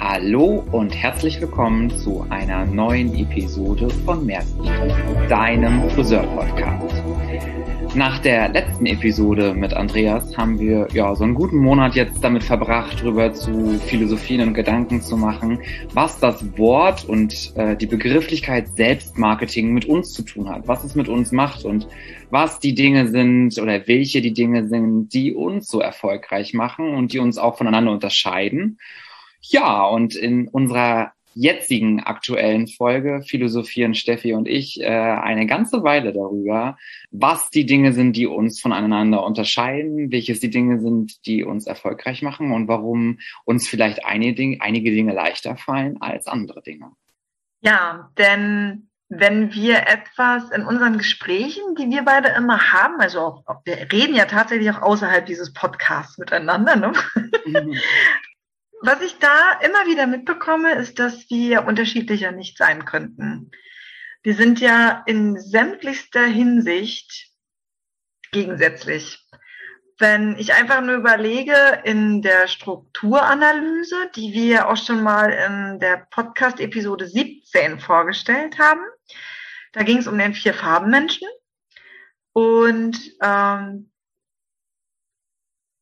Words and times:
Hallo 0.00 0.64
und 0.70 0.94
herzlich 0.94 1.40
willkommen 1.40 1.90
zu 1.90 2.24
einer 2.30 2.64
neuen 2.64 3.14
Episode 3.16 3.90
von 4.04 4.24
Mehrsicht, 4.24 4.70
deinem 5.28 5.90
Friseur-Podcast. 5.90 7.02
Nach 7.96 8.20
der 8.20 8.48
letzten 8.50 8.86
Episode 8.86 9.54
mit 9.54 9.74
Andreas 9.74 10.36
haben 10.36 10.60
wir 10.60 10.86
ja 10.92 11.12
so 11.16 11.24
einen 11.24 11.34
guten 11.34 11.56
Monat 11.56 11.96
jetzt 11.96 12.22
damit 12.22 12.44
verbracht, 12.44 13.00
darüber 13.00 13.32
zu 13.32 13.80
philosophieren 13.86 14.48
und 14.48 14.54
Gedanken 14.54 15.02
zu 15.02 15.16
machen, 15.16 15.62
was 15.94 16.20
das 16.20 16.56
Wort 16.56 17.04
und 17.04 17.56
äh, 17.56 17.76
die 17.76 17.86
Begrifflichkeit 17.86 18.68
Selbstmarketing 18.76 19.74
mit 19.74 19.86
uns 19.86 20.12
zu 20.12 20.22
tun 20.22 20.48
hat, 20.48 20.68
was 20.68 20.84
es 20.84 20.94
mit 20.94 21.08
uns 21.08 21.32
macht 21.32 21.64
und 21.64 21.88
was 22.30 22.60
die 22.60 22.76
Dinge 22.76 23.08
sind 23.08 23.58
oder 23.58 23.88
welche 23.88 24.22
die 24.22 24.32
Dinge 24.32 24.68
sind, 24.68 25.08
die 25.12 25.34
uns 25.34 25.66
so 25.66 25.80
erfolgreich 25.80 26.54
machen 26.54 26.94
und 26.94 27.12
die 27.12 27.18
uns 27.18 27.36
auch 27.36 27.58
voneinander 27.58 27.90
unterscheiden. 27.90 28.78
Ja, 29.40 29.84
und 29.84 30.14
in 30.14 30.48
unserer 30.48 31.12
jetzigen 31.34 32.00
aktuellen 32.00 32.66
Folge 32.66 33.22
philosophieren 33.22 33.94
Steffi 33.94 34.32
und 34.32 34.48
ich 34.48 34.80
äh, 34.80 34.86
eine 34.88 35.46
ganze 35.46 35.84
Weile 35.84 36.12
darüber, 36.12 36.76
was 37.12 37.50
die 37.50 37.64
Dinge 37.64 37.92
sind, 37.92 38.16
die 38.16 38.26
uns 38.26 38.60
voneinander 38.60 39.24
unterscheiden, 39.24 40.10
welches 40.10 40.40
die 40.40 40.50
Dinge 40.50 40.80
sind, 40.80 41.24
die 41.26 41.44
uns 41.44 41.68
erfolgreich 41.68 42.22
machen 42.22 42.50
und 42.50 42.66
warum 42.66 43.20
uns 43.44 43.68
vielleicht 43.68 44.04
einige 44.04 44.34
Dinge, 44.34 44.56
einige 44.60 44.90
Dinge 44.90 45.14
leichter 45.14 45.56
fallen 45.56 46.00
als 46.02 46.26
andere 46.26 46.60
Dinge. 46.60 46.90
Ja, 47.60 48.10
denn 48.18 48.88
wenn 49.08 49.54
wir 49.54 49.86
etwas 49.86 50.50
in 50.50 50.64
unseren 50.64 50.98
Gesprächen, 50.98 51.76
die 51.76 51.88
wir 51.88 52.02
beide 52.02 52.28
immer 52.30 52.72
haben, 52.72 53.00
also 53.00 53.20
auch, 53.20 53.62
wir 53.64 53.76
reden 53.92 54.14
ja 54.14 54.26
tatsächlich 54.26 54.70
auch 54.70 54.82
außerhalb 54.82 55.24
dieses 55.24 55.52
Podcasts 55.52 56.18
miteinander, 56.18 56.76
ne? 56.76 56.92
Mhm. 57.46 57.74
Was 58.80 59.00
ich 59.02 59.18
da 59.18 59.58
immer 59.60 59.86
wieder 59.86 60.06
mitbekomme, 60.06 60.74
ist, 60.74 60.98
dass 60.98 61.28
wir 61.30 61.66
unterschiedlicher 61.66 62.30
nicht 62.30 62.56
sein 62.56 62.84
könnten. 62.84 63.50
Wir 64.22 64.34
sind 64.34 64.60
ja 64.60 65.02
in 65.06 65.38
sämtlichster 65.38 66.24
Hinsicht 66.24 67.28
gegensätzlich. 68.30 69.26
Wenn 69.98 70.36
ich 70.38 70.54
einfach 70.54 70.80
nur 70.80 70.94
überlege, 70.94 71.82
in 71.84 72.22
der 72.22 72.46
Strukturanalyse, 72.46 74.10
die 74.14 74.32
wir 74.32 74.68
auch 74.68 74.76
schon 74.76 75.02
mal 75.02 75.30
in 75.30 75.80
der 75.80 76.06
Podcast-Episode 76.10 77.08
17 77.08 77.80
vorgestellt 77.80 78.60
haben, 78.60 78.82
da 79.72 79.82
ging 79.82 79.98
es 79.98 80.06
um 80.06 80.16
den 80.16 80.34
Vier-Farben-Menschen. 80.34 81.26
Und 82.32 82.96
ähm, 83.22 83.90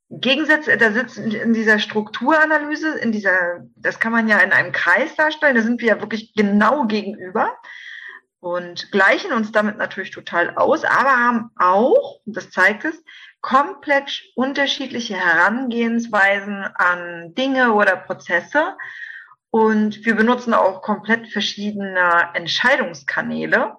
Gegensätze, 0.08 0.76
da 0.76 0.92
sitzen 0.92 1.32
in 1.32 1.52
dieser 1.52 1.78
Strukturanalyse, 1.78 2.98
in 2.98 3.10
dieser, 3.10 3.64
das 3.74 3.98
kann 3.98 4.12
man 4.12 4.28
ja 4.28 4.38
in 4.38 4.52
einem 4.52 4.72
Kreis 4.72 5.16
darstellen, 5.16 5.56
da 5.56 5.62
sind 5.62 5.80
wir 5.80 5.88
ja 5.88 6.00
wirklich 6.00 6.32
genau 6.34 6.86
gegenüber 6.86 7.56
und 8.40 8.92
gleichen 8.92 9.32
uns 9.32 9.50
damit 9.50 9.78
natürlich 9.78 10.12
total 10.12 10.56
aus, 10.56 10.84
aber 10.84 11.10
haben 11.10 11.50
auch, 11.56 12.20
und 12.24 12.36
das 12.36 12.50
zeigt 12.50 12.84
es, 12.84 13.02
komplett 13.40 14.24
unterschiedliche 14.34 15.14
Herangehensweisen 15.14 16.64
an 16.74 17.34
Dinge 17.34 17.74
oder 17.74 17.96
Prozesse. 17.96 18.76
Und 19.50 20.04
wir 20.04 20.16
benutzen 20.16 20.52
auch 20.52 20.82
komplett 20.82 21.28
verschiedene 21.28 22.30
Entscheidungskanäle. 22.34 23.76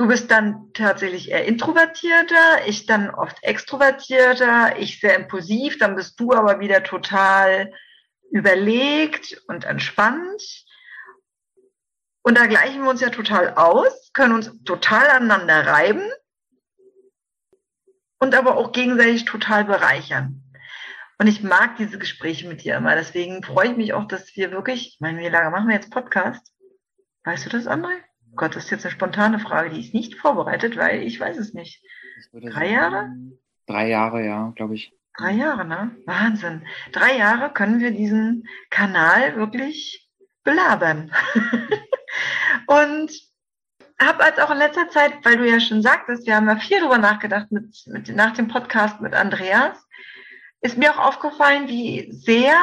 Du 0.00 0.08
bist 0.08 0.30
dann 0.30 0.72
tatsächlich 0.72 1.30
eher 1.30 1.44
introvertierter, 1.44 2.66
ich 2.66 2.86
dann 2.86 3.10
oft 3.10 3.36
extrovertierter, 3.42 4.78
ich 4.78 4.98
sehr 4.98 5.14
impulsiv, 5.14 5.76
dann 5.76 5.94
bist 5.94 6.18
du 6.18 6.32
aber 6.32 6.58
wieder 6.58 6.82
total 6.82 7.70
überlegt 8.30 9.42
und 9.46 9.66
entspannt. 9.66 10.64
Und 12.22 12.38
da 12.38 12.46
gleichen 12.46 12.82
wir 12.82 12.88
uns 12.88 13.02
ja 13.02 13.10
total 13.10 13.52
aus, 13.56 14.10
können 14.14 14.32
uns 14.32 14.50
total 14.64 15.06
aneinander 15.10 15.66
reiben 15.66 16.10
und 18.20 18.34
aber 18.34 18.56
auch 18.56 18.72
gegenseitig 18.72 19.26
total 19.26 19.66
bereichern. 19.66 20.50
Und 21.18 21.26
ich 21.26 21.42
mag 21.42 21.76
diese 21.76 21.98
Gespräche 21.98 22.48
mit 22.48 22.64
dir 22.64 22.76
immer. 22.76 22.94
Deswegen 22.94 23.42
freue 23.42 23.72
ich 23.72 23.76
mich 23.76 23.92
auch, 23.92 24.08
dass 24.08 24.34
wir 24.34 24.50
wirklich, 24.50 24.94
ich 24.94 25.00
meine, 25.00 25.20
wie 25.20 25.28
lange 25.28 25.50
machen 25.50 25.68
wir 25.68 25.74
jetzt 25.74 25.90
Podcast? 25.90 26.54
Weißt 27.24 27.44
du 27.44 27.50
das, 27.50 27.66
André? 27.66 27.98
Gott, 28.36 28.56
das 28.56 28.64
ist 28.64 28.70
jetzt 28.70 28.84
eine 28.84 28.92
spontane 28.92 29.38
Frage, 29.38 29.70
die 29.70 29.80
ist 29.80 29.94
nicht 29.94 30.14
vorbereitet, 30.14 30.76
weil 30.76 31.02
ich 31.02 31.18
weiß 31.18 31.38
es 31.38 31.52
nicht. 31.52 31.82
Drei 32.32 32.70
Jahre? 32.70 33.10
Drei 33.66 33.88
Jahre, 33.88 34.24
ja, 34.24 34.52
glaube 34.56 34.74
ich. 34.74 34.92
Drei 35.16 35.32
Jahre, 35.32 35.64
ne? 35.64 35.96
Wahnsinn. 36.06 36.66
Drei 36.92 37.16
Jahre 37.16 37.52
können 37.52 37.80
wir 37.80 37.90
diesen 37.90 38.46
Kanal 38.70 39.36
wirklich 39.36 40.08
belabern. 40.44 41.12
und 42.66 43.10
habe 44.00 44.24
als 44.24 44.38
auch 44.38 44.50
in 44.50 44.58
letzter 44.58 44.88
Zeit, 44.88 45.24
weil 45.24 45.36
du 45.36 45.48
ja 45.48 45.60
schon 45.60 45.82
sagtest, 45.82 46.26
wir 46.26 46.36
haben 46.36 46.48
ja 46.48 46.56
viel 46.56 46.78
darüber 46.78 46.98
nachgedacht 46.98 47.50
mit, 47.50 47.82
mit, 47.86 48.14
nach 48.14 48.32
dem 48.32 48.48
Podcast 48.48 49.00
mit 49.00 49.14
Andreas, 49.14 49.76
ist 50.62 50.78
mir 50.78 50.92
auch 50.92 51.06
aufgefallen, 51.08 51.68
wie 51.68 52.10
sehr 52.12 52.58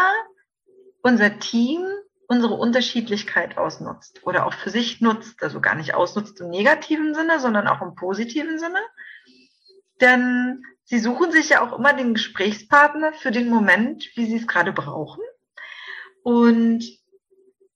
unser 1.03 1.39
Team 1.39 1.85
unsere 2.27 2.55
Unterschiedlichkeit 2.55 3.57
ausnutzt 3.57 4.21
oder 4.25 4.45
auch 4.45 4.53
für 4.53 4.69
sich 4.69 5.01
nutzt, 5.01 5.41
also 5.41 5.61
gar 5.61 5.75
nicht 5.75 5.93
ausnutzt 5.93 6.39
im 6.41 6.49
negativen 6.49 7.15
Sinne, 7.15 7.39
sondern 7.39 7.67
auch 7.67 7.81
im 7.81 7.95
positiven 7.95 8.59
Sinne. 8.59 8.79
Denn 10.01 10.63
sie 10.83 10.99
suchen 10.99 11.31
sich 11.31 11.49
ja 11.49 11.61
auch 11.61 11.77
immer 11.77 11.93
den 11.93 12.13
Gesprächspartner 12.13 13.13
für 13.13 13.31
den 13.31 13.49
Moment, 13.49 14.09
wie 14.15 14.25
sie 14.25 14.37
es 14.37 14.47
gerade 14.47 14.73
brauchen. 14.73 15.23
Und 16.21 16.83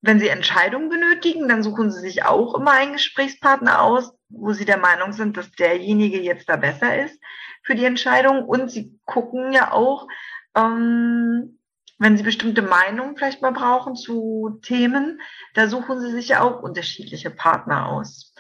wenn 0.01 0.19
sie 0.19 0.27
Entscheidungen 0.27 0.89
benötigen, 0.89 1.47
dann 1.47 1.63
suchen 1.63 1.91
sie 1.91 2.01
sich 2.01 2.25
auch 2.25 2.55
immer 2.55 2.71
einen 2.71 2.93
Gesprächspartner 2.93 3.81
aus, 3.81 4.13
wo 4.29 4.51
sie 4.51 4.65
der 4.65 4.77
Meinung 4.77 5.13
sind, 5.13 5.37
dass 5.37 5.51
derjenige 5.51 6.19
jetzt 6.19 6.49
da 6.49 6.57
besser 6.57 7.05
ist 7.05 7.19
für 7.63 7.75
die 7.75 7.85
Entscheidung. 7.85 8.43
Und 8.43 8.69
sie 8.69 8.99
gucken 9.05 9.53
ja 9.53 9.71
auch, 9.71 10.07
ähm, 10.55 11.59
wenn 12.01 12.17
Sie 12.17 12.23
bestimmte 12.23 12.63
Meinungen 12.63 13.15
vielleicht 13.15 13.43
mal 13.43 13.51
brauchen 13.51 13.95
zu 13.95 14.59
Themen, 14.63 15.21
da 15.53 15.67
suchen 15.67 16.01
Sie 16.01 16.09
sich 16.09 16.29
ja 16.29 16.41
auch 16.41 16.63
unterschiedliche 16.63 17.29
Partner 17.29 17.89
aus. 17.89 18.33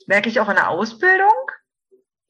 Das 0.00 0.08
merke 0.08 0.28
ich 0.28 0.40
auch 0.40 0.48
in 0.48 0.56
der 0.56 0.70
Ausbildung. 0.70 1.30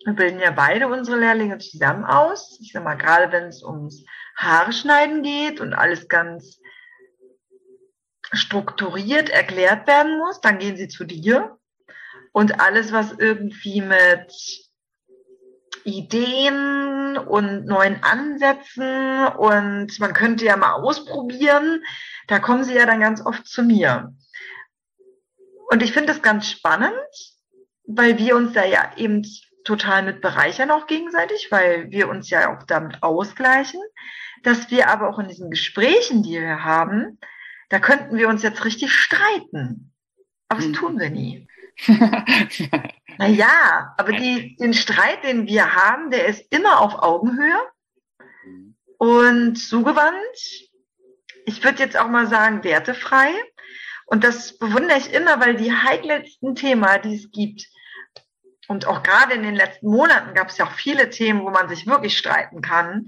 Wir 0.05 0.13
bilden 0.13 0.39
ja 0.39 0.51
beide 0.51 0.89
unsere 0.89 1.19
Lehrlinge 1.19 1.57
zusammen 1.57 2.05
aus. 2.05 2.59
Ich 2.61 2.73
sage 2.73 2.85
mal, 2.85 2.97
gerade 2.97 3.33
wenn 3.33 3.45
es 3.45 3.63
ums 3.63 4.05
Haare 4.37 4.75
schneiden 4.75 5.23
geht 5.23 5.63
und 5.63 5.73
alles 5.73 6.09
ganz 6.09 6.61
strukturiert 8.33 9.31
erklärt 9.31 9.87
werden 9.87 10.19
muss, 10.19 10.43
dann 10.43 10.59
gehen 10.59 10.77
sie 10.77 10.89
zu 10.89 11.05
dir. 11.05 11.57
Und 12.33 12.61
alles, 12.61 12.93
was 12.93 13.13
irgendwie 13.13 13.81
mit 13.81 14.31
Ideen 15.87 17.17
und 17.17 17.67
neuen 17.67 18.03
Ansätzen 18.03 19.27
und 19.27 19.99
man 19.99 20.13
könnte 20.13 20.45
ja 20.45 20.57
mal 20.57 20.73
ausprobieren. 20.75 21.83
Da 22.27 22.39
kommen 22.39 22.65
sie 22.65 22.75
ja 22.75 22.87
dann 22.87 23.01
ganz 23.01 23.25
oft 23.25 23.47
zu 23.47 23.63
mir. 23.63 24.13
Und 25.71 25.83
ich 25.83 25.93
finde 25.93 26.09
das 26.13 26.23
ganz 26.23 26.51
spannend, 26.51 26.93
weil 27.87 28.19
wir 28.19 28.37
uns 28.37 28.53
da 28.53 28.65
ja 28.65 28.93
eben 28.97 29.25
total 29.65 30.03
mit 30.03 30.21
bereichern 30.21 30.71
auch 30.71 30.87
gegenseitig, 30.87 31.49
weil 31.51 31.91
wir 31.91 32.09
uns 32.09 32.31
ja 32.31 32.55
auch 32.55 32.63
damit 32.65 33.03
ausgleichen, 33.03 33.81
dass 34.43 34.71
wir 34.71 34.89
aber 34.89 35.09
auch 35.09 35.19
in 35.19 35.29
diesen 35.29 35.51
Gesprächen, 35.51 36.23
die 36.23 36.41
wir 36.41 36.65
haben, 36.65 37.19
da 37.69 37.81
könnten 37.81 38.17
wir 38.17 38.29
uns 38.29 38.43
jetzt 38.43 38.65
richtig 38.65 38.93
streiten. 38.93 39.93
Aber 40.49 40.61
das 40.61 40.69
mhm. 40.69 40.75
tun 40.75 40.99
wir 41.01 41.11
nie. 41.11 41.49
naja, 43.19 43.95
aber 43.97 44.13
die, 44.13 44.57
den 44.57 44.75
Streit, 44.75 45.25
den 45.25 45.47
wir 45.47 45.75
haben, 45.75 46.11
der 46.11 46.27
ist 46.27 46.53
immer 46.53 46.81
auf 46.81 47.03
Augenhöhe 47.03 47.61
und 48.99 49.57
zugewandt. 49.57 50.71
Ich 51.45 51.63
würde 51.63 51.83
jetzt 51.83 51.97
auch 51.97 52.09
mal 52.09 52.27
sagen, 52.27 52.65
wertefrei. 52.65 53.31
Und 54.07 54.25
das 54.25 54.59
bewundere 54.59 54.99
ich 54.99 55.13
immer, 55.13 55.41
weil 55.41 55.57
die 55.57 55.73
heikelsten 55.73 56.55
Themen, 56.55 56.87
die 57.05 57.17
es 57.17 57.31
gibt, 57.31 57.67
und 58.69 58.87
auch 58.87 59.03
gerade 59.03 59.35
in 59.35 59.43
den 59.43 59.55
letzten 59.55 59.89
Monaten 59.89 60.35
gab 60.35 60.49
es 60.49 60.59
ja 60.59 60.67
auch 60.67 60.73
viele 60.73 61.11
Themen, 61.11 61.43
wo 61.43 61.51
man 61.51 61.69
sich 61.69 61.87
wirklich 61.87 62.19
streiten 62.19 62.63
kann, 62.63 63.07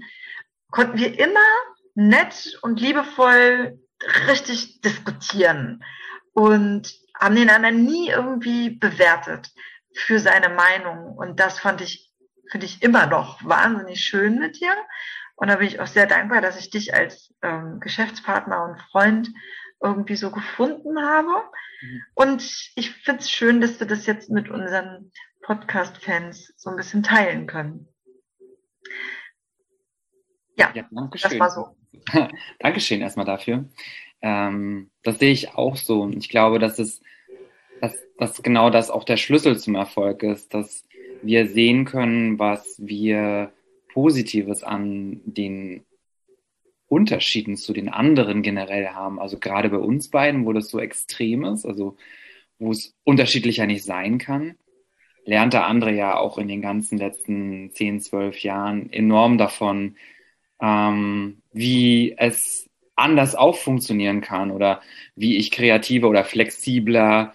konnten 0.71 0.97
wir 0.97 1.19
immer 1.19 1.39
nett 1.95 2.57
und 2.61 2.79
liebevoll 2.79 3.79
richtig 4.27 4.79
diskutieren. 4.81 5.83
Und 6.31 6.93
haben 7.19 7.35
den 7.35 7.49
anderen 7.49 7.83
nie 7.83 8.09
irgendwie 8.09 8.69
bewertet 8.69 9.51
für 9.93 10.19
seine 10.19 10.49
Meinung. 10.49 11.15
Und 11.15 11.39
das 11.39 11.59
fand 11.59 11.81
ich, 11.81 12.11
finde 12.49 12.65
ich 12.65 12.81
immer 12.81 13.07
noch 13.07 13.43
wahnsinnig 13.43 14.01
schön 14.01 14.39
mit 14.39 14.59
dir. 14.59 14.73
Und 15.35 15.47
da 15.47 15.55
bin 15.55 15.67
ich 15.67 15.79
auch 15.79 15.87
sehr 15.87 16.05
dankbar, 16.05 16.41
dass 16.41 16.59
ich 16.59 16.69
dich 16.69 16.93
als 16.93 17.33
ähm, 17.41 17.79
Geschäftspartner 17.79 18.63
und 18.63 18.81
Freund 18.91 19.29
irgendwie 19.81 20.15
so 20.15 20.31
gefunden 20.31 21.01
habe. 21.01 21.43
Mhm. 21.81 22.03
Und 22.13 22.71
ich 22.75 22.91
finde 22.91 23.21
es 23.21 23.31
schön, 23.31 23.61
dass 23.61 23.79
wir 23.79 23.87
das 23.87 24.05
jetzt 24.05 24.29
mit 24.29 24.49
unseren 24.49 25.11
Podcast-Fans 25.43 26.53
so 26.57 26.69
ein 26.69 26.75
bisschen 26.75 27.03
teilen 27.03 27.47
können. 27.47 27.87
Ja, 30.55 30.71
ja 30.73 30.85
das 30.91 31.39
war 31.39 31.49
so 31.49 31.75
Dankeschön 32.59 33.01
erstmal 33.01 33.25
dafür. 33.25 33.65
Ähm, 34.21 34.91
das 35.03 35.19
sehe 35.19 35.31
ich 35.31 35.55
auch 35.55 35.77
so. 35.77 36.09
Ich 36.09 36.29
glaube, 36.29 36.59
dass 36.59 36.79
es, 36.79 37.01
dass, 38.19 38.43
genau 38.43 38.69
das 38.69 38.91
auch 38.91 39.05
der 39.05 39.17
Schlüssel 39.17 39.57
zum 39.57 39.75
Erfolg 39.75 40.23
ist, 40.23 40.53
dass 40.53 40.83
wir 41.21 41.47
sehen 41.47 41.85
können, 41.85 42.37
was 42.37 42.75
wir 42.77 43.51
Positives 43.93 44.63
an 44.63 45.21
den 45.25 45.83
Unterschieden 46.87 47.55
zu 47.55 47.71
den 47.71 47.87
anderen 47.87 48.41
generell 48.41 48.89
haben. 48.89 49.19
Also 49.19 49.39
gerade 49.39 49.69
bei 49.69 49.77
uns 49.77 50.09
beiden, 50.09 50.45
wo 50.45 50.53
das 50.53 50.69
so 50.69 50.79
extrem 50.79 51.45
ist, 51.45 51.65
also 51.65 51.95
wo 52.57 52.71
es 52.71 52.93
unterschiedlicher 53.03 53.65
nicht 53.65 53.85
sein 53.85 54.17
kann, 54.17 54.55
lernt 55.23 55.53
der 55.53 55.65
andere 55.65 55.93
ja 55.93 56.17
auch 56.17 56.37
in 56.37 56.47
den 56.47 56.61
ganzen 56.61 56.97
letzten 56.97 57.71
10, 57.71 58.01
12 58.01 58.39
Jahren 58.43 58.91
enorm 58.91 59.37
davon, 59.37 59.95
ähm, 60.61 61.41
wie 61.53 62.15
es 62.17 62.69
anders 62.95 63.35
auch 63.35 63.55
funktionieren 63.55 64.19
kann 64.19 64.51
oder 64.51 64.81
wie 65.15 65.37
ich 65.37 65.51
kreativer 65.51 66.09
oder 66.09 66.25
flexibler 66.25 67.33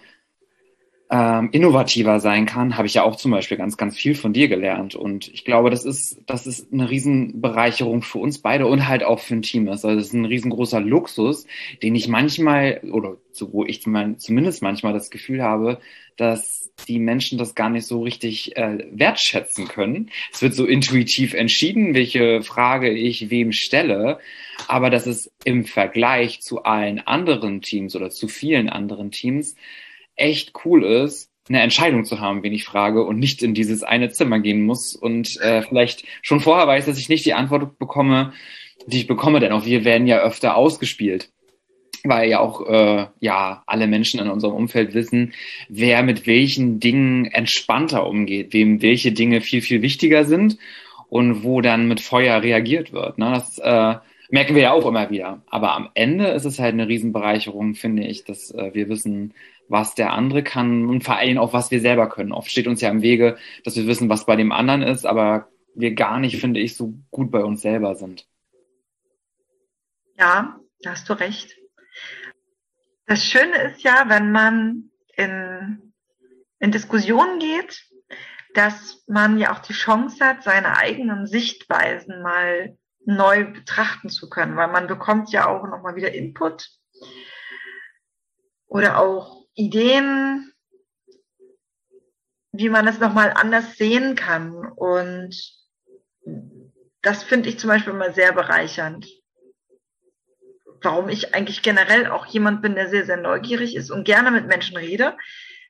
ähm, 1.11 1.49
innovativer 1.51 2.19
sein 2.19 2.47
kann, 2.47 2.77
habe 2.77 2.87
ich 2.87 2.95
ja 2.95 3.03
auch 3.03 3.15
zum 3.15 3.31
Beispiel 3.31 3.57
ganz, 3.57 3.77
ganz 3.77 3.95
viel 3.95 4.15
von 4.15 4.33
dir 4.33 4.47
gelernt. 4.47 4.95
Und 4.95 5.27
ich 5.27 5.45
glaube, 5.45 5.69
das 5.69 5.85
ist, 5.85 6.19
das 6.25 6.47
ist 6.47 6.73
eine 6.73 6.89
Riesenbereicherung 6.89 8.01
für 8.01 8.17
uns 8.17 8.39
beide 8.39 8.65
und 8.65 8.87
halt 8.87 9.03
auch 9.03 9.19
für 9.19 9.35
ein 9.35 9.43
Team 9.43 9.67
ist. 9.67 9.85
Also 9.85 9.97
das 9.97 10.07
ist 10.07 10.13
ein 10.13 10.25
riesengroßer 10.25 10.81
Luxus, 10.81 11.45
den 11.83 11.95
ich 11.95 12.07
manchmal, 12.07 12.81
oder 12.91 13.17
so, 13.31 13.53
wo 13.53 13.65
ich 13.65 13.83
zumindest 13.83 14.63
manchmal 14.63 14.93
das 14.93 15.11
Gefühl 15.11 15.43
habe, 15.43 15.79
dass 16.17 16.71
die 16.87 16.99
Menschen 16.99 17.37
das 17.37 17.55
gar 17.55 17.69
nicht 17.69 17.85
so 17.85 18.01
richtig 18.01 18.57
äh, 18.57 18.85
wertschätzen 18.91 19.67
können. 19.67 20.09
Es 20.33 20.41
wird 20.41 20.53
so 20.53 20.65
intuitiv 20.65 21.33
entschieden, 21.33 21.93
welche 21.93 22.41
Frage 22.41 22.89
ich 22.89 23.29
wem 23.29 23.51
stelle, 23.51 24.19
aber 24.67 24.89
dass 24.89 25.05
es 25.05 25.31
im 25.43 25.65
Vergleich 25.65 26.41
zu 26.41 26.63
allen 26.63 26.99
anderen 26.99 27.61
Teams 27.61 27.95
oder 27.95 28.09
zu 28.09 28.27
vielen 28.27 28.69
anderen 28.69 29.11
Teams 29.11 29.55
echt 30.15 30.53
cool 30.65 30.83
ist, 30.83 31.29
eine 31.47 31.61
Entscheidung 31.61 32.05
zu 32.05 32.19
haben, 32.19 32.43
wen 32.43 32.53
ich 32.53 32.65
frage 32.65 33.03
und 33.03 33.19
nicht 33.19 33.43
in 33.43 33.53
dieses 33.53 33.83
eine 33.83 34.09
Zimmer 34.09 34.39
gehen 34.39 34.65
muss 34.65 34.95
und 34.95 35.39
äh, 35.41 35.61
vielleicht 35.61 36.05
schon 36.21 36.39
vorher 36.39 36.67
weiß, 36.67 36.85
dass 36.85 36.97
ich 36.97 37.09
nicht 37.09 37.25
die 37.25 37.33
Antwort 37.33 37.77
bekomme, 37.77 38.33
die 38.87 38.97
ich 38.97 39.07
bekomme, 39.07 39.39
denn 39.39 39.51
auch 39.51 39.65
wir 39.65 39.85
werden 39.85 40.07
ja 40.07 40.19
öfter 40.21 40.55
ausgespielt, 40.55 41.29
weil 42.03 42.29
ja 42.29 42.39
auch 42.39 42.67
äh, 42.67 43.07
ja 43.19 43.63
alle 43.67 43.87
Menschen 43.87 44.19
in 44.19 44.29
unserem 44.29 44.55
Umfeld 44.55 44.95
wissen, 44.95 45.33
wer 45.69 46.01
mit 46.01 46.25
welchen 46.25 46.79
Dingen 46.79 47.25
entspannter 47.25 48.07
umgeht, 48.07 48.53
wem 48.53 48.81
welche 48.81 49.11
Dinge 49.11 49.41
viel 49.41 49.61
viel 49.61 49.83
wichtiger 49.83 50.25
sind 50.25 50.57
und 51.09 51.43
wo 51.43 51.61
dann 51.61 51.87
mit 51.87 52.01
Feuer 52.01 52.41
reagiert 52.41 52.91
wird. 52.91 53.19
Ne? 53.19 53.31
Das 53.31 53.59
äh, 53.59 53.95
merken 54.29 54.55
wir 54.55 54.63
ja 54.63 54.71
auch 54.73 54.85
immer 54.85 55.09
wieder. 55.09 55.41
Aber 55.49 55.75
am 55.75 55.89
Ende 55.93 56.27
ist 56.27 56.45
es 56.45 56.59
halt 56.59 56.73
eine 56.73 56.87
Riesenbereicherung, 56.87 57.75
finde 57.75 58.03
ich, 58.03 58.23
dass 58.23 58.51
äh, 58.51 58.73
wir 58.73 58.89
wissen, 58.89 59.33
was 59.67 59.95
der 59.95 60.13
andere 60.13 60.43
kann 60.43 60.87
und 60.87 61.03
vor 61.03 61.17
allem 61.17 61.37
auch, 61.37 61.53
was 61.53 61.71
wir 61.71 61.81
selber 61.81 62.09
können. 62.09 62.31
Oft 62.31 62.51
steht 62.51 62.67
uns 62.67 62.81
ja 62.81 62.89
im 62.89 63.01
Wege, 63.01 63.37
dass 63.63 63.75
wir 63.75 63.87
wissen, 63.87 64.09
was 64.09 64.25
bei 64.25 64.35
dem 64.35 64.51
anderen 64.51 64.81
ist, 64.81 65.05
aber 65.05 65.49
wir 65.73 65.93
gar 65.93 66.19
nicht, 66.19 66.39
finde 66.39 66.59
ich, 66.59 66.75
so 66.75 66.93
gut 67.11 67.31
bei 67.31 67.43
uns 67.43 67.61
selber 67.61 67.95
sind. 67.95 68.27
Ja, 70.17 70.59
da 70.81 70.91
hast 70.91 71.09
du 71.09 71.13
recht. 71.13 71.55
Das 73.07 73.25
Schöne 73.25 73.55
ist 73.63 73.83
ja, 73.83 74.05
wenn 74.07 74.31
man 74.31 74.91
in, 75.15 75.93
in 76.59 76.71
Diskussionen 76.71 77.39
geht, 77.39 77.85
dass 78.53 79.03
man 79.07 79.37
ja 79.37 79.53
auch 79.53 79.59
die 79.59 79.73
Chance 79.73 80.25
hat, 80.25 80.43
seine 80.43 80.77
eigenen 80.77 81.27
Sichtweisen 81.27 82.21
mal 82.21 82.77
neu 83.05 83.45
betrachten 83.51 84.09
zu 84.09 84.29
können, 84.29 84.55
weil 84.55 84.69
man 84.69 84.87
bekommt 84.87 85.31
ja 85.31 85.47
auch 85.47 85.67
nochmal 85.67 85.95
wieder 85.95 86.13
Input 86.13 86.69
oder 88.67 88.99
auch 88.99 89.44
Ideen, 89.55 90.53
wie 92.51 92.69
man 92.69 92.87
es 92.87 92.99
nochmal 92.99 93.31
anders 93.35 93.77
sehen 93.77 94.15
kann. 94.15 94.53
Und 94.53 95.35
das 97.01 97.23
finde 97.23 97.49
ich 97.49 97.59
zum 97.59 97.69
Beispiel 97.69 97.93
immer 97.93 98.13
sehr 98.13 98.33
bereichernd. 98.33 99.07
Warum 100.81 101.09
ich 101.09 101.33
eigentlich 101.33 101.61
generell 101.61 102.07
auch 102.07 102.25
jemand 102.27 102.61
bin, 102.61 102.75
der 102.75 102.89
sehr, 102.89 103.05
sehr 103.05 103.17
neugierig 103.17 103.75
ist 103.75 103.89
und 103.89 104.03
gerne 104.03 104.29
mit 104.31 104.47
Menschen 104.47 104.77
rede, 104.77 105.17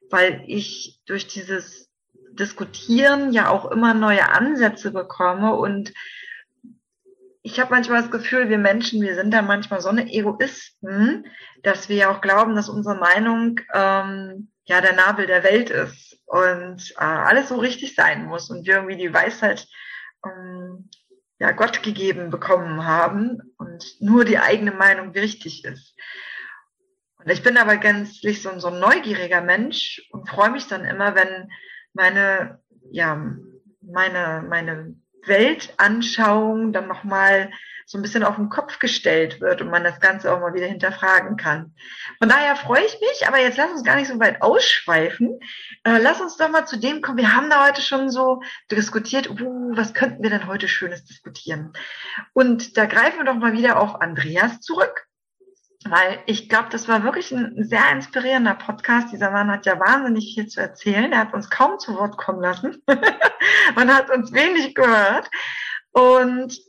weil 0.09 0.43
ich 0.47 0.99
durch 1.05 1.27
dieses 1.27 1.89
Diskutieren 2.31 3.31
ja 3.31 3.49
auch 3.49 3.71
immer 3.71 3.93
neue 3.93 4.29
Ansätze 4.29 4.91
bekomme 4.91 5.55
und 5.55 5.93
ich 7.45 7.59
habe 7.59 7.69
manchmal 7.69 8.01
das 8.01 8.09
Gefühl, 8.09 8.49
wir 8.49 8.57
Menschen, 8.57 9.03
wir 9.03 9.13
sind 9.13 9.31
da 9.31 9.43
manchmal 9.43 9.79
so 9.79 9.89
eine 9.89 10.11
Egoisten, 10.11 11.27
dass 11.61 11.89
wir 11.89 12.09
auch 12.09 12.19
glauben, 12.19 12.55
dass 12.55 12.69
unsere 12.69 12.95
Meinung 12.95 13.59
ähm, 13.71 14.51
ja 14.65 14.81
der 14.81 14.93
Nabel 14.93 15.27
der 15.27 15.43
Welt 15.43 15.69
ist 15.69 16.19
und 16.25 16.91
äh, 16.97 17.03
alles 17.03 17.49
so 17.49 17.57
richtig 17.57 17.93
sein 17.93 18.25
muss 18.25 18.49
und 18.49 18.65
wir 18.65 18.77
irgendwie 18.77 18.97
die 18.97 19.13
Weisheit 19.13 19.67
ähm, 20.25 20.89
ja 21.37 21.51
Gott 21.51 21.83
gegeben 21.83 22.31
bekommen 22.31 22.83
haben 22.83 23.53
und 23.59 23.85
nur 23.99 24.25
die 24.25 24.39
eigene 24.39 24.71
Meinung 24.71 25.11
richtig 25.11 25.65
ist. 25.65 25.95
Und 27.19 27.29
ich 27.29 27.43
bin 27.43 27.57
aber 27.57 27.77
gänzlich 27.77 28.41
so, 28.41 28.57
so 28.57 28.69
ein 28.69 28.79
neugieriger 28.79 29.41
Mensch 29.41 30.01
und 30.09 30.27
freue 30.27 30.49
mich 30.49 30.65
dann 30.65 30.83
immer, 30.83 31.13
wenn 31.13 31.51
meine 31.93 32.59
ja 32.89 33.23
meine 33.81 34.43
meine 34.49 34.95
Weltanschauung 35.27 36.73
dann 36.73 36.87
nochmal 36.87 37.51
so 37.87 37.99
ein 37.99 38.01
bisschen 38.01 38.23
auf 38.23 38.35
den 38.35 38.49
Kopf 38.49 38.79
gestellt 38.79 39.41
wird 39.41 39.61
und 39.61 39.69
man 39.69 39.83
das 39.83 39.99
Ganze 39.99 40.33
auch 40.33 40.39
mal 40.39 40.55
wieder 40.55 40.65
hinterfragen 40.65 41.37
kann. 41.37 41.75
Von 42.17 42.29
daher 42.29 42.55
freue 42.55 42.83
ich 42.83 42.99
mich, 42.99 43.27
aber 43.27 43.39
jetzt 43.39 43.57
lass 43.57 43.71
uns 43.71 43.83
gar 43.83 43.95
nicht 43.95 44.07
so 44.07 44.19
weit 44.19 44.41
ausschweifen. 44.41 45.39
Äh, 45.83 45.99
lass 45.99 46.19
uns 46.19 46.35
doch 46.37 46.49
mal 46.49 46.65
zu 46.65 46.77
dem 46.77 47.01
kommen. 47.01 47.19
Wir 47.19 47.35
haben 47.35 47.49
da 47.49 47.67
heute 47.67 47.81
schon 47.81 48.09
so 48.09 48.41
diskutiert, 48.71 49.29
uh, 49.29 49.75
was 49.75 49.93
könnten 49.93 50.23
wir 50.23 50.31
denn 50.31 50.47
heute 50.47 50.67
Schönes 50.67 51.05
diskutieren? 51.05 51.73
Und 52.33 52.75
da 52.75 52.85
greifen 52.85 53.19
wir 53.19 53.25
doch 53.25 53.35
mal 53.35 53.53
wieder 53.53 53.79
auf 53.79 54.01
Andreas 54.01 54.61
zurück 54.61 54.94
weil 55.87 56.19
ich 56.25 56.49
glaube, 56.49 56.69
das 56.69 56.87
war 56.87 57.03
wirklich 57.03 57.31
ein 57.31 57.63
sehr 57.63 57.91
inspirierender 57.91 58.55
Podcast. 58.55 59.13
Dieser 59.13 59.29
Mann 59.29 59.51
hat 59.51 59.65
ja 59.65 59.79
wahnsinnig 59.79 60.33
viel 60.33 60.47
zu 60.47 60.59
erzählen. 60.59 61.11
Er 61.11 61.19
hat 61.19 61.33
uns 61.33 61.49
kaum 61.49 61.77
zu 61.79 61.95
Wort 61.95 62.17
kommen 62.17 62.41
lassen. 62.41 62.81
Man 63.75 63.93
hat 63.93 64.09
uns 64.09 64.33
wenig 64.33 64.73
gehört. 64.73 65.29
Und 65.91 66.59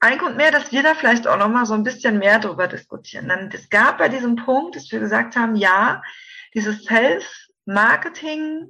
ein 0.00 0.18
Grund 0.18 0.36
mehr, 0.36 0.50
dass 0.50 0.72
wir 0.72 0.82
da 0.82 0.94
vielleicht 0.94 1.28
auch 1.28 1.38
noch 1.38 1.48
mal 1.48 1.64
so 1.64 1.74
ein 1.74 1.84
bisschen 1.84 2.18
mehr 2.18 2.40
darüber 2.40 2.66
diskutieren. 2.66 3.28
Denn 3.28 3.50
es 3.52 3.70
gab 3.70 3.98
bei 3.98 4.08
diesem 4.08 4.34
Punkt, 4.34 4.74
dass 4.74 4.90
wir 4.90 4.98
gesagt 4.98 5.36
haben, 5.36 5.54
ja, 5.54 6.02
dieses 6.54 6.84
Self-Marketing 6.84 8.66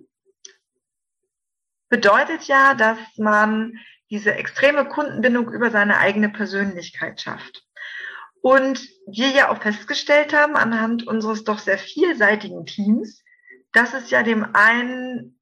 bedeutet 1.88 2.44
ja, 2.44 2.74
dass 2.74 2.98
man 3.16 3.78
diese 4.10 4.34
extreme 4.34 4.84
Kundenbindung 4.84 5.50
über 5.50 5.70
seine 5.70 5.96
eigene 5.96 6.28
Persönlichkeit 6.28 7.22
schafft. 7.22 7.64
Und 8.42 8.88
wir 9.06 9.28
ja 9.28 9.50
auch 9.50 9.62
festgestellt 9.62 10.34
haben 10.34 10.56
anhand 10.56 11.06
unseres 11.06 11.44
doch 11.44 11.60
sehr 11.60 11.78
vielseitigen 11.78 12.66
Teams, 12.66 13.22
dass 13.72 13.94
es 13.94 14.10
ja 14.10 14.22
dem 14.22 14.54
einen 14.54 15.38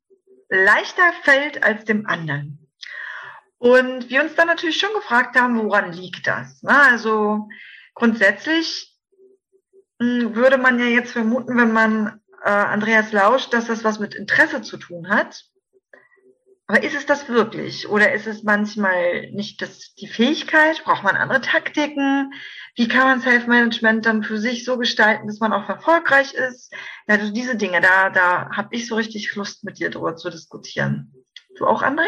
leichter 0.51 1.13
fällt 1.23 1.65
als 1.65 1.85
dem 1.85 2.07
anderen. 2.07 2.69
Und 3.59 4.09
wir 4.11 4.23
uns 4.23 4.35
dann 4.35 4.49
natürlich 4.49 4.79
schon 4.79 4.93
gefragt 4.95 5.39
haben, 5.39 5.59
woran 5.63 5.93
liegt 5.93 6.27
das? 6.27 6.63
Also 6.65 7.49
grundsätzlich 7.95 8.95
hm, 10.01 10.35
würde 10.35 10.59
man 10.59 10.79
ja 10.79 10.87
jetzt 10.87 11.13
vermuten, 11.13 11.57
wenn 11.57 11.73
man 11.73 12.21
äh, 12.45 12.51
Andreas 12.51 13.13
lauscht, 13.13 13.53
dass 13.53 13.67
das 13.67 13.83
was 13.83 13.99
mit 13.99 14.15
Interesse 14.15 14.63
zu 14.63 14.77
tun 14.77 15.09
hat. 15.09 15.45
Aber 16.71 16.85
ist 16.85 16.95
es 16.95 17.05
das 17.05 17.29
wirklich? 17.29 17.89
Oder 17.89 18.13
ist 18.13 18.29
es 18.29 18.45
manchmal 18.45 19.29
nicht 19.33 19.61
das, 19.61 19.93
die 19.97 20.07
Fähigkeit? 20.07 20.85
Braucht 20.85 21.03
man 21.03 21.17
andere 21.17 21.41
Taktiken? 21.41 22.33
Wie 22.77 22.87
kann 22.87 23.09
man 23.09 23.21
Self-Management 23.21 24.07
dann 24.07 24.23
für 24.23 24.39
sich 24.39 24.65
so 24.65 24.79
gestalten, 24.79 25.27
dass 25.27 25.41
man 25.41 25.53
auch 25.53 25.69
erfolgreich 25.69 26.33
ist? 26.33 26.73
Ja, 27.09 27.17
also 27.17 27.33
diese 27.33 27.57
Dinge, 27.57 27.81
da, 27.81 28.11
da 28.11 28.51
habe 28.51 28.77
ich 28.77 28.87
so 28.87 28.95
richtig 28.95 29.35
Lust, 29.35 29.65
mit 29.65 29.81
dir 29.81 29.91
drüber 29.91 30.15
zu 30.15 30.31
diskutieren. 30.31 31.13
Du 31.57 31.67
auch, 31.67 31.83
André? 31.83 32.07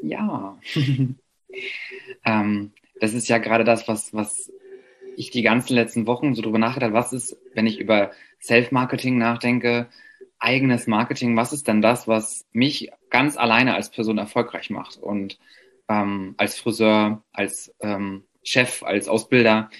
Ja. 0.00 0.56
ähm, 2.24 2.72
das 3.00 3.14
ist 3.14 3.28
ja 3.28 3.38
gerade 3.38 3.64
das, 3.64 3.88
was, 3.88 4.14
was 4.14 4.52
ich 5.16 5.32
die 5.32 5.42
ganzen 5.42 5.74
letzten 5.74 6.06
Wochen 6.06 6.36
so 6.36 6.42
drüber 6.42 6.60
nachgedacht 6.60 6.92
habe. 6.92 7.00
Was 7.00 7.12
ist, 7.12 7.36
wenn 7.52 7.66
ich 7.66 7.80
über 7.80 8.12
Self-Marketing 8.40 9.18
nachdenke, 9.18 9.88
eigenes 10.42 10.86
Marketing, 10.86 11.36
was 11.36 11.52
ist 11.52 11.68
denn 11.68 11.82
das, 11.82 12.08
was 12.08 12.46
mich 12.52 12.90
ganz 13.10 13.36
alleine 13.36 13.74
als 13.74 13.90
Person 13.90 14.18
erfolgreich 14.18 14.70
macht? 14.70 14.96
Und 14.96 15.38
ähm, 15.88 16.34
als 16.36 16.58
Friseur, 16.58 17.22
als 17.32 17.74
ähm, 17.80 18.24
Chef, 18.42 18.82
als 18.82 19.08
Ausbilder. 19.08 19.70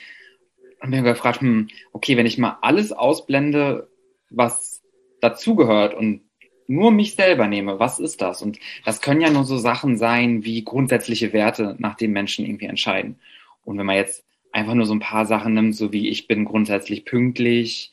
Und 0.81 0.91
mir 0.91 1.03
gefragt, 1.03 1.41
hm, 1.41 1.69
okay, 1.93 2.17
wenn 2.17 2.27
ich 2.27 2.39
mal 2.39 2.59
alles 2.63 2.93
ausblende, 2.93 3.89
was 4.31 4.83
dazugehört 5.21 5.95
und 5.95 6.23
nur 6.67 6.91
mich 6.91 7.15
selber 7.15 7.47
nehme, 7.49 7.79
was 7.79 7.99
ist 7.99 8.23
das? 8.23 8.43
Und 8.43 8.59
das 8.85 9.01
können 9.01 9.21
ja 9.21 9.31
nur 9.31 9.45
so 9.45 9.59
Sachen 9.59 9.97
sein 9.97 10.45
wie 10.45 10.65
grundsätzliche 10.65 11.33
Werte, 11.33 11.77
nach 11.79 11.97
denen 11.97 12.13
Menschen 12.13 12.45
irgendwie 12.45 12.67
entscheiden. 12.67 13.19
Und 13.65 13.79
wenn 13.79 13.87
man 13.87 13.97
jetzt 13.97 14.25
einfach 14.53 14.75
nur 14.75 14.87
so 14.87 14.95
ein 14.95 15.01
paar 15.01 15.27
Sachen 15.27 15.55
nimmt, 15.55 15.77
so 15.77 15.93
wie 15.93 16.09
ich 16.09 16.29
bin 16.29 16.45
grundsätzlich 16.45 17.05
pünktlich, 17.05 17.93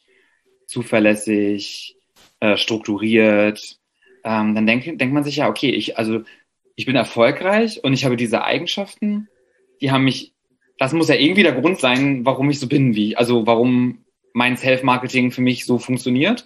zuverlässig, 0.65 1.98
äh, 2.39 2.57
strukturiert, 2.57 3.79
ähm, 4.23 4.55
dann 4.55 4.65
denkt, 4.65 4.87
denkt 4.87 5.13
man 5.13 5.23
sich 5.23 5.37
ja, 5.37 5.49
okay, 5.49 5.69
ich, 5.69 5.97
also 5.97 6.21
ich 6.75 6.85
bin 6.85 6.95
erfolgreich 6.95 7.83
und 7.83 7.93
ich 7.93 8.05
habe 8.05 8.15
diese 8.15 8.43
Eigenschaften, 8.43 9.27
die 9.81 9.91
haben 9.91 10.03
mich, 10.03 10.33
das 10.77 10.93
muss 10.93 11.09
ja 11.09 11.15
irgendwie 11.15 11.43
der 11.43 11.53
Grund 11.53 11.79
sein, 11.79 12.25
warum 12.25 12.49
ich 12.49 12.59
so 12.59 12.67
bin, 12.67 12.95
wie, 12.95 13.15
also 13.15 13.45
warum 13.45 14.05
mein 14.33 14.57
Self-Marketing 14.57 15.31
für 15.31 15.41
mich 15.41 15.65
so 15.65 15.77
funktioniert. 15.77 16.45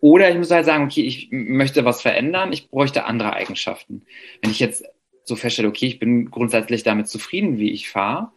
Oder 0.00 0.30
ich 0.30 0.36
muss 0.36 0.50
halt 0.50 0.66
sagen, 0.66 0.84
okay, 0.84 1.02
ich 1.02 1.28
möchte 1.30 1.84
was 1.84 2.02
verändern, 2.02 2.52
ich 2.52 2.68
bräuchte 2.68 3.04
andere 3.04 3.32
Eigenschaften. 3.32 4.02
Wenn 4.42 4.50
ich 4.50 4.60
jetzt 4.60 4.84
so 5.24 5.36
feststelle, 5.36 5.68
okay, 5.68 5.86
ich 5.86 5.98
bin 5.98 6.30
grundsätzlich 6.30 6.82
damit 6.82 7.08
zufrieden, 7.08 7.58
wie 7.58 7.70
ich 7.70 7.88
fahre, 7.88 8.32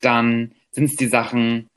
dann 0.00 0.54
sind 0.70 0.84
es 0.84 0.96
die 0.96 1.06
Sachen, 1.06 1.68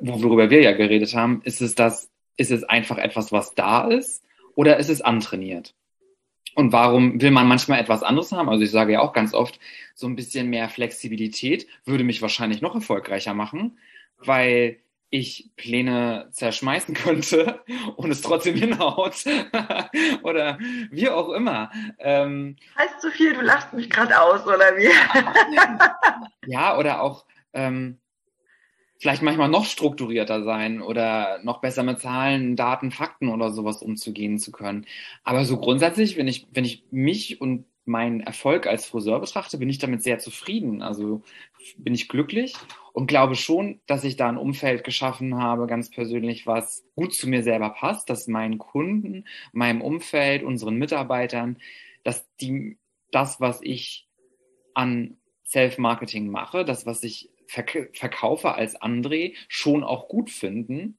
worüber 0.00 0.50
wir 0.50 0.62
ja 0.62 0.72
geredet 0.72 1.14
haben, 1.14 1.42
ist 1.44 1.60
es 1.60 1.74
das, 1.74 2.10
ist 2.36 2.50
es 2.50 2.64
einfach 2.64 2.98
etwas, 2.98 3.32
was 3.32 3.54
da 3.54 3.88
ist 3.88 4.24
oder 4.54 4.78
ist 4.78 4.88
es 4.88 5.02
antrainiert? 5.02 5.74
Und 6.54 6.72
warum 6.72 7.20
will 7.20 7.30
man 7.30 7.46
manchmal 7.46 7.80
etwas 7.80 8.02
anderes 8.02 8.32
haben? 8.32 8.48
Also 8.48 8.64
ich 8.64 8.70
sage 8.70 8.92
ja 8.94 9.00
auch 9.00 9.12
ganz 9.12 9.34
oft, 9.34 9.60
so 9.94 10.06
ein 10.06 10.16
bisschen 10.16 10.50
mehr 10.50 10.68
Flexibilität 10.68 11.66
würde 11.84 12.04
mich 12.04 12.22
wahrscheinlich 12.22 12.60
noch 12.60 12.74
erfolgreicher 12.74 13.34
machen, 13.34 13.78
weil 14.18 14.80
ich 15.10 15.50
Pläne 15.56 16.28
zerschmeißen 16.32 16.94
könnte 16.94 17.62
und 17.96 18.10
es 18.10 18.22
trotzdem 18.22 18.56
hinhaut 18.56 19.24
oder 20.22 20.58
wie 20.90 21.08
auch 21.08 21.30
immer. 21.30 21.70
Ähm, 21.98 22.56
heißt 22.78 23.00
so 23.00 23.10
viel, 23.10 23.34
du 23.34 23.42
lachst 23.42 23.72
mich 23.72 23.90
gerade 23.90 24.20
aus 24.20 24.46
oder 24.46 24.76
wie? 24.76 24.90
ja, 26.50 26.78
oder 26.78 27.02
auch 27.02 27.24
ähm, 27.52 27.99
vielleicht 29.00 29.22
manchmal 29.22 29.48
noch 29.48 29.64
strukturierter 29.64 30.44
sein 30.44 30.82
oder 30.82 31.40
noch 31.42 31.60
besser 31.60 31.82
mit 31.82 32.00
Zahlen, 32.00 32.54
Daten, 32.54 32.90
Fakten 32.90 33.28
oder 33.28 33.50
sowas 33.50 33.82
umzugehen 33.82 34.38
zu 34.38 34.52
können. 34.52 34.86
Aber 35.24 35.44
so 35.44 35.56
grundsätzlich, 35.56 36.18
wenn 36.18 36.28
ich, 36.28 36.46
wenn 36.52 36.66
ich 36.66 36.84
mich 36.90 37.40
und 37.40 37.64
meinen 37.86 38.20
Erfolg 38.20 38.66
als 38.66 38.84
Friseur 38.86 39.18
betrachte, 39.18 39.56
bin 39.56 39.70
ich 39.70 39.78
damit 39.78 40.02
sehr 40.02 40.18
zufrieden. 40.18 40.82
Also 40.82 41.22
bin 41.78 41.94
ich 41.94 42.08
glücklich 42.08 42.54
und 42.92 43.06
glaube 43.06 43.36
schon, 43.36 43.80
dass 43.86 44.04
ich 44.04 44.16
da 44.16 44.28
ein 44.28 44.36
Umfeld 44.36 44.84
geschaffen 44.84 45.36
habe, 45.36 45.66
ganz 45.66 45.90
persönlich, 45.90 46.46
was 46.46 46.84
gut 46.94 47.14
zu 47.14 47.26
mir 47.26 47.42
selber 47.42 47.70
passt, 47.70 48.10
dass 48.10 48.28
meinen 48.28 48.58
Kunden, 48.58 49.24
meinem 49.52 49.80
Umfeld, 49.80 50.42
unseren 50.42 50.76
Mitarbeitern, 50.76 51.56
dass 52.04 52.28
die 52.36 52.76
das, 53.12 53.40
was 53.40 53.60
ich 53.62 54.06
an 54.74 55.16
Self-Marketing 55.46 56.30
mache, 56.30 56.64
das, 56.64 56.84
was 56.84 57.02
ich 57.02 57.30
verk 57.50 57.90
verkaufe 57.94 58.54
als 58.54 58.80
André, 58.80 59.34
schon 59.48 59.82
auch 59.82 60.08
gut 60.08 60.30
finden 60.30 60.96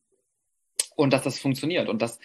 und 0.96 1.13
dass 1.13 1.24
das 1.24 1.39
funktioniert. 1.39 1.88
Und 1.88 2.01
das 2.01 2.20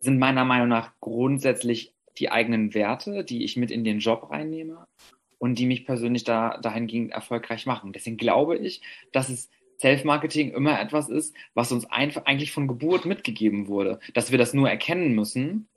sind 0.00 0.18
meiner 0.18 0.44
Meinung 0.44 0.68
nach 0.68 0.92
grundsätzlich 1.00 1.92
die 2.18 2.30
eigenen 2.30 2.74
Werte, 2.74 3.24
die 3.24 3.44
ich 3.44 3.56
mit 3.56 3.70
in 3.70 3.82
den 3.82 3.98
Job 3.98 4.30
reinnehme 4.30 4.86
und 5.38 5.58
die 5.58 5.66
mich 5.66 5.84
persönlich 5.84 6.22
da 6.24 6.58
dahingehend 6.58 7.10
erfolgreich 7.10 7.66
machen. 7.66 7.92
Deswegen 7.92 8.16
glaube 8.16 8.56
ich, 8.56 8.82
dass 9.12 9.28
es 9.28 9.50
Self-Marketing 9.80 10.52
immer 10.52 10.80
etwas 10.80 11.08
ist, 11.08 11.34
was 11.54 11.72
uns 11.72 11.86
eigentlich 11.86 12.52
von 12.52 12.68
Geburt 12.68 13.04
mitgegeben 13.04 13.66
wurde, 13.66 13.98
dass 14.14 14.30
wir 14.30 14.38
das 14.38 14.54
nur 14.54 14.68
erkennen 14.68 15.14
müssen 15.14 15.68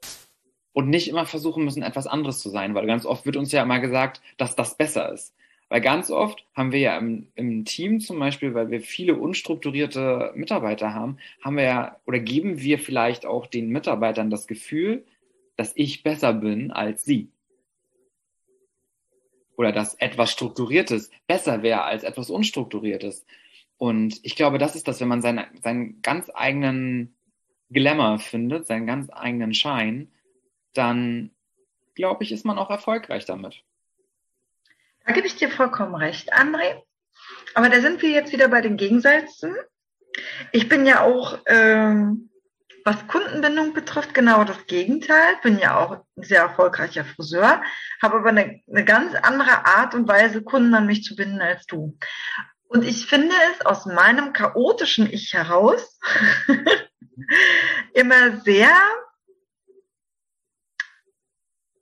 und 0.73 0.89
nicht 0.89 1.07
immer 1.07 1.25
versuchen 1.25 1.63
müssen, 1.63 1.83
etwas 1.83 2.07
anderes 2.07 2.39
zu 2.39 2.49
sein, 2.49 2.75
weil 2.75 2.87
ganz 2.87 3.05
oft 3.05 3.25
wird 3.25 3.37
uns 3.37 3.51
ja 3.51 3.63
immer 3.63 3.79
gesagt, 3.79 4.21
dass 4.37 4.55
das 4.55 4.77
besser 4.77 5.11
ist. 5.11 5.35
Weil 5.71 5.79
ganz 5.79 6.11
oft 6.11 6.45
haben 6.53 6.73
wir 6.73 6.79
ja 6.79 6.97
im, 6.97 7.31
im 7.35 7.63
Team 7.63 8.01
zum 8.01 8.19
Beispiel, 8.19 8.53
weil 8.53 8.71
wir 8.71 8.81
viele 8.81 9.15
unstrukturierte 9.15 10.33
Mitarbeiter 10.35 10.93
haben, 10.93 11.17
haben 11.41 11.55
wir 11.55 11.63
ja 11.63 11.97
oder 12.05 12.19
geben 12.19 12.59
wir 12.59 12.77
vielleicht 12.77 13.25
auch 13.25 13.47
den 13.47 13.69
Mitarbeitern 13.69 14.29
das 14.29 14.47
Gefühl, 14.47 15.05
dass 15.55 15.71
ich 15.75 16.03
besser 16.03 16.33
bin 16.33 16.71
als 16.71 17.05
sie 17.05 17.29
oder 19.55 19.71
dass 19.71 19.93
etwas 19.93 20.33
Strukturiertes 20.33 21.09
besser 21.25 21.63
wäre 21.63 21.83
als 21.83 22.03
etwas 22.03 22.29
Unstrukturiertes. 22.29 23.25
Und 23.77 24.19
ich 24.23 24.35
glaube, 24.35 24.57
das 24.57 24.75
ist 24.75 24.89
das, 24.89 24.99
wenn 24.99 25.07
man 25.07 25.21
seinen, 25.21 25.45
seinen 25.63 26.01
ganz 26.01 26.29
eigenen 26.33 27.15
Glamour 27.69 28.19
findet, 28.19 28.67
seinen 28.67 28.87
ganz 28.87 29.09
eigenen 29.09 29.53
Schein, 29.53 30.11
dann 30.73 31.31
glaube 31.95 32.25
ich, 32.25 32.33
ist 32.33 32.43
man 32.43 32.57
auch 32.57 32.69
erfolgreich 32.69 33.23
damit. 33.23 33.63
Da 35.11 35.15
gebe 35.15 35.27
ich 35.27 35.35
dir 35.35 35.51
vollkommen 35.51 35.93
recht, 35.93 36.33
André. 36.33 36.81
Aber 37.53 37.67
da 37.67 37.81
sind 37.81 38.01
wir 38.01 38.11
jetzt 38.11 38.31
wieder 38.31 38.47
bei 38.47 38.61
den 38.61 38.77
Gegensätzen. 38.77 39.53
Ich 40.53 40.69
bin 40.69 40.85
ja 40.85 41.01
auch 41.01 41.37
ähm, 41.47 42.29
was 42.85 43.05
Kundenbindung 43.07 43.73
betrifft, 43.73 44.13
genau 44.13 44.45
das 44.45 44.67
Gegenteil. 44.67 45.35
Bin 45.43 45.59
ja 45.59 45.77
auch 45.77 46.05
ein 46.15 46.23
sehr 46.23 46.39
erfolgreicher 46.39 47.03
Friseur, 47.03 47.61
habe 48.01 48.19
aber 48.19 48.29
eine, 48.29 48.61
eine 48.69 48.85
ganz 48.85 49.13
andere 49.15 49.65
Art 49.65 49.95
und 49.95 50.07
Weise, 50.07 50.43
Kunden 50.43 50.73
an 50.75 50.85
mich 50.85 51.03
zu 51.03 51.17
binden 51.17 51.41
als 51.41 51.65
du. 51.65 51.97
Und 52.69 52.85
ich 52.85 53.05
finde 53.05 53.35
es 53.51 53.65
aus 53.65 53.85
meinem 53.85 54.31
chaotischen 54.31 55.11
Ich 55.11 55.33
heraus 55.33 55.99
immer 57.93 58.39
sehr 58.45 58.71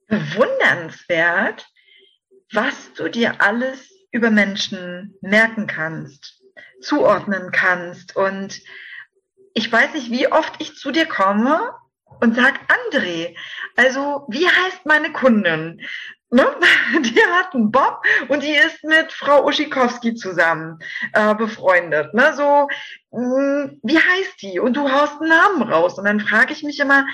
bewundernswert, 0.08 1.68
was 2.52 2.94
du 2.94 3.10
dir 3.10 3.42
alles 3.42 3.92
über 4.12 4.32
Menschen 4.32 5.16
merken 5.22 5.68
kannst, 5.68 6.42
zuordnen 6.82 7.52
kannst 7.52 8.16
und 8.16 8.62
ich 9.54 9.72
weiß 9.72 9.94
nicht, 9.94 10.12
wie 10.12 10.32
oft 10.32 10.54
ich 10.60 10.76
zu 10.76 10.92
dir 10.92 11.06
komme 11.06 11.74
und 12.22 12.36
sag, 12.36 12.60
André, 12.70 13.36
also 13.76 14.26
wie 14.30 14.48
heißt 14.48 14.86
meine 14.86 15.12
Kundin? 15.12 15.82
Ne? 16.32 16.46
Die 17.02 17.22
hat 17.34 17.54
einen 17.56 17.72
Bob 17.72 18.04
und 18.28 18.44
die 18.44 18.54
ist 18.54 18.84
mit 18.84 19.12
Frau 19.12 19.48
Uschikowski 19.48 20.14
zusammen 20.14 20.78
äh, 21.14 21.34
befreundet. 21.34 22.14
Ne? 22.14 22.34
So, 22.36 22.68
mh, 23.12 23.36
hm, 23.36 23.80
wie 23.82 23.98
heißt 23.98 24.42
die? 24.44 24.60
Und 24.60 24.78
du 24.78 24.92
haust 24.92 25.20
einen 25.20 25.30
Namen 25.30 25.64
raus. 25.64 25.98
Und 25.98 26.06
dann 26.06 26.20
frage 26.20 26.54
ich 26.54 26.62
mich 26.62 26.80
immer, 26.80 27.06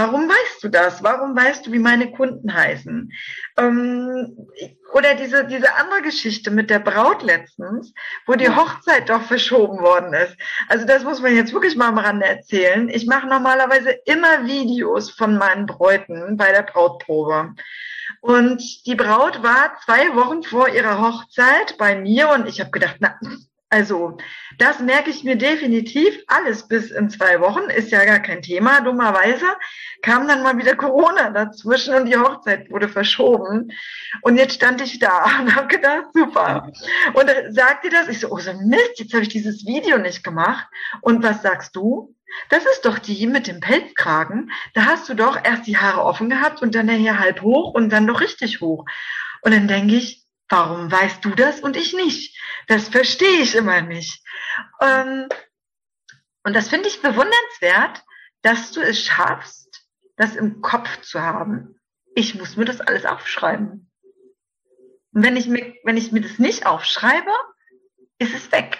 Warum 0.00 0.28
weißt 0.28 0.62
du 0.62 0.68
das? 0.68 1.02
Warum 1.02 1.34
weißt 1.34 1.66
du, 1.66 1.72
wie 1.72 1.80
meine 1.80 2.12
Kunden 2.12 2.54
heißen? 2.54 3.12
Ähm, 3.56 4.48
oder 4.92 5.16
diese, 5.16 5.44
diese 5.44 5.74
andere 5.74 6.02
Geschichte 6.02 6.52
mit 6.52 6.70
der 6.70 6.78
Braut 6.78 7.24
letztens, 7.24 7.92
wo 8.24 8.34
die 8.34 8.48
Hochzeit 8.48 9.08
doch 9.08 9.22
verschoben 9.22 9.80
worden 9.80 10.14
ist. 10.14 10.36
Also 10.68 10.86
das 10.86 11.02
muss 11.02 11.20
man 11.20 11.34
jetzt 11.34 11.52
wirklich 11.52 11.74
mal 11.74 11.88
am 11.88 11.98
Rande 11.98 12.26
erzählen. 12.26 12.88
Ich 12.88 13.08
mache 13.08 13.26
normalerweise 13.26 13.90
immer 14.04 14.46
Videos 14.46 15.10
von 15.10 15.36
meinen 15.36 15.66
Bräuten 15.66 16.36
bei 16.36 16.52
der 16.52 16.62
Brautprobe. 16.62 17.54
Und 18.20 18.86
die 18.86 18.94
Braut 18.94 19.42
war 19.42 19.80
zwei 19.84 20.14
Wochen 20.14 20.44
vor 20.44 20.68
ihrer 20.68 21.00
Hochzeit 21.00 21.76
bei 21.76 21.96
mir 21.96 22.28
und 22.28 22.46
ich 22.46 22.60
habe 22.60 22.70
gedacht, 22.70 22.98
na, 23.00 23.18
also, 23.70 24.16
das 24.56 24.80
merke 24.80 25.10
ich 25.10 25.24
mir 25.24 25.36
definitiv. 25.36 26.18
Alles 26.26 26.66
bis 26.66 26.90
in 26.90 27.10
zwei 27.10 27.40
Wochen 27.40 27.68
ist 27.70 27.90
ja 27.90 28.04
gar 28.06 28.20
kein 28.20 28.40
Thema. 28.40 28.80
Dummerweise 28.80 29.44
kam 30.00 30.26
dann 30.26 30.42
mal 30.42 30.56
wieder 30.56 30.74
Corona 30.74 31.30
dazwischen 31.30 31.94
und 31.94 32.06
die 32.06 32.16
Hochzeit 32.16 32.70
wurde 32.70 32.88
verschoben. 32.88 33.70
Und 34.22 34.36
jetzt 34.36 34.54
stand 34.54 34.80
ich 34.80 34.98
da 34.98 35.24
und 35.40 35.54
habe 35.54 35.68
gedacht, 35.68 36.06
super. 36.14 36.72
Und 37.12 37.30
sagte 37.50 37.90
das, 37.90 38.08
ich 38.08 38.20
so, 38.20 38.30
oh 38.30 38.38
so 38.38 38.54
Mist, 38.54 38.98
jetzt 38.98 39.12
habe 39.12 39.22
ich 39.22 39.28
dieses 39.28 39.66
Video 39.66 39.98
nicht 39.98 40.24
gemacht. 40.24 40.66
Und 41.02 41.22
was 41.22 41.42
sagst 41.42 41.76
du? 41.76 42.14
Das 42.48 42.64
ist 42.64 42.86
doch 42.86 42.98
die 42.98 43.26
mit 43.26 43.46
dem 43.46 43.60
Pelzkragen. 43.60 44.50
Da 44.72 44.86
hast 44.86 45.08
du 45.10 45.14
doch 45.14 45.44
erst 45.44 45.66
die 45.66 45.76
Haare 45.76 46.02
offen 46.02 46.30
gehabt 46.30 46.62
und 46.62 46.74
dann 46.74 46.86
nachher 46.86 47.18
halb 47.18 47.42
hoch 47.42 47.74
und 47.74 47.90
dann 47.90 48.06
doch 48.06 48.20
richtig 48.20 48.62
hoch. 48.62 48.86
Und 49.42 49.54
dann 49.54 49.68
denke 49.68 49.94
ich, 49.94 50.27
Warum 50.48 50.90
weißt 50.90 51.24
du 51.24 51.30
das 51.30 51.60
und 51.60 51.76
ich 51.76 51.92
nicht? 51.92 52.36
Das 52.66 52.88
verstehe 52.88 53.42
ich 53.42 53.54
immer 53.54 53.82
nicht. 53.82 54.22
Ähm, 54.80 55.28
und 56.42 56.54
das 56.54 56.68
finde 56.68 56.88
ich 56.88 57.02
bewundernswert, 57.02 58.02
dass 58.42 58.72
du 58.72 58.80
es 58.80 59.04
schaffst, 59.04 59.86
das 60.16 60.36
im 60.36 60.62
Kopf 60.62 61.02
zu 61.02 61.20
haben. 61.20 61.78
Ich 62.14 62.34
muss 62.34 62.56
mir 62.56 62.64
das 62.64 62.80
alles 62.80 63.04
aufschreiben. 63.04 63.90
Und 65.12 65.22
wenn 65.22 65.36
ich 65.36 65.46
mir, 65.46 65.74
wenn 65.84 65.96
ich 65.96 66.12
mir 66.12 66.22
das 66.22 66.38
nicht 66.38 66.66
aufschreibe, 66.66 67.30
ist 68.18 68.34
es 68.34 68.50
weg. 68.52 68.78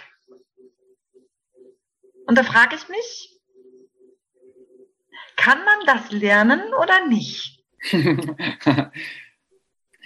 Und 2.25 2.37
da 2.37 2.43
frage 2.43 2.75
ich 2.75 2.87
mich, 2.89 3.39
kann 5.35 5.63
man 5.63 5.85
das 5.85 6.11
lernen 6.11 6.61
oder 6.73 7.07
nicht? 7.07 7.63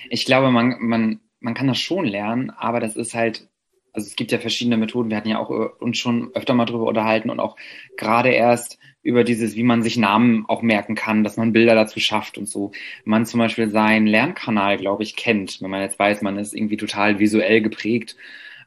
ich 0.10 0.26
glaube, 0.26 0.52
man, 0.52 0.78
man, 0.80 1.23
man 1.44 1.54
kann 1.54 1.68
das 1.68 1.78
schon 1.78 2.06
lernen, 2.06 2.50
aber 2.52 2.80
das 2.80 2.96
ist 2.96 3.14
halt, 3.14 3.48
also 3.92 4.08
es 4.08 4.16
gibt 4.16 4.32
ja 4.32 4.40
verschiedene 4.40 4.78
Methoden. 4.78 5.10
Wir 5.10 5.18
hatten 5.18 5.30
ja 5.30 5.40
auch 5.40 5.52
äh, 5.52 5.70
uns 5.80 5.98
schon 5.98 6.32
öfter 6.34 6.54
mal 6.54 6.66
drüber 6.66 6.86
unterhalten 6.88 7.30
und 7.30 7.40
auch 7.40 7.58
gerade 7.98 8.30
erst 8.30 8.80
über 9.04 9.26
dieses, 9.26 9.56
wie 9.56 9.64
man 9.64 9.84
sich 9.84 9.98
Namen 9.98 10.46
auch 10.48 10.62
merken 10.62 10.96
kann, 10.96 11.26
dass 11.26 11.36
man 11.36 11.52
Bilder 11.52 11.76
dazu 11.76 12.00
schafft 12.00 12.38
und 12.38 12.48
so. 12.48 12.72
Man 13.04 13.26
zum 13.26 13.40
Beispiel 13.40 13.70
seinen 13.70 14.08
Lernkanal, 14.08 14.78
glaube 14.78 15.04
ich, 15.04 15.18
kennt, 15.18 15.62
wenn 15.62 15.70
man 15.70 15.82
jetzt 15.82 16.00
weiß, 16.00 16.22
man 16.22 16.38
ist 16.38 16.54
irgendwie 16.54 16.78
total 16.78 17.20
visuell 17.20 17.62
geprägt, 17.62 18.16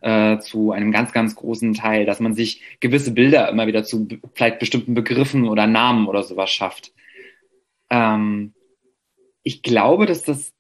äh, 0.02 0.38
zu 0.38 0.72
einem 0.72 0.92
ganz, 0.92 1.12
ganz 1.12 1.34
großen 1.34 1.72
Teil, 1.72 2.04
dass 2.04 2.20
man 2.20 2.34
sich 2.34 2.60
gewisse 2.80 3.12
Bilder 3.12 3.48
immer 3.48 3.66
wieder 3.66 3.84
zu 3.84 4.06
vielleicht 4.34 4.58
bestimmten 4.58 4.92
Begriffen 4.92 5.48
oder 5.48 5.66
Namen 5.66 6.06
oder 6.06 6.22
sowas 6.22 6.50
schafft. 6.50 6.92
Ähm, 7.88 8.52
ich 9.42 9.62
glaube, 9.62 10.04
dass 10.04 10.24
das 10.24 10.52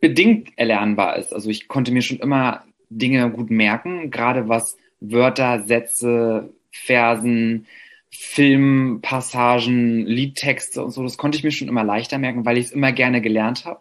bedingt 0.00 0.50
erlernbar 0.56 1.16
ist. 1.16 1.32
Also 1.32 1.50
ich 1.50 1.68
konnte 1.68 1.92
mir 1.92 2.02
schon 2.02 2.18
immer 2.18 2.64
Dinge 2.90 3.30
gut 3.30 3.50
merken, 3.50 4.10
gerade 4.10 4.48
was 4.48 4.76
Wörter, 5.00 5.64
Sätze, 5.66 6.52
Versen, 6.70 7.66
Filmpassagen, 8.10 10.06
Liedtexte 10.06 10.82
und 10.82 10.90
so, 10.90 11.02
das 11.02 11.18
konnte 11.18 11.36
ich 11.36 11.44
mir 11.44 11.50
schon 11.50 11.68
immer 11.68 11.84
leichter 11.84 12.18
merken, 12.18 12.44
weil 12.46 12.58
ich 12.58 12.66
es 12.66 12.72
immer 12.72 12.92
gerne 12.92 13.20
gelernt 13.20 13.64
habe 13.64 13.80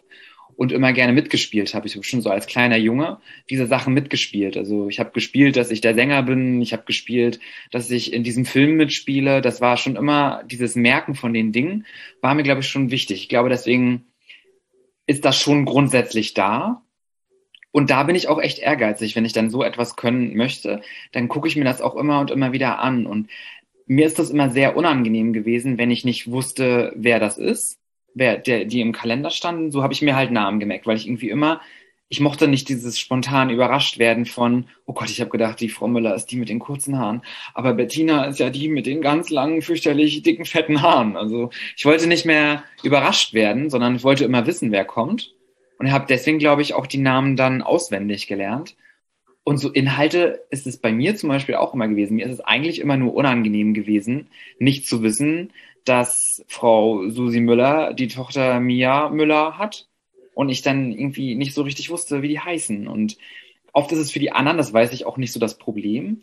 und 0.58 0.72
immer 0.72 0.92
gerne 0.92 1.14
mitgespielt 1.14 1.74
habe. 1.74 1.88
Ich 1.88 1.96
habe 1.96 2.04
schon 2.04 2.22
so 2.22 2.30
als 2.30 2.48
kleiner 2.48 2.78
Junge 2.78 3.20
diese 3.50 3.68
Sachen 3.68 3.94
mitgespielt. 3.94 4.58
Also 4.58 4.90
ich 4.90 5.00
habe 5.00 5.12
gespielt, 5.12 5.56
dass 5.56 5.72
ich 5.72 5.82
der 5.82 5.94
Sänger 5.94 6.24
bin, 6.24 6.62
ich 6.62 6.74
habe 6.74 6.84
gespielt, 6.84 7.40
dass 7.72 7.90
ich 7.92 8.12
in 8.12 8.24
diesem 8.24 8.44
Film 8.44 8.76
mitspiele. 8.76 9.42
Das 9.42 9.62
war 9.62 9.78
schon 9.78 9.96
immer 9.96 10.44
dieses 10.46 10.76
Merken 10.76 11.16
von 11.16 11.34
den 11.34 11.52
Dingen, 11.52 11.86
war 12.22 12.34
mir, 12.34 12.44
glaube 12.44 12.62
ich, 12.62 12.68
schon 12.68 12.92
wichtig. 12.92 13.22
Ich 13.22 13.30
glaube, 13.30 13.50
deswegen 13.50 14.07
ist 15.08 15.26
das 15.26 15.40
schon 15.40 15.66
grundsätzlich 15.66 16.36
da. 16.36 16.84
Und 17.72 17.90
da 17.90 18.04
bin 18.04 18.16
ich 18.16 18.28
auch 18.28 18.40
echt 18.40 18.60
ehrgeizig. 18.60 19.16
Wenn 19.16 19.26
ich 19.26 19.34
dann 19.34 19.50
so 19.50 19.64
etwas 19.64 19.96
können 19.96 20.36
möchte, 20.36 20.82
dann 21.12 21.28
gucke 21.28 21.48
ich 21.48 21.56
mir 21.56 21.66
das 21.66 21.82
auch 21.82 21.96
immer 21.96 22.20
und 22.20 22.30
immer 22.32 22.52
wieder 22.52 22.80
an. 22.80 23.06
Und 23.06 23.30
mir 23.88 24.06
ist 24.06 24.20
das 24.20 24.30
immer 24.30 24.50
sehr 24.50 24.78
unangenehm 24.78 25.34
gewesen, 25.34 25.78
wenn 25.78 25.92
ich 25.92 26.06
nicht 26.06 26.30
wusste, 26.30 26.94
wer 26.96 27.20
das 27.20 27.38
ist 27.38 27.80
wer, 28.18 28.38
der, 28.38 28.66
die 28.66 28.82
im 28.82 28.92
Kalender 28.92 29.30
standen, 29.30 29.72
so 29.72 29.84
habe 29.84 29.94
ich 29.94 30.02
mir 30.02 30.16
halt 30.16 30.32
Namen 30.32 30.60
gemerkt, 30.60 30.88
weil 30.88 30.98
ich 30.98 31.08
irgendwie 31.08 31.30
immer, 31.30 31.62
ich 32.10 32.20
mochte 32.22 32.48
nicht 32.48 32.70
dieses 32.70 32.98
spontan 33.00 33.50
überrascht 33.50 34.00
werden 34.00 34.26
von, 34.26 34.68
oh 34.86 34.94
Gott, 34.94 35.10
ich 35.10 35.20
habe 35.20 35.30
gedacht, 35.30 35.60
die 35.60 35.70
Frau 35.70 35.88
Müller 35.88 36.16
ist 36.16 36.28
die 36.28 36.38
mit 36.38 36.50
den 36.50 36.60
kurzen 36.60 36.98
Haaren, 36.98 37.22
aber 37.54 37.74
Bettina 37.74 38.26
ist 38.26 38.40
ja 38.40 38.50
die 38.50 38.70
mit 38.70 38.86
den 38.86 39.02
ganz 39.02 39.30
langen, 39.30 39.62
fürchterlich 39.62 40.22
dicken, 40.22 40.46
fetten 40.46 40.82
Haaren. 40.82 41.18
Also 41.18 41.50
ich 41.76 41.86
wollte 41.86 42.08
nicht 42.08 42.26
mehr 42.26 42.64
überrascht 42.84 43.34
werden, 43.34 43.70
sondern 43.70 43.98
ich 43.98 44.04
wollte 44.04 44.24
immer 44.24 44.48
wissen, 44.48 44.72
wer 44.72 44.86
kommt 44.86 45.34
und 45.80 45.92
habe 45.92 46.06
deswegen, 46.08 46.40
glaube 46.40 46.62
ich, 46.62 46.74
auch 46.74 46.88
die 46.88 46.98
Namen 46.98 47.36
dann 47.36 47.62
auswendig 47.62 48.28
gelernt. 48.28 48.76
Und 49.44 49.58
so 49.58 49.70
Inhalte 49.70 50.44
ist 50.50 50.68
es 50.68 50.78
bei 50.78 50.92
mir 50.92 51.16
zum 51.16 51.30
Beispiel 51.30 51.56
auch 51.56 51.74
immer 51.74 51.88
gewesen. 51.88 52.16
Mir 52.16 52.26
ist 52.26 52.34
es 52.34 52.42
eigentlich 52.42 52.80
immer 52.80 52.98
nur 52.98 53.14
unangenehm 53.14 53.74
gewesen, 53.74 54.30
nicht 54.60 54.88
zu 54.88 55.04
wissen, 55.04 55.54
dass 55.86 56.44
Frau 56.48 57.10
Susi 57.10 57.40
Müller 57.40 57.94
die 57.94 58.10
Tochter 58.10 58.60
Mia 58.60 59.10
Müller 59.10 59.58
hat 59.58 59.88
und 60.38 60.50
ich 60.50 60.62
dann 60.62 60.92
irgendwie 60.92 61.34
nicht 61.34 61.56
so 61.56 61.64
richtig 61.64 61.90
wusste, 61.90 62.22
wie 62.22 62.28
die 62.28 62.40
heißen. 62.40 62.88
Und 62.88 63.18
oft 63.74 63.92
ist 63.92 63.98
es 63.98 64.12
für 64.12 64.20
die 64.20 64.32
anderen, 64.32 64.60
das 64.60 64.72
weiß 64.72 64.94
ich 64.94 65.08
auch 65.08 65.18
nicht 65.18 65.34
so 65.34 65.40
das 65.40 65.58
Problem. 65.58 66.22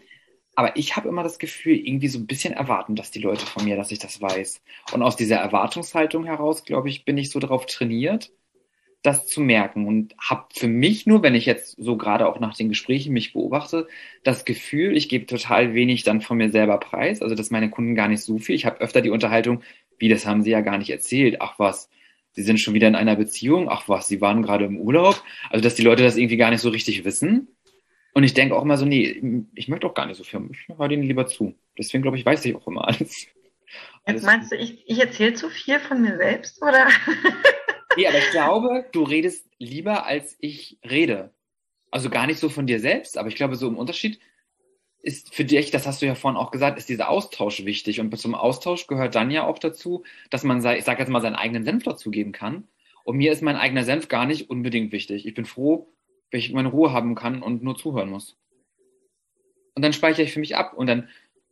Aber 0.55 0.77
ich 0.77 0.95
habe 0.95 1.09
immer 1.09 1.25
das 1.25 1.41
Gefühl, 1.41 1.75
irgendwie 1.75 2.07
so 2.07 2.21
ein 2.21 2.29
bisschen 2.29 2.55
erwarten, 2.55 2.95
dass 2.95 3.11
die 3.11 3.19
Leute 3.19 3.45
von 3.45 3.65
mir, 3.65 3.75
dass 3.75 3.91
ich 3.91 3.99
das 3.99 4.21
weiß. 4.23 4.63
Und 4.93 5.03
aus 5.03 5.17
dieser 5.17 5.39
Erwartungshaltung 5.39 6.27
heraus, 6.27 6.65
glaube 6.65 6.91
ich, 6.91 7.05
bin 7.05 7.19
ich 7.19 7.31
so 7.31 7.41
darauf 7.41 7.67
trainiert, 7.67 8.31
das 9.03 9.27
zu 9.27 9.41
merken 9.41 9.85
und 9.89 10.15
habe 10.21 10.45
für 10.55 10.69
mich 10.69 11.07
nur, 11.07 11.25
wenn 11.25 11.35
ich 11.35 11.45
jetzt 11.45 11.75
so 11.77 11.97
gerade 11.97 12.29
auch 12.29 12.39
nach 12.39 12.57
den 12.57 12.69
Gesprächen 12.69 13.13
mich 13.13 13.33
beobachte, 13.33 13.89
das 14.23 14.45
Gefühl, 14.45 14.97
ich 14.97 15.09
gebe 15.09 15.27
total 15.27 15.75
wenig 15.75 16.05
dann 16.05 16.21
von 16.21 16.37
mir 16.37 16.51
selber 16.51 16.79
preis, 16.79 17.21
also 17.21 17.35
dass 17.35 17.51
meine 17.51 17.69
Kunden 17.69 17.97
gar 17.97 18.07
nicht 18.07 18.23
so 18.23 18.39
viel. 18.39 18.55
Ich 18.55 18.65
habe 18.65 18.81
öfter 18.81 19.01
die 19.01 19.11
Unterhaltung, 19.11 19.63
wie 19.99 20.09
das 20.09 20.25
haben 20.25 20.45
sie 20.45 20.53
ja 20.53 20.61
gar 20.61 20.79
nicht 20.79 20.91
erzählt. 20.91 21.41
Ach 21.41 21.59
was, 21.59 21.91
sie 22.35 22.43
sind 22.43 22.61
schon 22.61 22.75
wieder 22.75 22.89
in 22.89 22.95
einer 22.95 23.17
Beziehung. 23.17 23.69
Ach 23.69 23.89
was, 23.89 24.09
sie 24.09 24.21
waren 24.21 24.43
gerade 24.43 24.67
im 24.67 24.79
Urlaub. 24.79 25.23
Also 25.51 25.63
dass 25.63 25.75
die 25.75 25.83
Leute 25.83 26.03
das 26.03 26.17
irgendwie 26.17 26.37
gar 26.37 26.51
nicht 26.51 26.61
so 26.61 26.69
richtig 26.69 27.05
wissen. 27.05 27.49
Und 28.13 28.23
ich 28.23 28.35
denke 28.35 28.55
auch 28.55 28.63
immer 28.63 28.77
so, 28.77 28.85
nee, 28.85 29.45
ich 29.55 29.69
möchte 29.69 29.87
auch 29.87 29.95
gar 29.95 30.07
nicht 30.07 30.17
so 30.17 30.25
viel. 30.25 30.49
Ich 30.53 30.69
höre 30.69 30.89
denen 30.89 31.03
lieber 31.03 31.27
zu. 31.27 31.55
Deswegen 31.79 32.03
glaube 32.03 32.17
ich, 32.17 32.25
weiß 32.25 32.45
ich 32.45 32.55
auch 32.55 32.67
immer 32.67 32.87
alles. 32.87 33.27
Jetzt 34.07 34.25
meinst 34.25 34.53
du, 34.53 34.57
ich, 34.57 34.85
ich 34.87 35.01
erzähle 35.01 35.35
zu 35.35 35.49
viel 35.49 35.81
von 35.81 36.03
mir 36.03 36.17
selbst, 36.17 36.61
oder? 36.63 36.89
Nee, 37.97 38.09
aber 38.09 38.19
ich 38.19 38.31
glaube, 38.31 38.87
du 38.91 39.05
redest 39.05 39.47
lieber, 39.59 40.05
als 40.05 40.37
ich 40.41 40.79
rede. 40.89 41.33
Also 41.93 42.11
gar 42.11 42.27
nicht 42.27 42.41
so 42.41 42.49
von 42.49 42.67
dir 42.67 42.81
selbst, 42.81 43.17
aber 43.17 43.29
ich 43.29 43.37
glaube, 43.37 43.55
so 43.55 43.69
im 43.69 43.79
Unterschied 43.79 44.19
ist 45.05 45.35
für 45.35 45.45
dich, 45.45 45.71
das 45.71 45.87
hast 45.87 46.01
du 46.01 46.07
ja 46.07 46.15
vorhin 46.15 46.39
auch 46.39 46.51
gesagt, 46.51 46.79
ist 46.79 46.89
dieser 46.89 47.11
Austausch 47.11 47.65
wichtig. 47.65 48.01
Und 48.01 48.17
zum 48.19 48.35
Austausch 48.35 48.87
gehört 48.87 49.15
dann 49.15 49.31
ja 49.31 49.47
auch 49.47 49.59
dazu, 49.59 50.03
dass 50.31 50.45
man, 50.45 50.59
ich 50.59 50.85
sage 50.85 51.01
jetzt 51.01 51.11
mal, 51.11 51.21
seinen 51.21 51.37
eigenen 51.37 51.65
Senf 51.65 51.85
dazugeben 51.85 52.33
kann. 52.33 52.67
Und 53.05 53.19
mir 53.19 53.31
ist 53.31 53.43
mein 53.43 53.57
eigener 53.57 53.85
Senf 53.85 54.09
gar 54.09 54.25
nicht 54.25 54.49
unbedingt 54.49 54.93
wichtig. 54.93 55.27
Ich 55.27 55.35
bin 55.35 55.45
froh, 55.45 55.93
wenn 56.31 56.41
ich 56.41 56.53
meine 56.53 56.69
Ruhe 56.69 56.93
haben 56.93 57.15
kann 57.15 57.43
und 57.43 57.63
nur 57.63 57.77
zuhören 57.77 58.09
muss. 58.09 58.39
Und 59.75 59.83
dann 59.83 59.93
speichere 59.93 60.23
ich 60.23 60.33
für 60.33 60.41
mich 60.41 60.57
ab 60.57 60.73
und 60.73 60.87
dann 60.87 61.09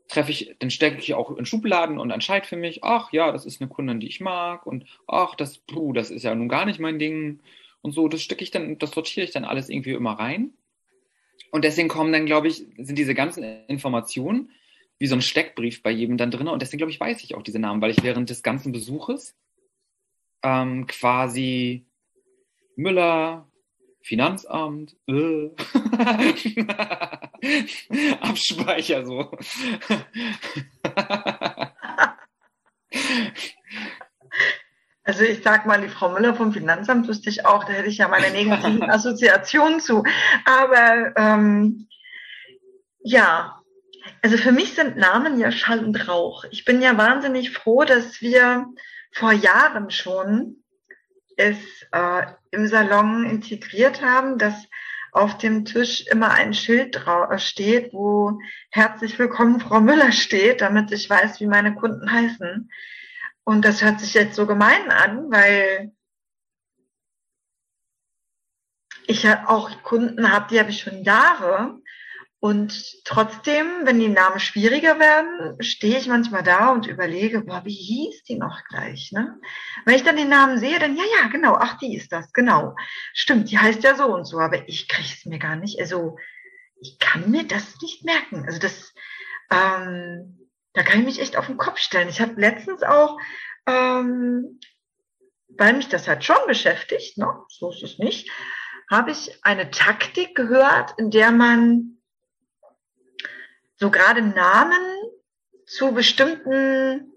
treffe 0.08 0.30
ich, 0.30 0.56
dann 0.58 0.70
stecke 0.70 0.98
ich 0.98 1.12
auch 1.12 1.36
in 1.36 1.44
Schubladen 1.44 1.98
und 1.98 2.10
entscheide 2.10 2.46
für 2.46 2.56
mich, 2.56 2.82
ach 2.82 3.12
ja, 3.12 3.32
das 3.32 3.44
ist 3.44 3.60
eine 3.60 3.68
Kundin, 3.68 4.00
die 4.00 4.08
ich 4.08 4.20
mag 4.20 4.66
und 4.66 4.86
ach, 5.06 5.34
das, 5.34 5.58
puh, 5.58 5.92
das 5.92 6.10
ist 6.10 6.22
ja 6.22 6.34
nun 6.34 6.48
gar 6.48 6.64
nicht 6.64 6.80
mein 6.80 6.98
Ding 6.98 7.40
und 7.82 7.92
so, 7.92 8.08
das 8.08 8.22
stecke 8.22 8.44
ich 8.44 8.50
dann, 8.50 8.78
das 8.78 8.92
sortiere 8.92 9.24
ich 9.24 9.32
dann 9.32 9.44
alles 9.44 9.68
irgendwie 9.68 9.92
immer 9.92 10.12
rein. 10.12 10.52
Und 11.50 11.64
deswegen 11.64 11.88
kommen 11.88 12.12
dann, 12.12 12.26
glaube 12.26 12.48
ich, 12.48 12.66
sind 12.78 12.96
diese 12.96 13.14
ganzen 13.14 13.42
Informationen 13.68 14.50
wie 14.98 15.06
so 15.06 15.14
ein 15.14 15.22
Steckbrief 15.22 15.82
bei 15.82 15.90
jedem 15.90 16.16
dann 16.16 16.30
drin. 16.30 16.48
Und 16.48 16.62
deswegen, 16.62 16.78
glaube 16.78 16.92
ich, 16.92 17.00
weiß 17.00 17.22
ich 17.24 17.34
auch 17.34 17.42
diese 17.42 17.58
Namen, 17.58 17.82
weil 17.82 17.90
ich 17.90 18.02
während 18.02 18.30
des 18.30 18.42
ganzen 18.42 18.72
Besuches 18.72 19.34
ähm, 20.42 20.86
quasi 20.86 21.84
Müller, 22.76 23.46
Finanzamt, 24.00 24.96
äh. 25.08 25.50
Abspeicher 28.20 29.04
so. 29.04 29.30
Also 35.04 35.24
ich 35.24 35.42
sag 35.42 35.66
mal, 35.66 35.80
die 35.80 35.88
Frau 35.88 36.10
Müller 36.10 36.34
vom 36.34 36.52
Finanzamt 36.52 37.08
wüsste 37.08 37.28
ich 37.28 37.44
auch, 37.44 37.64
da 37.64 37.72
hätte 37.72 37.88
ich 37.88 37.98
ja 37.98 38.08
meine 38.08 38.30
negativen 38.30 38.82
Assoziationen 38.90 39.80
zu. 39.80 40.04
Aber 40.44 41.12
ähm, 41.16 41.88
ja, 43.02 43.60
also 44.22 44.36
für 44.36 44.52
mich 44.52 44.74
sind 44.74 44.96
Namen 44.96 45.40
ja 45.40 45.50
Schall 45.50 45.84
und 45.84 46.08
Rauch. 46.08 46.44
Ich 46.50 46.64
bin 46.64 46.80
ja 46.80 46.96
wahnsinnig 46.96 47.50
froh, 47.50 47.84
dass 47.84 48.20
wir 48.20 48.66
vor 49.12 49.32
Jahren 49.32 49.90
schon 49.90 50.62
es 51.36 51.58
äh, 51.92 52.22
im 52.50 52.66
Salon 52.66 53.24
integriert 53.24 54.02
haben, 54.02 54.38
dass 54.38 54.68
auf 55.12 55.36
dem 55.38 55.64
Tisch 55.64 56.06
immer 56.10 56.30
ein 56.30 56.54
Schild 56.54 57.04
äh, 57.06 57.38
steht, 57.38 57.92
wo 57.92 58.38
herzlich 58.70 59.18
willkommen 59.18 59.60
Frau 59.60 59.80
Müller 59.80 60.12
steht, 60.12 60.60
damit 60.60 60.92
ich 60.92 61.08
weiß, 61.08 61.40
wie 61.40 61.46
meine 61.46 61.74
Kunden 61.74 62.10
heißen. 62.10 62.70
Und 63.44 63.64
das 63.64 63.83
hört 63.83 64.00
sich 64.00 64.14
jetzt 64.14 64.37
so 64.37 64.46
gemein 64.46 64.90
an, 64.90 65.31
weil 65.31 65.92
ich 69.07 69.24
ja 69.24 69.48
auch 69.48 69.83
Kunden 69.83 70.33
habe, 70.33 70.46
die 70.50 70.61
habe 70.61 70.70
ich 70.70 70.81
schon 70.81 71.02
Jahre 71.02 71.83
und 72.44 73.05
trotzdem, 73.05 73.66
wenn 73.85 74.00
die 74.00 74.09
Namen 74.09 74.40
schwieriger 74.40 74.98
werden, 74.98 75.62
stehe 75.62 75.96
ich 75.96 76.09
manchmal 76.09 76.42
da 76.42 76.70
und 76.70 76.88
überlege, 76.88 77.42
boah, 77.42 77.64
wie 77.64 77.70
hieß 77.70 78.24
die 78.24 78.37
noch 78.37 78.64
gleich? 78.64 79.12
Ne? 79.12 79.38
Wenn 79.85 79.94
ich 79.94 80.02
dann 80.02 80.16
den 80.16 80.28
Namen 80.28 80.59
sehe, 80.59 80.81
dann 80.81 80.96
ja, 80.96 81.05
ja, 81.20 81.28
genau, 81.28 81.55
ach, 81.55 81.78
die 81.78 81.94
ist 81.94 82.11
das, 82.11 82.33
genau. 82.33 82.74
Stimmt, 83.14 83.48
die 83.52 83.59
heißt 83.61 83.85
ja 83.85 83.94
so 83.94 84.07
und 84.07 84.24
so, 84.24 84.40
aber 84.40 84.68
ich 84.68 84.88
kriege 84.88 85.09
es 85.09 85.24
mir 85.24 85.38
gar 85.38 85.55
nicht. 85.55 85.78
Also 85.78 86.18
ich 86.81 86.98
kann 86.98 87.31
mir 87.31 87.46
das 87.46 87.81
nicht 87.81 88.05
merken. 88.05 88.44
Also 88.44 88.59
das, 88.59 88.92
ähm, 89.48 90.41
da 90.74 90.82
kann 90.82 91.00
ich 91.00 91.04
mich 91.04 91.20
echt 91.20 91.37
auf 91.37 91.46
den 91.46 91.56
Kopf 91.56 91.78
stellen. 91.78 92.08
Ich 92.08 92.20
habe 92.20 92.40
letztens 92.40 92.82
auch, 92.82 93.18
ähm, 93.66 94.61
weil 95.48 95.74
mich 95.74 95.88
das 95.88 96.08
halt 96.08 96.24
schon 96.24 96.46
beschäftigt, 96.46 97.18
ne? 97.18 97.28
so 97.48 97.70
ist 97.70 97.82
es 97.82 97.98
nicht, 97.98 98.30
habe 98.90 99.11
ich 99.11 99.38
eine 99.42 99.70
Taktik 99.70 100.35
gehört, 100.35 100.94
in 100.98 101.11
der 101.11 101.30
man 101.30 101.98
so 103.76 103.90
gerade 103.90 104.22
Namen 104.22 104.82
zu 105.66 105.92
bestimmten 105.92 107.12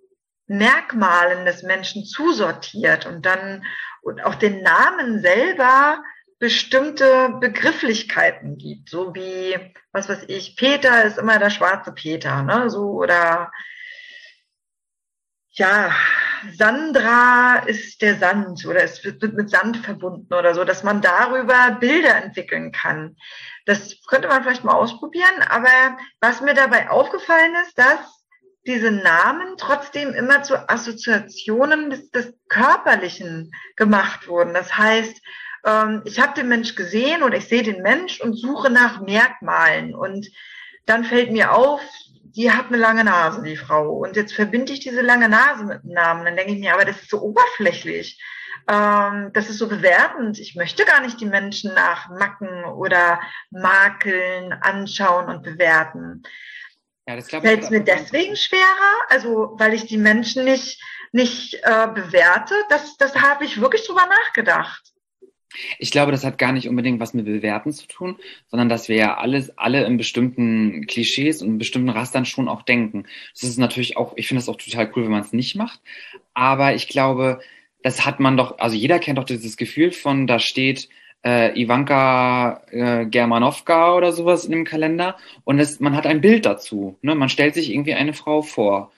Merkmalen 0.48 1.46
des 1.46 1.63
Menschen 1.63 2.06
zusortiert 2.06 3.06
und 3.06 3.26
dann 3.26 3.65
und 4.02 4.24
auch 4.24 4.36
den 4.36 4.62
Namen 4.62 5.20
selber 5.20 6.04
bestimmte 6.39 7.30
Begrifflichkeiten 7.39 8.58
gibt, 8.58 8.89
so 8.89 9.15
wie, 9.15 9.58
was 9.91 10.10
weiß 10.10 10.26
ich, 10.28 10.58
Peter 10.58 11.04
ist 11.04 11.17
immer 11.17 11.39
der 11.39 11.50
schwarze 11.50 11.93
Peter, 11.93 12.43
ne, 12.43 12.69
so, 12.69 12.91
oder, 12.91 13.52
ja, 15.52 15.95
Sandra 16.54 17.63
ist 17.65 18.02
der 18.02 18.15
Sand 18.15 18.65
oder 18.65 18.84
es 18.84 19.04
wird 19.04 19.21
mit 19.34 19.50
Sand 19.50 19.78
verbunden 19.78 20.34
oder 20.34 20.54
so, 20.54 20.63
dass 20.63 20.84
man 20.84 21.02
darüber 21.02 21.78
Bilder 21.80 22.15
entwickeln 22.15 22.71
kann. 22.71 23.15
Das 23.65 23.95
könnte 24.08 24.28
man 24.28 24.43
vielleicht 24.43 24.63
mal 24.63 24.76
ausprobieren, 24.76 25.41
aber 25.48 25.98
was 26.19 26.41
mir 26.41 26.54
dabei 26.54 26.89
aufgefallen 26.89 27.56
ist, 27.65 27.78
dass 27.80 28.28
diese 28.67 28.91
Namen 28.91 29.58
trotzdem 29.58 30.13
immer 30.13 30.43
zu 30.43 30.69
Assoziationen 30.69 31.89
des, 31.89 32.12
des 32.12 32.34
Körperlichen 32.50 33.52
gemacht 33.76 34.28
wurden. 34.28 34.54
Das 34.54 34.78
heißt, 34.78 35.21
ähm, 35.65 36.01
ich 36.06 36.19
habe 36.19 36.34
den 36.34 36.47
Mensch 36.47 36.75
gesehen 36.75 37.23
oder 37.23 37.38
ich 37.38 37.47
sehe 37.47 37.63
den 37.63 37.82
Mensch 37.82 38.21
und 38.21 38.34
suche 38.36 38.69
nach 38.69 39.01
Merkmalen. 39.01 39.95
Und 39.95 40.28
dann 40.86 41.04
fällt 41.04 41.32
mir 41.32 41.54
auf, 41.54 41.82
die 42.21 42.51
hat 42.51 42.67
eine 42.67 42.78
lange 42.78 43.04
Nase, 43.04 43.41
die 43.43 43.58
Frau. 43.58 43.89
Und 43.97 44.15
jetzt 44.15 44.34
verbinde 44.34 44.73
ich 44.73 44.82
diese 44.82 45.01
lange 45.01 45.30
Nase 45.30 45.63
mit 45.63 45.84
dem 45.84 45.91
Namen. 45.91 46.25
Dann 46.25 46.36
denke 46.36 46.54
ich 46.54 46.60
mir, 46.60 46.73
aber 46.73 46.86
das 46.86 47.01
ist 47.01 47.10
so 47.10 47.21
oberflächlich. 47.21 48.21
Ähm, 48.67 49.32
das 49.34 49.49
ist 49.49 49.58
so 49.58 49.67
bewertend. 49.67 50.39
Ich 50.39 50.56
möchte 50.56 50.86
gar 50.86 51.01
nicht 51.01 51.19
die 51.19 51.25
Menschen 51.25 51.73
nach 51.73 52.10
Macken 52.10 52.65
oder 52.65 53.19
Makeln 53.49 54.54
anschauen 54.54 55.30
und 55.30 55.43
bewerten. 55.43 56.23
Ja, 57.08 57.15
das 57.15 57.30
Fällt 57.30 57.63
es 57.63 57.69
mir 57.69 57.84
deswegen 57.84 58.36
schwerer? 58.36 58.95
Also, 59.10 59.54
weil 59.58 59.73
ich 59.73 59.86
die 59.86 59.97
Menschen 59.97 60.43
nicht, 60.43 60.82
nicht 61.12 61.54
äh, 61.63 61.88
bewerte? 61.88 62.56
Das, 62.69 62.97
das 62.97 63.15
habe 63.15 63.45
ich 63.45 63.62
wirklich 63.62 63.86
drüber 63.86 64.08
nachgedacht. 64.08 64.95
Ich 65.80 65.91
glaube, 65.91 66.12
das 66.12 66.24
hat 66.24 66.38
gar 66.38 66.52
nicht 66.52 66.70
unbedingt 66.70 67.00
was 67.00 67.13
mit 67.13 67.26
Bewerten 67.26 67.72
zu 67.72 67.88
tun, 67.88 68.18
sondern 68.48 68.70
dass 68.70 68.89
wir 68.89 68.96
ja 68.96 69.18
alles, 69.18 69.58
alle 69.58 69.86
in 69.86 69.98
bestimmten 69.98 70.86
Klischees 70.88 71.41
und 71.41 71.58
bestimmten 71.58 71.89
Rastern 71.89 72.26
schon 72.26 72.48
auch 72.48 72.62
denken. 72.62 73.06
Das 73.34 73.44
ist 73.44 73.58
natürlich 73.58 73.98
auch, 73.98 74.13
ich 74.15 74.28
finde 74.28 74.39
das 74.39 74.50
auch 74.50 74.58
total 74.58 74.91
cool, 74.96 75.04
wenn 75.04 75.12
man 75.12 75.22
es 75.22 75.34
nicht 75.34 75.56
macht. 75.56 75.80
Aber 76.34 76.76
ich 76.76 76.88
glaube, 76.88 77.39
das 77.84 78.06
hat 78.06 78.20
man 78.20 78.38
doch, 78.38 78.60
also 78.60 78.76
jeder 78.76 79.00
kennt 79.00 79.18
doch 79.18 79.26
dieses 79.26 79.58
Gefühl 79.58 79.91
von, 79.91 80.28
da 80.28 80.39
steht 80.39 80.89
äh, 81.26 81.60
Ivanka 81.60 82.62
äh, 82.72 83.06
Germanowka 83.06 83.96
oder 83.96 84.12
sowas 84.12 84.46
in 84.46 84.52
dem 84.52 84.63
Kalender 84.63 85.18
und 85.44 85.60
es, 85.60 85.80
man 85.80 85.96
hat 85.96 86.06
ein 86.06 86.22
Bild 86.22 86.46
dazu. 86.46 86.98
Ne? 87.02 87.15
Man 87.15 87.30
stellt 87.30 87.56
sich 87.56 87.72
irgendwie 87.72 87.96
eine 87.96 88.13
Frau 88.13 88.41
vor 88.41 88.91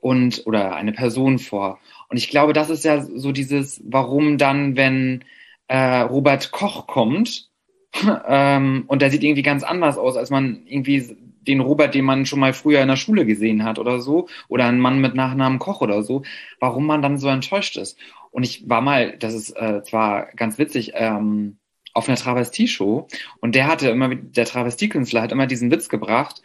und 0.00 0.46
oder 0.46 0.74
eine 0.76 0.92
Person 0.92 1.38
vor. 1.38 1.78
Und 2.08 2.16
ich 2.16 2.28
glaube, 2.30 2.52
das 2.52 2.70
ist 2.70 2.84
ja 2.84 3.00
so 3.00 3.32
dieses, 3.32 3.82
warum 3.84 4.38
dann, 4.38 4.76
wenn 4.76 5.24
äh, 5.68 6.00
Robert 6.00 6.50
Koch 6.50 6.86
kommt 6.86 7.48
ähm, 8.26 8.84
und 8.88 9.02
der 9.02 9.10
sieht 9.10 9.22
irgendwie 9.22 9.42
ganz 9.42 9.62
anders 9.62 9.96
aus, 9.96 10.16
als 10.16 10.30
man 10.30 10.62
irgendwie 10.66 11.16
den 11.48 11.60
Robert, 11.60 11.94
den 11.94 12.04
man 12.04 12.26
schon 12.26 12.40
mal 12.40 12.52
früher 12.52 12.82
in 12.82 12.88
der 12.88 12.96
Schule 12.96 13.24
gesehen 13.24 13.64
hat 13.64 13.78
oder 13.78 14.00
so, 14.00 14.28
oder 14.48 14.66
ein 14.66 14.80
Mann 14.80 15.00
mit 15.00 15.14
Nachnamen 15.14 15.58
Koch 15.58 15.80
oder 15.80 16.02
so, 16.02 16.22
warum 16.60 16.86
man 16.86 17.00
dann 17.00 17.18
so 17.18 17.28
enttäuscht 17.28 17.76
ist. 17.76 17.98
Und 18.30 18.42
ich 18.42 18.68
war 18.68 18.82
mal, 18.82 19.16
das 19.18 19.34
ist 19.34 19.50
äh, 19.56 19.82
zwar 19.82 20.26
ganz 20.36 20.58
witzig, 20.58 20.92
ähm, 20.94 21.58
auf 21.94 22.08
einer 22.08 22.18
Travestie-Show 22.18 23.08
und 23.40 23.54
der 23.54 23.66
hatte 23.66 23.88
immer, 23.88 24.14
der 24.14 24.44
Travestiekünstler 24.44 25.22
hat 25.22 25.32
immer 25.32 25.46
diesen 25.46 25.70
Witz 25.70 25.88
gebracht 25.88 26.42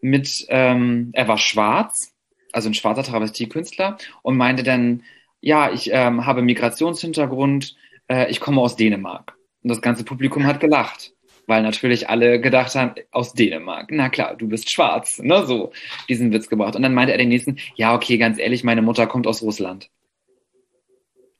mit, 0.00 0.46
ähm, 0.48 1.10
er 1.12 1.28
war 1.28 1.38
schwarz, 1.38 2.14
also 2.52 2.68
ein 2.68 2.74
schwarzer 2.74 3.02
Travestiekünstler 3.02 3.98
und 4.22 4.36
meinte 4.36 4.62
dann, 4.62 5.02
ja, 5.40 5.70
ich 5.70 5.90
ähm, 5.92 6.26
habe 6.26 6.42
Migrationshintergrund, 6.42 7.76
äh, 8.08 8.30
ich 8.30 8.40
komme 8.40 8.60
aus 8.60 8.76
Dänemark. 8.76 9.36
Und 9.62 9.70
das 9.70 9.80
ganze 9.80 10.04
Publikum 10.04 10.46
hat 10.46 10.60
gelacht, 10.60 11.12
weil 11.46 11.62
natürlich 11.62 12.08
alle 12.08 12.40
gedacht 12.40 12.74
haben, 12.74 12.94
aus 13.10 13.32
Dänemark. 13.32 13.88
Na 13.90 14.08
klar, 14.08 14.36
du 14.36 14.48
bist 14.48 14.70
schwarz, 14.70 15.18
ne, 15.18 15.46
so 15.46 15.72
diesen 16.08 16.32
Witz 16.32 16.48
gebracht. 16.48 16.76
Und 16.76 16.82
dann 16.82 16.94
meinte 16.94 17.12
er 17.12 17.18
den 17.18 17.28
nächsten, 17.28 17.58
ja, 17.74 17.94
okay, 17.94 18.18
ganz 18.18 18.38
ehrlich, 18.38 18.64
meine 18.64 18.82
Mutter 18.82 19.06
kommt 19.06 19.26
aus 19.26 19.42
Russland. 19.42 19.90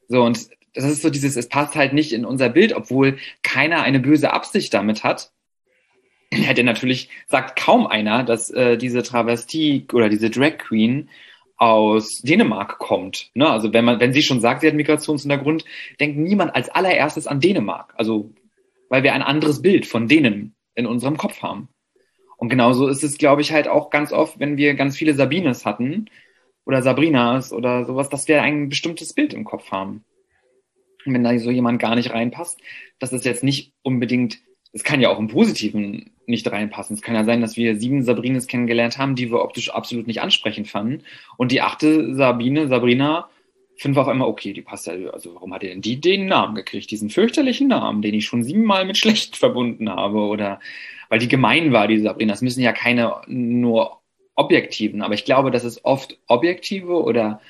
So, 0.08 0.22
und 0.22 0.48
das 0.74 0.84
ist 0.84 1.02
so 1.02 1.10
dieses, 1.10 1.36
es 1.36 1.48
passt 1.48 1.74
halt 1.74 1.92
nicht 1.92 2.12
in 2.12 2.24
unser 2.24 2.48
Bild, 2.48 2.72
obwohl 2.72 3.18
keiner 3.42 3.82
eine 3.82 4.00
böse 4.00 4.32
Absicht 4.32 4.72
damit 4.74 5.04
hat. 5.04 5.32
Hätte 6.30 6.62
natürlich, 6.62 7.08
sagt 7.26 7.58
kaum 7.58 7.86
einer, 7.86 8.22
dass 8.22 8.50
äh, 8.50 8.76
diese 8.76 9.02
Travestie 9.02 9.86
oder 9.92 10.08
diese 10.08 10.30
Drag 10.30 10.58
Queen 10.58 11.08
aus 11.58 12.22
Dänemark 12.22 12.78
kommt. 12.78 13.30
Ne? 13.34 13.48
Also 13.48 13.72
wenn 13.72 13.84
man, 13.84 14.00
wenn 14.00 14.12
sie 14.12 14.22
schon 14.22 14.40
sagt, 14.40 14.62
sie 14.62 14.68
hat 14.68 14.74
Migrationshintergrund, 14.74 15.64
denkt 16.00 16.16
niemand 16.16 16.54
als 16.54 16.68
allererstes 16.70 17.26
an 17.26 17.40
Dänemark. 17.40 17.92
Also 17.96 18.32
weil 18.88 19.02
wir 19.02 19.12
ein 19.12 19.22
anderes 19.22 19.60
Bild 19.60 19.86
von 19.86 20.08
denen 20.08 20.54
in 20.74 20.86
unserem 20.86 21.16
Kopf 21.16 21.42
haben. 21.42 21.68
Und 22.36 22.48
genauso 22.48 22.88
ist 22.88 23.02
es, 23.02 23.18
glaube 23.18 23.42
ich, 23.42 23.52
halt 23.52 23.68
auch 23.68 23.90
ganz 23.90 24.12
oft, 24.12 24.38
wenn 24.38 24.56
wir 24.56 24.74
ganz 24.74 24.96
viele 24.96 25.14
Sabines 25.14 25.66
hatten 25.66 26.06
oder 26.64 26.82
Sabrinas 26.82 27.52
oder 27.52 27.84
sowas, 27.84 28.08
dass 28.08 28.28
wir 28.28 28.42
ein 28.42 28.68
bestimmtes 28.68 29.12
Bild 29.12 29.34
im 29.34 29.44
Kopf 29.44 29.70
haben. 29.72 30.04
Und 31.04 31.14
wenn 31.14 31.24
da 31.24 31.36
so 31.38 31.50
jemand 31.50 31.80
gar 31.80 31.96
nicht 31.96 32.10
reinpasst, 32.10 32.60
dass 32.98 33.12
es 33.12 33.24
jetzt 33.24 33.42
nicht 33.42 33.72
unbedingt 33.82 34.38
es 34.78 34.84
kann 34.84 35.00
ja 35.00 35.08
auch 35.10 35.18
im 35.18 35.26
Positiven 35.26 36.10
nicht 36.26 36.50
reinpassen. 36.50 36.94
Es 36.94 37.02
kann 37.02 37.16
ja 37.16 37.24
sein, 37.24 37.40
dass 37.40 37.56
wir 37.56 37.74
sieben 37.80 38.02
Sabrines 38.02 38.46
kennengelernt 38.46 38.96
haben, 38.96 39.16
die 39.16 39.30
wir 39.30 39.42
optisch 39.42 39.70
absolut 39.70 40.06
nicht 40.06 40.20
ansprechend 40.20 40.68
fanden. 40.68 41.02
Und 41.36 41.50
die 41.50 41.62
achte 41.62 42.14
Sabine, 42.14 42.68
Sabrina, 42.68 43.28
wir 43.82 44.00
auf 44.00 44.08
einmal, 44.08 44.28
okay, 44.28 44.52
die 44.52 44.62
passt 44.62 44.86
ja, 44.86 44.92
also 45.10 45.34
warum 45.34 45.52
hat 45.52 45.62
denn 45.62 45.80
die 45.80 46.00
den 46.00 46.26
Namen 46.26 46.54
gekriegt, 46.54 46.90
diesen 46.92 47.10
fürchterlichen 47.10 47.68
Namen, 47.68 48.02
den 48.02 48.14
ich 48.14 48.24
schon 48.24 48.44
siebenmal 48.44 48.84
mit 48.84 48.98
schlecht 48.98 49.36
verbunden 49.36 49.90
habe 49.90 50.18
oder 50.18 50.60
weil 51.08 51.18
die 51.18 51.28
gemein 51.28 51.72
war, 51.72 51.88
die 51.88 51.98
Sabrina. 51.98 52.32
Das 52.32 52.42
müssen 52.42 52.62
ja 52.62 52.72
keine 52.72 53.16
nur 53.26 53.98
objektiven, 54.36 55.02
aber 55.02 55.14
ich 55.14 55.24
glaube, 55.24 55.50
dass 55.50 55.64
es 55.64 55.84
oft 55.84 56.18
objektive 56.28 57.02
oder 57.02 57.40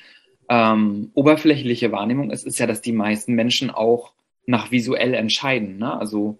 ähm, 0.49 1.11
oberflächliche 1.13 1.91
Wahrnehmung 1.91 2.31
ist, 2.31 2.47
ist 2.47 2.57
ja, 2.57 2.65
dass 2.65 2.81
die 2.81 2.91
meisten 2.91 3.33
Menschen 3.33 3.69
auch 3.69 4.13
nach 4.47 4.71
visuell 4.71 5.13
entscheiden. 5.13 5.77
Ne? 5.77 5.95
Also 5.99 6.39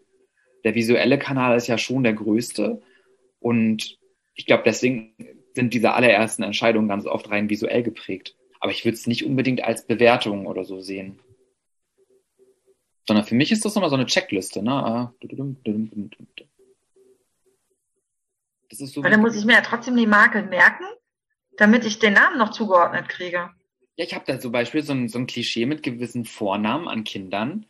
der 0.63 0.76
visuelle 0.76 1.17
Kanal 1.17 1.58
ist 1.58 1.67
ja 1.67 1.78
schon 1.78 2.04
der 2.04 2.13
größte. 2.13 2.82
Und 3.39 3.98
ich 4.36 4.45
glaube, 4.45 4.63
deswegen 4.65 5.13
sind 5.54 5.74
diese 5.74 5.93
allerersten 5.93 6.43
Entscheidungen 6.43 6.88
ganz 6.88 7.06
oft 7.06 7.30
rein 7.30 7.50
visuell 7.50 7.84
geprägt. 7.84 8.36
Aber 8.60 8.72
ich 8.72 8.84
würde 8.86 8.95
es 8.95 9.08
nicht 9.08 9.26
unbedingt 9.26 9.63
als 9.63 9.86
Bewertung 9.86 10.45
oder 10.45 10.63
so 10.63 10.82
sehen. 10.82 11.19
Sondern 13.08 13.26
für 13.26 13.36
mich 13.36 13.52
ist 13.52 13.65
das 13.65 13.76
immer 13.76 13.89
so 13.89 13.95
eine 13.95 14.06
Checkliste. 14.06 14.62
Ne? 14.62 15.12
Das 18.69 18.80
ist 18.82 18.93
so 18.93 19.02
Aber 19.02 19.10
dann 19.10 19.22
muss 19.22 19.36
ich 19.36 19.45
mir 19.45 19.54
ja 19.54 19.62
trotzdem 19.62 19.95
die 19.95 20.06
Marke 20.06 20.43
merken, 20.43 20.86
damit 21.58 21.86
ich 21.86 22.00
den 22.00 22.13
Namen 22.13 22.38
noch 22.38 22.52
zugeordnet 22.52 23.10
kriege. 23.10 23.50
Ja, 23.95 24.06
ich 24.06 24.13
habe 24.13 24.26
da 24.28 24.39
zum 24.39 24.52
Beispiel 24.52 24.84
so 24.84 24.93
ein, 24.93 25.10
so 25.10 25.17
ein 25.17 25.28
Klischee 25.28 25.65
mit 25.65 25.84
gewissen 25.84 26.24
Vornamen 26.26 26.88
an 26.88 27.04
Kindern, 27.04 27.65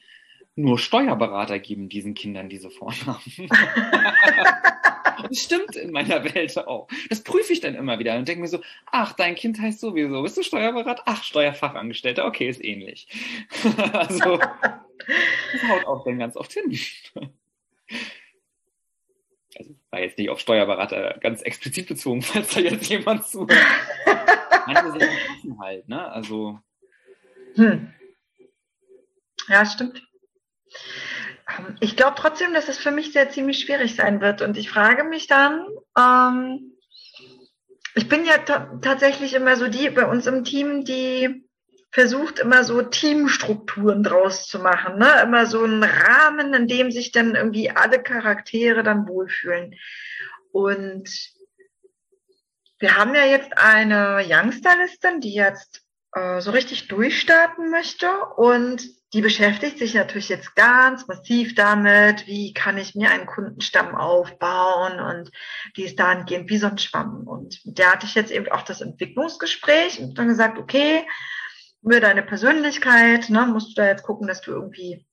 nur 0.60 0.78
Steuerberater 0.78 1.60
geben 1.60 1.90
diesen 1.90 2.14
Kindern 2.14 2.50
diese 2.50 2.70
Vornamen. 2.70 3.22
das 5.30 5.40
stimmt 5.40 5.76
in 5.76 5.92
meiner 5.92 6.24
Welt 6.24 6.58
auch. 6.58 6.88
Das 7.10 7.22
prüfe 7.24 7.54
ich 7.54 7.62
dann 7.62 7.76
immer 7.76 8.00
wieder 8.00 8.18
und 8.18 8.28
denke 8.28 8.42
mir 8.42 8.48
so, 8.48 8.62
ach, 8.92 9.14
dein 9.14 9.36
Kind 9.36 9.60
heißt 9.60 9.80
sowieso. 9.80 10.22
Bist 10.22 10.38
du 10.38 10.44
Steuerberater? 10.44 11.04
Ach, 11.06 11.24
Steuerfachangestellter. 11.24 12.26
Okay, 12.26 12.50
ist 12.50 12.64
ähnlich. 12.64 13.08
also, 13.94 14.38
das 14.38 15.70
haut 15.70 15.86
auch 15.88 16.04
dann 16.04 16.20
ganz 16.20 16.36
oft 16.36 16.52
hin. 16.52 16.78
Also, 19.58 19.76
war 19.90 20.00
jetzt 20.02 20.18
nicht 20.18 20.30
auf 20.30 20.40
Steuerberater 20.40 21.18
ganz 21.22 21.42
explizit 21.42 21.88
bezogen, 21.88 22.22
falls 22.24 22.54
da 22.54 22.60
jetzt 22.60 22.90
jemand 22.90 23.26
zuhört. 23.26 23.54
Manche 24.68 24.92
Sachen 24.92 25.60
halt, 25.60 25.88
ne? 25.88 26.12
Also. 26.12 26.60
Hm. 27.56 27.94
Ja, 29.48 29.66
stimmt. 29.66 30.09
Ähm, 31.58 31.76
ich 31.80 31.96
glaube 31.96 32.16
trotzdem, 32.18 32.54
dass 32.54 32.70
es 32.70 32.78
für 32.78 32.92
mich 32.92 33.14
sehr 33.14 33.30
ziemlich 33.30 33.60
schwierig 33.60 33.96
sein 33.96 34.22
wird. 34.22 34.42
Und 34.42 34.58
ich 34.58 34.70
frage 34.70 35.04
mich 35.04 35.28
dann, 35.28 35.66
ähm, 35.98 36.74
ich 37.96 38.08
bin 38.08 38.26
ja 38.26 38.38
tatsächlich 38.82 39.34
immer 39.34 39.56
so 39.56 39.68
die 39.68 39.90
bei 39.90 40.06
uns 40.06 40.28
im 40.28 40.44
Team, 40.44 40.86
die 40.86 41.46
versucht 41.92 42.40
immer 42.40 42.64
so 42.64 42.82
Teamstrukturen 42.84 44.04
draus 44.04 44.48
zu 44.48 44.60
machen, 44.60 45.00
ne? 45.00 45.22
Immer 45.24 45.48
so 45.48 45.64
einen 45.64 45.84
Rahmen, 45.84 46.54
in 46.54 46.68
dem 46.68 46.92
sich 46.92 47.12
dann 47.12 47.36
irgendwie 47.36 47.72
alle 47.72 48.02
Charaktere 48.02 48.84
dann 48.84 49.08
wohlfühlen. 49.08 49.76
Und 50.52 51.10
wir 52.80 52.96
haben 52.96 53.16
ja 53.16 53.26
jetzt 53.26 53.58
eine 53.58 54.24
Youngsterlistin, 54.24 55.20
die 55.20 55.34
jetzt 55.34 55.82
äh, 56.14 56.40
so 56.42 56.52
richtig 56.52 56.88
durchstarten 56.88 57.70
möchte 57.72 58.10
und 58.38 58.82
die 59.14 59.22
beschäftigt 59.22 59.80
sich 59.80 59.96
natürlich 59.96 60.30
jetzt 60.30 60.56
ganz 60.56 61.08
massiv 61.08 61.56
damit, 61.56 62.28
wie 62.28 62.54
kann 62.54 62.78
ich 62.78 62.94
mir 62.94 63.10
einen 63.10 63.26
Kundenstamm 63.26 63.96
aufbauen 63.96 65.00
und 65.00 65.32
die 65.76 65.84
ist 65.84 66.00
dahingehend 66.00 66.50
wie 66.50 66.58
so 66.58 66.68
ein 66.68 66.78
Schwamm. 66.78 67.28
Und 67.28 67.60
der 67.64 67.92
hatte 67.92 68.06
ich 68.06 68.14
jetzt 68.14 68.32
eben 68.32 68.48
auch 68.50 68.62
das 68.62 68.82
Entwicklungsgespräch 68.82 70.00
und 70.00 70.18
dann 70.18 70.28
gesagt, 70.28 70.60
okay, 70.60 71.08
über 71.82 72.00
deine 72.00 72.22
Persönlichkeit, 72.22 73.30
ne, 73.30 73.48
musst 73.48 73.70
du 73.70 73.82
da 73.82 73.88
jetzt 73.88 74.04
gucken, 74.04 74.28
dass 74.28 74.42
du 74.42 74.52
irgendwie 74.52 75.06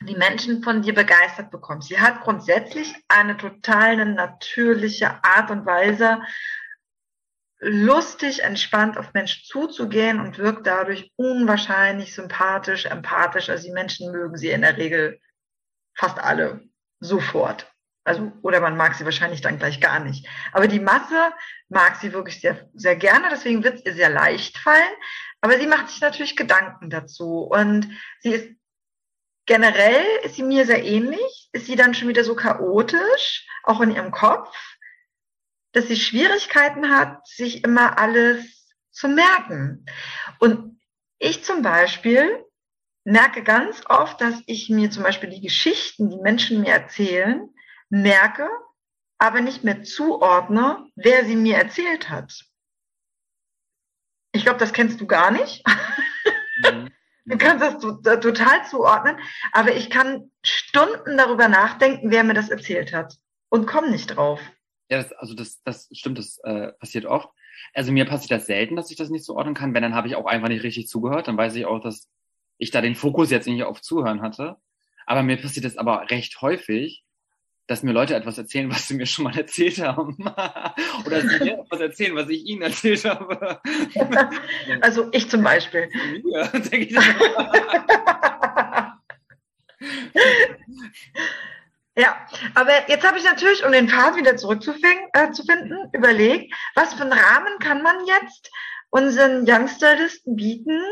die 0.00 0.16
Menschen 0.16 0.62
von 0.62 0.82
dir 0.82 0.94
begeistert 0.94 1.50
bekommst. 1.50 1.88
Sie 1.88 2.00
hat 2.00 2.22
grundsätzlich 2.22 2.94
eine 3.08 3.36
total 3.36 4.04
natürliche 4.06 5.22
Art 5.22 5.50
und 5.50 5.66
Weise, 5.66 6.20
lustig, 7.60 8.42
entspannt 8.42 8.98
auf 8.98 9.12
Menschen 9.14 9.44
zuzugehen 9.44 10.20
und 10.20 10.38
wirkt 10.38 10.66
dadurch 10.66 11.12
unwahrscheinlich 11.16 12.14
sympathisch, 12.14 12.86
empathisch. 12.86 13.48
Also 13.48 13.64
die 13.64 13.72
Menschen 13.72 14.12
mögen 14.12 14.36
sie 14.36 14.50
in 14.50 14.62
der 14.62 14.76
Regel 14.76 15.20
fast 15.96 16.18
alle 16.18 16.62
sofort. 17.00 17.70
Also, 18.04 18.32
oder 18.42 18.60
man 18.60 18.76
mag 18.76 18.94
sie 18.94 19.04
wahrscheinlich 19.06 19.40
dann 19.40 19.58
gleich 19.58 19.80
gar 19.80 19.98
nicht. 19.98 20.28
Aber 20.52 20.68
die 20.68 20.80
Masse 20.80 21.32
mag 21.70 21.96
sie 21.96 22.12
wirklich 22.12 22.40
sehr, 22.40 22.68
sehr 22.74 22.96
gerne, 22.96 23.28
deswegen 23.30 23.64
wird 23.64 23.78
es 23.78 23.84
ihr 23.86 23.94
sehr 23.94 24.10
leicht 24.10 24.58
fallen. 24.58 24.92
Aber 25.40 25.58
sie 25.58 25.66
macht 25.66 25.88
sich 25.88 26.00
natürlich 26.00 26.36
Gedanken 26.36 26.90
dazu 26.90 27.40
und 27.40 27.88
sie 28.20 28.32
ist 28.32 28.48
generell 29.46 30.04
ist 30.22 30.36
sie 30.36 30.42
mir 30.42 30.66
sehr 30.66 30.84
ähnlich. 30.84 31.48
Ist 31.52 31.66
sie 31.66 31.76
dann 31.76 31.94
schon 31.94 32.08
wieder 32.08 32.24
so 32.24 32.34
chaotisch, 32.34 33.46
auch 33.62 33.80
in 33.80 33.94
ihrem 33.94 34.10
Kopf, 34.10 34.54
dass 35.74 35.88
sie 35.88 35.96
Schwierigkeiten 35.96 36.90
hat, 36.90 37.26
sich 37.26 37.64
immer 37.64 37.98
alles 37.98 38.74
zu 38.90 39.08
merken. 39.08 39.84
Und 40.38 40.80
ich 41.18 41.44
zum 41.44 41.62
Beispiel 41.62 42.44
merke 43.04 43.42
ganz 43.42 43.82
oft, 43.88 44.20
dass 44.20 44.40
ich 44.46 44.70
mir 44.70 44.90
zum 44.90 45.02
Beispiel 45.02 45.30
die 45.30 45.40
Geschichten, 45.40 46.10
die 46.10 46.16
Menschen 46.16 46.60
mir 46.60 46.72
erzählen, 46.72 47.50
merke, 47.90 48.48
aber 49.18 49.40
nicht 49.40 49.64
mehr 49.64 49.82
zuordne, 49.82 50.86
wer 50.94 51.24
sie 51.24 51.36
mir 51.36 51.56
erzählt 51.56 52.08
hat. 52.08 52.44
Ich 54.32 54.44
glaube, 54.44 54.58
das 54.58 54.72
kennst 54.72 55.00
du 55.00 55.06
gar 55.06 55.30
nicht. 55.30 55.64
Mhm. 56.62 56.90
Du 57.26 57.38
kannst 57.38 57.64
das 57.64 58.20
total 58.20 58.66
zuordnen, 58.66 59.18
aber 59.52 59.74
ich 59.74 59.88
kann 59.88 60.30
Stunden 60.44 61.16
darüber 61.16 61.48
nachdenken, 61.48 62.10
wer 62.10 62.22
mir 62.22 62.34
das 62.34 62.50
erzählt 62.50 62.92
hat 62.92 63.16
und 63.48 63.66
komme 63.66 63.90
nicht 63.90 64.08
drauf. 64.08 64.40
Ja, 64.90 64.98
das, 64.98 65.12
also 65.12 65.34
das, 65.34 65.62
das 65.62 65.88
stimmt, 65.92 66.18
das 66.18 66.38
äh, 66.44 66.72
passiert 66.72 67.06
oft. 67.06 67.30
Also 67.72 67.92
mir 67.92 68.04
passiert 68.04 68.32
das 68.32 68.46
selten, 68.46 68.76
dass 68.76 68.90
ich 68.90 68.96
das 68.96 69.10
nicht 69.10 69.24
zuordnen 69.24 69.54
kann. 69.54 69.72
Wenn, 69.74 69.82
dann 69.82 69.94
habe 69.94 70.08
ich 70.08 70.16
auch 70.16 70.26
einfach 70.26 70.48
nicht 70.48 70.62
richtig 70.62 70.88
zugehört. 70.88 71.28
Dann 71.28 71.36
weiß 71.36 71.54
ich 71.54 71.64
auch, 71.66 71.80
dass 71.80 72.08
ich 72.58 72.70
da 72.70 72.80
den 72.80 72.94
Fokus 72.94 73.30
jetzt 73.30 73.46
nicht 73.46 73.62
auf 73.64 73.80
Zuhören 73.80 74.22
hatte. 74.22 74.56
Aber 75.06 75.22
mir 75.22 75.36
passiert 75.36 75.64
das 75.64 75.76
aber 75.76 76.10
recht 76.10 76.40
häufig, 76.40 77.04
dass 77.66 77.82
mir 77.82 77.92
Leute 77.92 78.14
etwas 78.14 78.38
erzählen, 78.38 78.70
was 78.74 78.88
sie 78.88 78.94
mir 78.94 79.06
schon 79.06 79.24
mal 79.24 79.36
erzählt 79.36 79.78
haben. 79.78 80.16
Oder 81.06 81.20
sie 81.20 81.44
mir 81.44 81.60
etwas 81.60 81.80
erzählen, 81.80 82.14
was 82.14 82.28
ich 82.28 82.44
ihnen 82.44 82.62
erzählt 82.62 83.04
habe. 83.04 83.60
also 84.80 85.08
ich 85.12 85.28
zum 85.28 85.42
Beispiel. 85.42 85.88
Ja, 86.24 86.46
denke 86.48 86.78
ich 86.78 86.96
Ja, 91.96 92.26
aber 92.54 92.88
jetzt 92.88 93.06
habe 93.06 93.18
ich 93.18 93.24
natürlich, 93.24 93.64
um 93.64 93.70
den 93.70 93.88
Pfad 93.88 94.16
wieder 94.16 94.36
zurückzufinden, 94.36 95.08
äh, 95.12 95.96
überlegt, 95.96 96.52
was 96.74 96.94
für 96.94 97.02
einen 97.02 97.12
Rahmen 97.12 97.58
kann 97.60 97.82
man 97.82 98.04
jetzt 98.06 98.50
unseren 98.90 99.44
Youngsterlisten 99.48 100.34
bieten, 100.34 100.82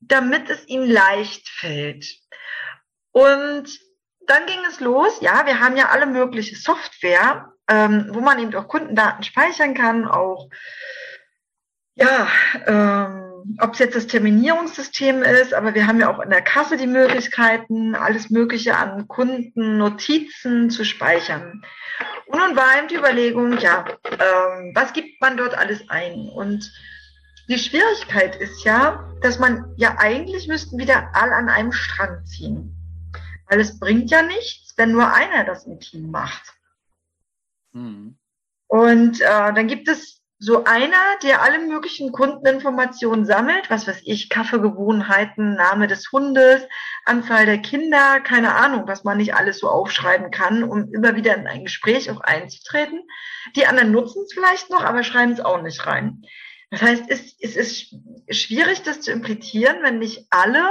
damit 0.00 0.48
es 0.48 0.66
ihm 0.68 0.82
leicht 0.82 1.48
fällt. 1.48 2.06
Und 3.12 3.78
dann 4.26 4.46
ging 4.46 4.58
es 4.68 4.80
los. 4.80 5.20
Ja, 5.20 5.46
wir 5.46 5.60
haben 5.60 5.76
ja 5.76 5.88
alle 5.90 6.06
mögliche 6.06 6.56
Software, 6.56 7.52
ähm, 7.68 8.08
wo 8.10 8.20
man 8.20 8.38
eben 8.38 8.54
auch 8.54 8.68
Kundendaten 8.68 9.22
speichern 9.22 9.74
kann, 9.74 10.06
auch 10.06 10.48
ja, 11.94 12.28
ähm, 12.66 13.25
ob 13.60 13.74
es 13.74 13.78
jetzt 13.78 13.96
das 13.96 14.06
Terminierungssystem 14.06 15.22
ist, 15.22 15.54
aber 15.54 15.74
wir 15.74 15.86
haben 15.86 16.00
ja 16.00 16.12
auch 16.12 16.20
in 16.20 16.30
der 16.30 16.42
Kasse 16.42 16.76
die 16.76 16.86
Möglichkeiten, 16.86 17.94
alles 17.94 18.30
Mögliche 18.30 18.76
an 18.76 19.08
Kundennotizen 19.08 20.70
zu 20.70 20.84
speichern. 20.84 21.64
Und 22.26 22.38
nun 22.38 22.56
war 22.56 22.78
eben 22.78 22.88
die 22.88 22.96
Überlegung, 22.96 23.58
ja, 23.58 23.84
ähm, 24.04 24.72
was 24.74 24.92
gibt 24.92 25.20
man 25.20 25.36
dort 25.36 25.56
alles 25.56 25.88
ein? 25.88 26.28
Und 26.28 26.72
die 27.48 27.58
Schwierigkeit 27.58 28.36
ist 28.36 28.64
ja, 28.64 29.08
dass 29.22 29.38
man 29.38 29.72
ja 29.76 29.96
eigentlich 29.98 30.48
müssten 30.48 30.78
wieder 30.78 31.10
all 31.14 31.32
an 31.32 31.48
einem 31.48 31.72
Strang 31.72 32.24
ziehen. 32.24 32.74
Weil 33.48 33.60
es 33.60 33.78
bringt 33.78 34.10
ja 34.10 34.22
nichts, 34.22 34.74
wenn 34.76 34.92
nur 34.92 35.12
einer 35.12 35.44
das 35.44 35.66
im 35.66 35.78
Team 35.78 36.10
macht. 36.10 36.42
Mhm. 37.72 38.18
Und 38.66 39.20
äh, 39.20 39.52
dann 39.54 39.68
gibt 39.68 39.86
es 39.86 40.15
so 40.38 40.64
einer, 40.64 41.18
der 41.22 41.42
alle 41.42 41.58
möglichen 41.58 42.12
Kundeninformationen 42.12 43.24
sammelt, 43.24 43.70
was 43.70 43.86
weiß 43.86 44.02
ich, 44.04 44.28
Kaffeegewohnheiten, 44.28 45.54
Name 45.54 45.86
des 45.86 46.12
Hundes, 46.12 46.62
Anzahl 47.06 47.46
der 47.46 47.58
Kinder, 47.58 48.20
keine 48.20 48.54
Ahnung, 48.54 48.86
was 48.86 49.02
man 49.02 49.16
nicht 49.16 49.34
alles 49.34 49.60
so 49.60 49.68
aufschreiben 49.68 50.30
kann, 50.30 50.62
um 50.62 50.92
immer 50.92 51.16
wieder 51.16 51.34
in 51.36 51.46
ein 51.46 51.64
Gespräch 51.64 52.10
auch 52.10 52.20
einzutreten. 52.20 53.02
Die 53.54 53.66
anderen 53.66 53.92
nutzen 53.92 54.24
es 54.24 54.34
vielleicht 54.34 54.68
noch, 54.68 54.84
aber 54.84 55.04
schreiben 55.04 55.32
es 55.32 55.40
auch 55.40 55.62
nicht 55.62 55.86
rein. 55.86 56.22
Das 56.70 56.82
heißt, 56.82 57.04
es, 57.08 57.34
es 57.40 57.56
ist 57.56 57.94
schwierig, 58.28 58.82
das 58.82 59.00
zu 59.00 59.12
implizieren, 59.12 59.82
wenn 59.82 59.98
nicht 59.98 60.26
alle 60.30 60.68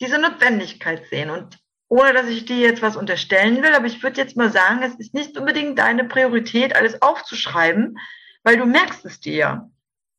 diese 0.00 0.18
Notwendigkeit 0.18 1.06
sehen. 1.08 1.28
Und 1.28 1.58
ohne 1.90 2.12
dass 2.12 2.28
ich 2.28 2.44
dir 2.44 2.56
jetzt 2.56 2.82
was 2.82 2.96
unterstellen 2.96 3.62
will, 3.62 3.74
aber 3.74 3.86
ich 3.86 4.00
würde 4.02 4.20
jetzt 4.20 4.36
mal 4.36 4.50
sagen, 4.50 4.80
es 4.82 4.94
ist 4.94 5.12
nicht 5.12 5.36
unbedingt 5.36 5.76
deine 5.78 6.04
Priorität, 6.04 6.74
alles 6.76 7.02
aufzuschreiben, 7.02 7.98
weil 8.44 8.56
du 8.56 8.64
merkst 8.64 9.04
es 9.04 9.20
dir. 9.20 9.68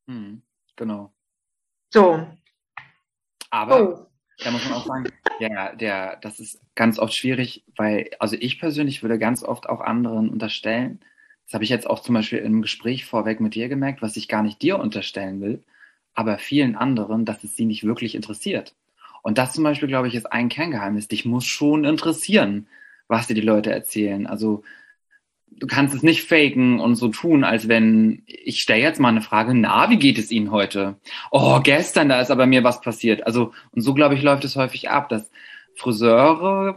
Hm, 0.06 0.42
genau. 0.76 1.14
So. 1.90 2.28
Aber 3.50 3.82
oh. 3.82 4.08
da 4.44 4.52
muss 4.52 4.66
man 4.66 4.74
auch 4.74 4.86
sagen, 4.86 5.06
der, 5.40 5.76
der, 5.78 6.18
das 6.18 6.42
ist 6.42 6.62
ganz 6.76 7.00
oft 7.00 7.16
schwierig, 7.16 7.64
weil, 7.78 8.12
also 8.20 8.36
ich 8.38 8.60
persönlich 8.60 9.02
würde 9.02 9.18
ganz 9.18 9.42
oft 9.42 9.70
auch 9.70 9.80
anderen 9.80 10.30
unterstellen, 10.30 11.00
das 11.46 11.54
habe 11.54 11.64
ich 11.64 11.70
jetzt 11.70 11.90
auch 11.90 12.02
zum 12.02 12.16
Beispiel 12.16 12.40
im 12.40 12.62
Gespräch 12.62 13.06
vorweg 13.06 13.40
mit 13.40 13.56
dir 13.56 13.70
gemerkt, 13.70 14.02
was 14.02 14.18
ich 14.18 14.28
gar 14.28 14.44
nicht 14.44 14.62
dir 14.62 14.78
unterstellen 14.78 15.40
will, 15.40 15.64
aber 16.14 16.38
vielen 16.38 16.76
anderen, 16.76 17.24
dass 17.24 17.46
es 17.46 17.56
sie 17.56 17.66
nicht 17.66 17.86
wirklich 17.86 18.14
interessiert. 18.14 18.76
Und 19.22 19.38
das 19.38 19.54
zum 19.54 19.64
Beispiel, 19.64 19.88
glaube 19.88 20.08
ich, 20.08 20.16
ist 20.16 20.32
ein 20.32 20.50
Kerngeheimnis. 20.50 21.08
Dich 21.08 21.26
muss 21.26 21.46
schon 21.46 21.86
interessieren, 21.86 22.68
was 23.08 23.28
dir 23.28 23.36
die 23.36 23.42
Leute 23.42 23.72
erzählen. 23.72 24.28
Also 24.28 24.64
du 25.52 25.68
kannst 25.68 25.94
es 25.94 26.04
nicht 26.04 26.24
faken 26.24 26.80
und 26.80 26.96
so 26.96 27.10
tun, 27.10 27.44
als 27.44 27.68
wenn 27.68 28.24
ich 28.26 28.62
stelle 28.62 28.82
jetzt 28.82 29.00
mal 29.00 29.10
eine 29.10 29.22
Frage, 29.22 29.54
na, 29.54 29.90
wie 29.90 29.98
geht 29.98 30.18
es 30.18 30.32
Ihnen 30.32 30.52
heute? 30.52 30.96
Oh, 31.30 31.60
gestern, 31.62 32.10
da 32.10 32.20
ist 32.20 32.32
aber 32.32 32.48
mir 32.48 32.64
was 32.64 32.82
passiert. 32.82 33.26
Also, 33.26 33.54
und 33.72 33.82
so, 33.82 33.94
glaube 33.94 34.16
ich, 34.16 34.24
läuft 34.24 34.44
es 34.44 34.56
häufig 34.56 34.90
ab, 34.90 35.10
dass 35.10 35.30
Friseure, 35.76 36.76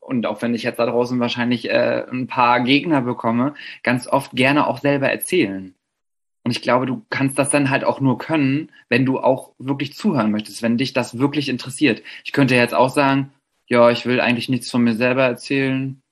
und 0.00 0.26
auch 0.26 0.42
wenn 0.42 0.54
ich 0.54 0.62
jetzt 0.62 0.78
da 0.78 0.86
draußen 0.86 1.18
wahrscheinlich 1.20 1.68
äh, 1.70 2.06
ein 2.10 2.26
paar 2.26 2.60
Gegner 2.60 3.02
bekomme, 3.02 3.54
ganz 3.82 4.06
oft 4.06 4.32
gerne 4.32 4.66
auch 4.66 4.78
selber 4.78 5.10
erzählen. 5.10 5.74
Und 6.44 6.50
ich 6.50 6.62
glaube, 6.62 6.86
du 6.86 7.04
kannst 7.08 7.38
das 7.38 7.50
dann 7.50 7.70
halt 7.70 7.84
auch 7.84 8.00
nur 8.00 8.18
können, 8.18 8.70
wenn 8.88 9.06
du 9.06 9.20
auch 9.20 9.52
wirklich 9.58 9.94
zuhören 9.94 10.30
möchtest, 10.30 10.62
wenn 10.62 10.76
dich 10.76 10.92
das 10.92 11.18
wirklich 11.18 11.48
interessiert. 11.48 12.02
Ich 12.24 12.32
könnte 12.32 12.56
jetzt 12.56 12.74
auch 12.74 12.88
sagen, 12.88 13.32
ja, 13.68 13.90
ich 13.90 14.06
will 14.06 14.20
eigentlich 14.20 14.48
nichts 14.48 14.70
von 14.70 14.82
mir 14.82 14.94
selber 14.94 15.22
erzählen, 15.22 16.02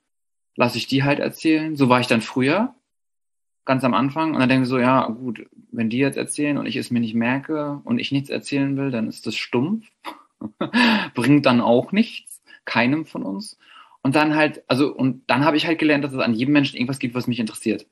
lass 0.56 0.76
ich 0.76 0.86
die 0.86 1.02
halt 1.02 1.18
erzählen. 1.18 1.76
So 1.76 1.88
war 1.88 2.00
ich 2.00 2.06
dann 2.06 2.20
früher, 2.20 2.74
ganz 3.64 3.82
am 3.82 3.94
Anfang. 3.94 4.34
Und 4.34 4.40
dann 4.40 4.48
denke 4.48 4.64
ich 4.64 4.68
so, 4.68 4.78
ja, 4.78 5.08
gut, 5.08 5.46
wenn 5.72 5.90
die 5.90 5.98
jetzt 5.98 6.16
erzählen 6.16 6.58
und 6.58 6.66
ich 6.66 6.76
es 6.76 6.90
mir 6.90 7.00
nicht 7.00 7.14
merke 7.14 7.80
und 7.84 7.98
ich 7.98 8.12
nichts 8.12 8.30
erzählen 8.30 8.76
will, 8.76 8.90
dann 8.90 9.08
ist 9.08 9.26
das 9.26 9.36
stumpf. 9.36 9.86
Bringt 11.14 11.46
dann 11.46 11.60
auch 11.60 11.92
nichts, 11.92 12.40
keinem 12.64 13.04
von 13.04 13.22
uns. 13.24 13.58
Und 14.02 14.16
dann 14.16 14.34
halt, 14.34 14.62
also, 14.68 14.94
und 14.94 15.22
dann 15.28 15.44
habe 15.44 15.56
ich 15.56 15.66
halt 15.66 15.78
gelernt, 15.78 16.04
dass 16.04 16.12
es 16.12 16.18
an 16.18 16.34
jedem 16.34 16.52
Menschen 16.52 16.76
irgendwas 16.76 16.98
gibt, 16.98 17.14
was 17.14 17.26
mich 17.26 17.40
interessiert. 17.40 17.86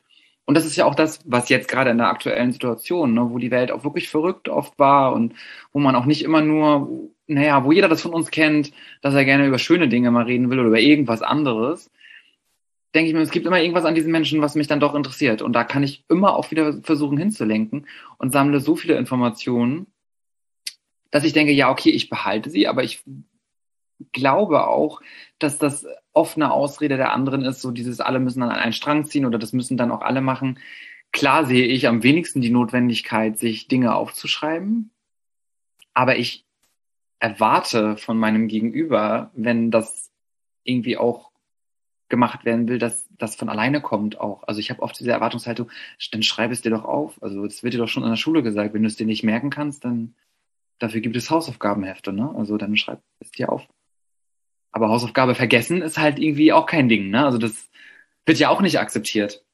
Und 0.48 0.54
das 0.54 0.64
ist 0.64 0.76
ja 0.76 0.86
auch 0.86 0.94
das, 0.94 1.20
was 1.26 1.50
jetzt 1.50 1.68
gerade 1.68 1.90
in 1.90 1.98
der 1.98 2.08
aktuellen 2.08 2.52
Situation, 2.52 3.12
ne, 3.12 3.28
wo 3.30 3.36
die 3.36 3.50
Welt 3.50 3.70
auch 3.70 3.84
wirklich 3.84 4.08
verrückt 4.08 4.48
oft 4.48 4.78
war 4.78 5.12
und 5.12 5.34
wo 5.74 5.78
man 5.78 5.94
auch 5.94 6.06
nicht 6.06 6.22
immer 6.24 6.40
nur, 6.40 7.10
naja, 7.26 7.66
wo 7.66 7.70
jeder 7.70 7.88
das 7.90 8.00
von 8.00 8.14
uns 8.14 8.30
kennt, 8.30 8.72
dass 9.02 9.12
er 9.12 9.26
gerne 9.26 9.46
über 9.46 9.58
schöne 9.58 9.88
Dinge 9.90 10.10
mal 10.10 10.24
reden 10.24 10.48
will 10.48 10.58
oder 10.58 10.68
über 10.68 10.80
irgendwas 10.80 11.20
anderes, 11.20 11.90
denke 12.94 13.10
ich 13.10 13.14
mir, 13.14 13.20
es 13.20 13.30
gibt 13.30 13.44
immer 13.44 13.60
irgendwas 13.60 13.84
an 13.84 13.94
diesen 13.94 14.10
Menschen, 14.10 14.40
was 14.40 14.54
mich 14.54 14.68
dann 14.68 14.80
doch 14.80 14.94
interessiert. 14.94 15.42
Und 15.42 15.52
da 15.52 15.64
kann 15.64 15.82
ich 15.82 16.06
immer 16.08 16.34
auch 16.34 16.50
wieder 16.50 16.80
versuchen 16.82 17.18
hinzulenken 17.18 17.86
und 18.16 18.32
sammle 18.32 18.60
so 18.60 18.74
viele 18.74 18.96
Informationen, 18.96 19.86
dass 21.10 21.24
ich 21.24 21.34
denke, 21.34 21.52
ja, 21.52 21.70
okay, 21.70 21.90
ich 21.90 22.08
behalte 22.08 22.48
sie, 22.48 22.68
aber 22.68 22.82
ich 22.84 23.04
glaube 24.12 24.66
auch, 24.66 25.00
dass 25.38 25.58
das 25.58 25.86
oft 26.12 26.36
eine 26.36 26.52
Ausrede 26.52 26.96
der 26.96 27.12
anderen 27.12 27.42
ist, 27.44 27.60
so 27.60 27.70
dieses 27.70 28.00
alle 28.00 28.20
müssen 28.20 28.42
an 28.42 28.50
einen 28.50 28.72
Strang 28.72 29.06
ziehen 29.06 29.26
oder 29.26 29.38
das 29.38 29.52
müssen 29.52 29.76
dann 29.76 29.90
auch 29.90 30.02
alle 30.02 30.20
machen. 30.20 30.58
Klar 31.12 31.46
sehe 31.46 31.66
ich 31.66 31.88
am 31.88 32.02
wenigsten 32.02 32.40
die 32.40 32.50
Notwendigkeit, 32.50 33.38
sich 33.38 33.68
Dinge 33.68 33.94
aufzuschreiben, 33.94 34.90
aber 35.94 36.18
ich 36.18 36.44
erwarte 37.18 37.96
von 37.96 38.18
meinem 38.18 38.48
Gegenüber, 38.48 39.30
wenn 39.34 39.70
das 39.70 40.10
irgendwie 40.64 40.96
auch 40.96 41.30
gemacht 42.08 42.44
werden 42.44 42.68
will, 42.68 42.78
dass 42.78 43.08
das 43.18 43.36
von 43.36 43.48
alleine 43.48 43.80
kommt 43.80 44.20
auch. 44.20 44.42
Also 44.44 44.60
ich 44.60 44.70
habe 44.70 44.82
oft 44.82 44.98
diese 44.98 45.10
Erwartungshaltung, 45.10 45.70
dann 46.12 46.22
schreib 46.22 46.50
es 46.50 46.62
dir 46.62 46.70
doch 46.70 46.84
auf. 46.84 47.22
Also 47.22 47.44
das 47.44 47.62
wird 47.62 47.74
dir 47.74 47.78
doch 47.78 47.88
schon 47.88 48.02
in 48.02 48.10
der 48.10 48.16
Schule 48.16 48.42
gesagt, 48.42 48.74
wenn 48.74 48.82
du 48.82 48.88
es 48.88 48.96
dir 48.96 49.06
nicht 49.06 49.24
merken 49.24 49.50
kannst, 49.50 49.84
dann 49.84 50.14
dafür 50.78 51.00
gibt 51.00 51.16
es 51.16 51.30
Hausaufgabenhefte, 51.30 52.12
ne? 52.12 52.32
Also 52.36 52.56
dann 52.56 52.76
schreib 52.76 53.02
es 53.20 53.30
dir 53.30 53.50
auf. 53.52 53.66
Aber 54.72 54.88
Hausaufgabe 54.88 55.34
vergessen 55.34 55.82
ist 55.82 55.98
halt 55.98 56.18
irgendwie 56.18 56.52
auch 56.52 56.66
kein 56.66 56.88
Ding, 56.88 57.10
ne? 57.10 57.24
Also 57.24 57.38
das 57.38 57.68
wird 58.26 58.38
ja 58.38 58.50
auch 58.50 58.60
nicht 58.60 58.78
akzeptiert. 58.78 59.44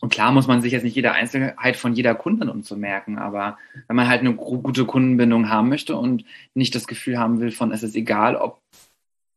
Und 0.00 0.10
klar 0.10 0.32
muss 0.32 0.46
man 0.46 0.62
sich 0.62 0.72
jetzt 0.72 0.84
nicht 0.84 0.96
jede 0.96 1.12
Einzelheit 1.12 1.76
von 1.76 1.92
jeder 1.92 2.14
Kundin 2.14 2.48
umzumerken, 2.48 3.18
aber 3.18 3.58
wenn 3.86 3.96
man 3.96 4.08
halt 4.08 4.20
eine 4.20 4.34
gute 4.34 4.86
Kundenbindung 4.86 5.50
haben 5.50 5.68
möchte 5.68 5.94
und 5.96 6.24
nicht 6.54 6.74
das 6.74 6.86
Gefühl 6.86 7.18
haben 7.18 7.40
will 7.40 7.50
von, 7.50 7.70
es 7.70 7.82
ist 7.82 7.94
egal, 7.94 8.36
ob 8.36 8.62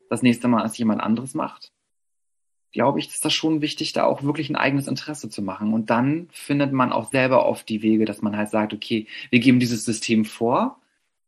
das 0.09 0.21
nächste 0.21 0.47
Mal 0.47 0.65
es 0.65 0.77
jemand 0.77 1.01
anderes 1.01 1.33
macht, 1.33 1.73
glaube 2.71 2.99
ich, 2.99 3.07
ist 3.07 3.23
das 3.23 3.33
schon 3.33 3.61
wichtig, 3.61 3.93
da 3.93 4.05
auch 4.05 4.23
wirklich 4.23 4.49
ein 4.49 4.55
eigenes 4.55 4.87
Interesse 4.87 5.29
zu 5.29 5.41
machen. 5.41 5.73
Und 5.73 5.89
dann 5.89 6.27
findet 6.31 6.73
man 6.73 6.91
auch 6.91 7.11
selber 7.11 7.45
oft 7.45 7.69
die 7.69 7.81
Wege, 7.81 8.05
dass 8.05 8.21
man 8.21 8.35
halt 8.35 8.49
sagt, 8.49 8.73
okay, 8.73 9.07
wir 9.29 9.39
geben 9.39 9.59
dieses 9.59 9.85
System 9.85 10.25
vor, 10.25 10.79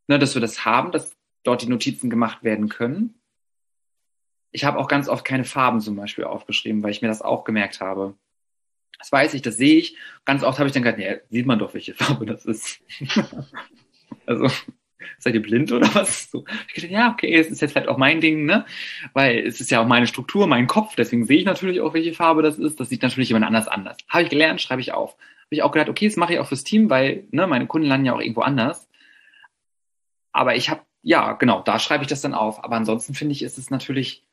ne, 0.07 0.17
dass 0.17 0.33
wir 0.35 0.41
das 0.41 0.65
haben, 0.65 0.91
das 0.91 1.15
dort 1.43 1.61
die 1.61 1.69
Notizen 1.69 2.09
gemacht 2.09 2.43
werden 2.43 2.67
können. 2.69 3.13
Ich 4.55 4.63
habe 4.63 4.79
auch 4.79 4.87
ganz 4.87 5.09
oft 5.09 5.25
keine 5.25 5.43
Farben 5.43 5.81
zum 5.81 5.97
Beispiel 5.97 6.23
aufgeschrieben, 6.23 6.81
weil 6.81 6.91
ich 6.91 7.01
mir 7.01 7.09
das 7.09 7.21
auch 7.21 7.43
gemerkt 7.43 7.81
habe. 7.81 8.15
Das 8.97 9.11
weiß 9.11 9.33
ich, 9.33 9.41
das 9.41 9.57
sehe 9.57 9.77
ich. 9.77 9.97
Ganz 10.23 10.43
oft 10.43 10.59
habe 10.59 10.67
ich 10.67 10.73
dann 10.73 10.81
gedacht, 10.81 10.97
nee, 10.97 11.19
sieht 11.29 11.45
man 11.45 11.59
doch, 11.59 11.73
welche 11.73 11.93
Farbe 11.93 12.25
das 12.25 12.45
ist. 12.45 12.79
also, 14.25 14.49
seid 15.19 15.35
ihr 15.35 15.41
blind 15.41 15.73
oder 15.73 15.93
was? 15.93 16.31
So, 16.31 16.45
ich 16.69 16.75
dachte, 16.75 16.87
ja, 16.87 17.11
okay, 17.11 17.35
es 17.35 17.47
ist 17.47 17.61
jetzt 17.61 17.73
vielleicht 17.73 17.89
auch 17.89 17.97
mein 17.97 18.21
Ding, 18.21 18.45
ne? 18.45 18.65
Weil 19.11 19.39
es 19.39 19.59
ist 19.59 19.71
ja 19.71 19.81
auch 19.81 19.87
meine 19.87 20.07
Struktur, 20.07 20.47
mein 20.47 20.67
Kopf, 20.67 20.95
deswegen 20.95 21.25
sehe 21.25 21.39
ich 21.39 21.45
natürlich 21.45 21.81
auch, 21.81 21.93
welche 21.93 22.13
Farbe 22.13 22.41
das 22.41 22.57
ist. 22.57 22.79
Das 22.79 22.87
sieht 22.87 23.03
natürlich 23.03 23.27
jemand 23.27 23.45
anders 23.45 23.67
anders. 23.67 23.97
Habe 24.07 24.23
ich 24.23 24.29
gelernt, 24.29 24.61
schreibe 24.61 24.79
ich 24.79 24.93
auf. 24.93 25.15
Habe 25.15 25.49
ich 25.49 25.63
auch 25.63 25.71
gedacht, 25.73 25.89
okay, 25.89 26.07
das 26.07 26.15
mache 26.15 26.31
ich 26.31 26.39
auch 26.39 26.47
fürs 26.47 26.63
Team, 26.63 26.89
weil 26.89 27.25
ne, 27.31 27.45
meine 27.45 27.67
Kunden 27.67 27.89
landen 27.89 28.05
ja 28.05 28.13
auch 28.13 28.21
irgendwo 28.21 28.41
anders. 28.41 28.87
Aber 30.31 30.55
ich 30.55 30.69
habe, 30.69 30.81
ja, 31.01 31.33
genau, 31.33 31.61
da 31.61 31.77
schreibe 31.77 32.05
ich 32.05 32.09
das 32.09 32.21
dann 32.21 32.33
auf. 32.33 32.63
Aber 32.63 32.77
ansonsten 32.77 33.15
finde 33.15 33.33
ich, 33.33 33.43
ist 33.43 33.57
es 33.57 33.69
natürlich 33.69 34.24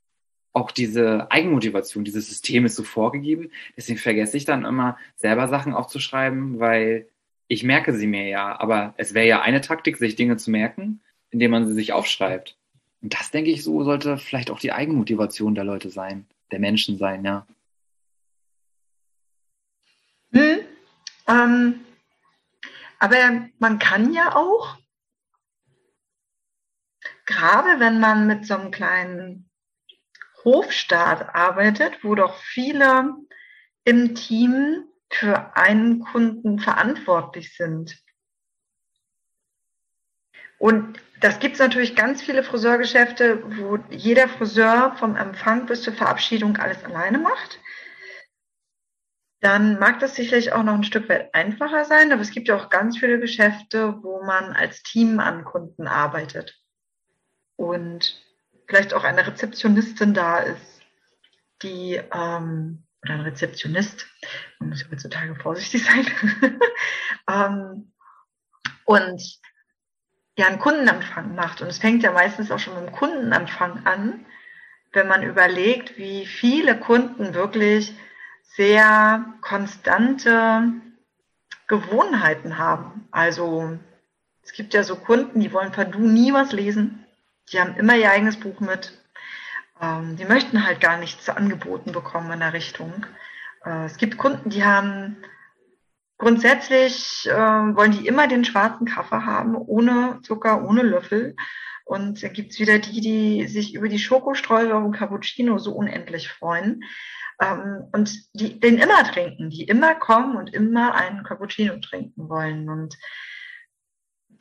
auch 0.53 0.71
diese 0.71 1.31
Eigenmotivation, 1.31 2.05
dieses 2.05 2.29
System 2.29 2.67
ist 2.67 2.77
so 2.77 2.85
vorgegeben. 2.85 3.51
Deswegen 3.77 3.99
vergesse 3.99 4.37
ich 4.37 4.45
dann 4.45 4.65
immer 4.65 4.99
selber 5.17 5.49
Sachen 5.49 5.73
aufzuschreiben, 5.73 6.61
weil 6.61 7.09
ich 7.49 7.65
merke 7.65 7.95
sie 7.95 8.07
mir 8.07 8.29
ja. 8.29 8.59
Aber 8.61 8.95
es 8.97 9.15
wäre 9.15 9.27
ja 9.27 9.43
eine 9.43 9.61
Taktik, 9.61 9.97
sich 9.97 10.17
Dinge 10.17 10.37
zu 10.37 10.51
merken, 10.51 11.01
indem 11.31 11.51
man 11.51 11.67
sie 11.67 11.75
sich 11.75 11.93
aufschreibt. 11.93 12.59
Und 13.01 13.15
das, 13.15 13.31
denke 13.31 13.51
ich, 13.51 13.65
so 13.65 13.83
sollte 13.83 14.19
vielleicht 14.19 14.51
auch 14.51 14.61
die 14.61 14.73
Eigenmotivation 14.73 15.55
der 15.55 15.65
Leute 15.65 15.91
sein, 15.91 16.27
der 16.51 16.61
Menschen 16.61 16.99
sein, 16.99 17.25
ja. 17.25 17.47
Hm, 20.33 20.61
ähm, 21.29 21.81
aber 22.99 23.17
man 23.59 23.79
kann 23.79 24.13
ja 24.13 24.37
auch, 24.37 24.79
gerade 27.27 27.81
wenn 27.81 28.01
man 28.01 28.27
mit 28.27 28.47
so 28.47 28.55
einem 28.55 28.71
kleinen 28.71 29.51
Hofstaat 30.45 31.35
arbeitet, 31.35 32.03
wo 32.03 32.15
doch 32.15 32.37
viele 32.37 33.15
im 33.85 34.15
Team 34.15 34.85
für 35.11 35.57
einen 35.57 36.01
Kunden 36.01 36.59
verantwortlich 36.59 37.57
sind. 37.57 38.03
Und 40.59 41.01
das 41.21 41.39
gibt 41.39 41.55
es 41.55 41.61
natürlich 41.61 41.97
ganz 41.97 42.23
viele 42.23 42.43
Friseurgeschäfte, 42.43 43.43
wo 43.59 43.79
jeder 43.91 44.29
Friseur 44.29 44.95
vom 44.97 45.17
Empfang 45.17 45.67
bis 45.67 45.83
zur 45.83 45.93
Verabschiedung 45.93 46.57
alles 46.57 46.85
alleine 46.85 47.19
macht. 47.19 47.61
Dann 49.41 49.79
mag 49.81 49.99
das 49.99 50.15
sicherlich 50.15 50.53
auch 50.53 50.63
noch 50.63 50.75
ein 50.75 50.85
Stück 50.85 51.09
weit 51.09 51.35
einfacher 51.35 51.85
sein, 51.85 52.13
aber 52.13 52.23
es 52.23 52.31
gibt 52.31 52.47
ja 52.47 52.55
auch 52.55 52.71
ganz 52.71 52.99
viele 52.99 53.19
Geschäfte, 53.19 54.01
wo 54.03 54.23
man 54.23 54.53
als 54.53 54.85
Team 54.85 55.19
an 55.19 55.45
Kunden 55.45 55.89
arbeitet. 55.89 56.57
Und 57.57 58.23
vielleicht 58.67 58.95
auch 58.95 59.05
eine 59.05 59.27
Rezeptionistin 59.27 60.15
da 60.15 60.39
ist, 60.39 60.81
die, 61.63 62.01
ähm, 62.13 62.85
oder 63.03 63.15
ein 63.15 63.21
Rezeptionist, 63.21 64.07
man 64.59 64.71
muss 64.71 64.85
heutzutage 64.91 65.35
vorsichtig 65.37 65.85
sein, 65.85 66.07
ähm, 67.29 67.93
und 68.85 69.23
ja 70.37 70.47
einen 70.47 70.59
Kundenempfang 70.59 71.35
macht. 71.35 71.61
Und 71.61 71.69
es 71.69 71.79
fängt 71.79 72.03
ja 72.03 72.13
meistens 72.13 72.51
auch 72.51 72.59
schon 72.59 72.75
mit 72.75 72.89
dem 72.89 72.93
Kundenempfang 72.93 73.87
an, 73.87 74.25
wenn 74.93 75.09
man 75.09 75.23
überlegt, 75.23 75.97
wie 75.97 76.27
viele 76.27 76.79
Kunden 76.79 77.35
wirklich 77.35 77.95
sehr 78.43 79.25
konstante 79.41 80.73
Gewohnheiten 81.67 82.59
haben. 82.59 83.09
Also 83.11 83.79
es 84.43 84.53
gibt 84.53 84.75
ja 84.75 84.83
so 84.83 84.97
Kunden, 84.97 85.41
die 85.41 85.53
wollen 85.53 85.73
per 85.73 85.87
Du 85.87 86.01
nie 86.01 86.33
was 86.33 86.53
lesen. 86.53 87.02
Die 87.51 87.61
haben 87.61 87.77
immer 87.77 87.97
ihr 87.97 88.11
eigenes 88.11 88.39
Buch 88.39 88.61
mit. 88.61 88.99
Ähm, 89.81 90.17
die 90.17 90.25
möchten 90.25 90.65
halt 90.65 90.81
gar 90.81 90.99
nichts 90.99 91.29
angeboten 91.29 91.93
bekommen 91.93 92.31
in 92.33 92.41
der 92.41 92.53
Richtung. 92.53 93.07
Äh, 93.65 93.87
es 93.87 93.97
gibt 93.97 94.19
Kunden, 94.19 94.51
die 94.51 94.65
haben 94.65 95.17
grundsätzlich, 96.19 97.29
äh, 97.29 97.35
wollen 97.35 97.93
die 97.93 98.07
immer 98.07 98.29
den 98.29 98.45
schwarzen 98.45 98.87
Kaffee 98.87 99.25
haben, 99.25 99.57
ohne 99.57 100.21
Zucker, 100.23 100.65
ohne 100.65 100.83
Löffel. 100.83 101.35
Und 101.85 102.23
dann 102.23 102.33
gibt's 102.33 102.61
wieder 102.61 102.79
die, 102.79 103.01
die 103.01 103.49
sich 103.49 103.75
über 103.75 103.89
die 103.89 103.99
Schokostreusel 103.99 104.73
und 104.73 104.93
Cappuccino 104.93 105.59
so 105.59 105.73
unendlich 105.73 106.29
freuen. 106.29 106.85
Ähm, 107.41 107.89
und 107.93 108.17
die 108.35 108.61
den 108.61 108.79
immer 108.79 109.03
trinken, 109.03 109.51
die 109.51 109.65
immer 109.65 109.97
kommen 109.97 110.37
und 110.37 110.55
immer 110.55 110.95
einen 110.95 111.25
Cappuccino 111.25 111.77
trinken 111.79 112.29
wollen. 112.29 112.69
Und 112.69 112.97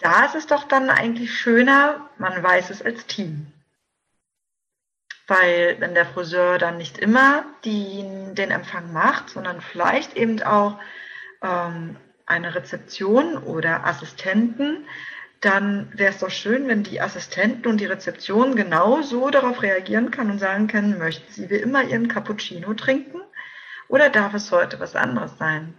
da 0.02 0.26
ist 0.26 0.36
es 0.36 0.48
doch 0.48 0.64
dann 0.64 0.90
eigentlich 0.90 1.34
schöner, 1.34 2.10
man 2.18 2.42
weiß 2.42 2.70
es 2.70 2.82
als 2.82 3.06
Team. 3.06 3.48
Weil 5.28 5.78
wenn 5.80 5.94
der 5.94 6.06
Friseur 6.06 6.58
dann 6.58 6.78
nicht 6.78 6.98
immer 6.98 7.46
die, 7.64 8.04
den 8.34 8.52
Empfang 8.52 8.92
macht, 8.92 9.30
sondern 9.30 9.62
vielleicht 9.62 10.18
eben 10.18 10.42
auch 10.44 10.80
ähm, 11.42 11.96
eine 12.26 12.56
Rezeption 12.56 13.38
oder 13.38 13.86
Assistenten, 13.86 14.86
dann 15.40 15.92
wäre 15.96 16.12
es 16.12 16.20
doch 16.20 16.30
schön, 16.30 16.68
wenn 16.68 16.84
die 16.84 17.02
Assistenten 17.02 17.68
und 17.68 17.78
die 17.78 17.86
Rezeption 17.86 18.56
genauso 18.56 19.30
darauf 19.30 19.62
reagieren 19.62 20.12
kann 20.12 20.30
und 20.30 20.40
sagen 20.40 20.68
können, 20.68 21.00
möchten 21.00 21.32
Sie 21.32 21.50
wie 21.50 21.56
immer 21.56 21.84
Ihren 21.84 22.08
Cappuccino 22.08 22.74
trinken 22.74 23.22
oder 23.88 24.10
darf 24.10 24.34
es 24.34 24.52
heute 24.52 24.80
was 24.80 24.96
anderes 24.96 25.38
sein? 25.38 25.74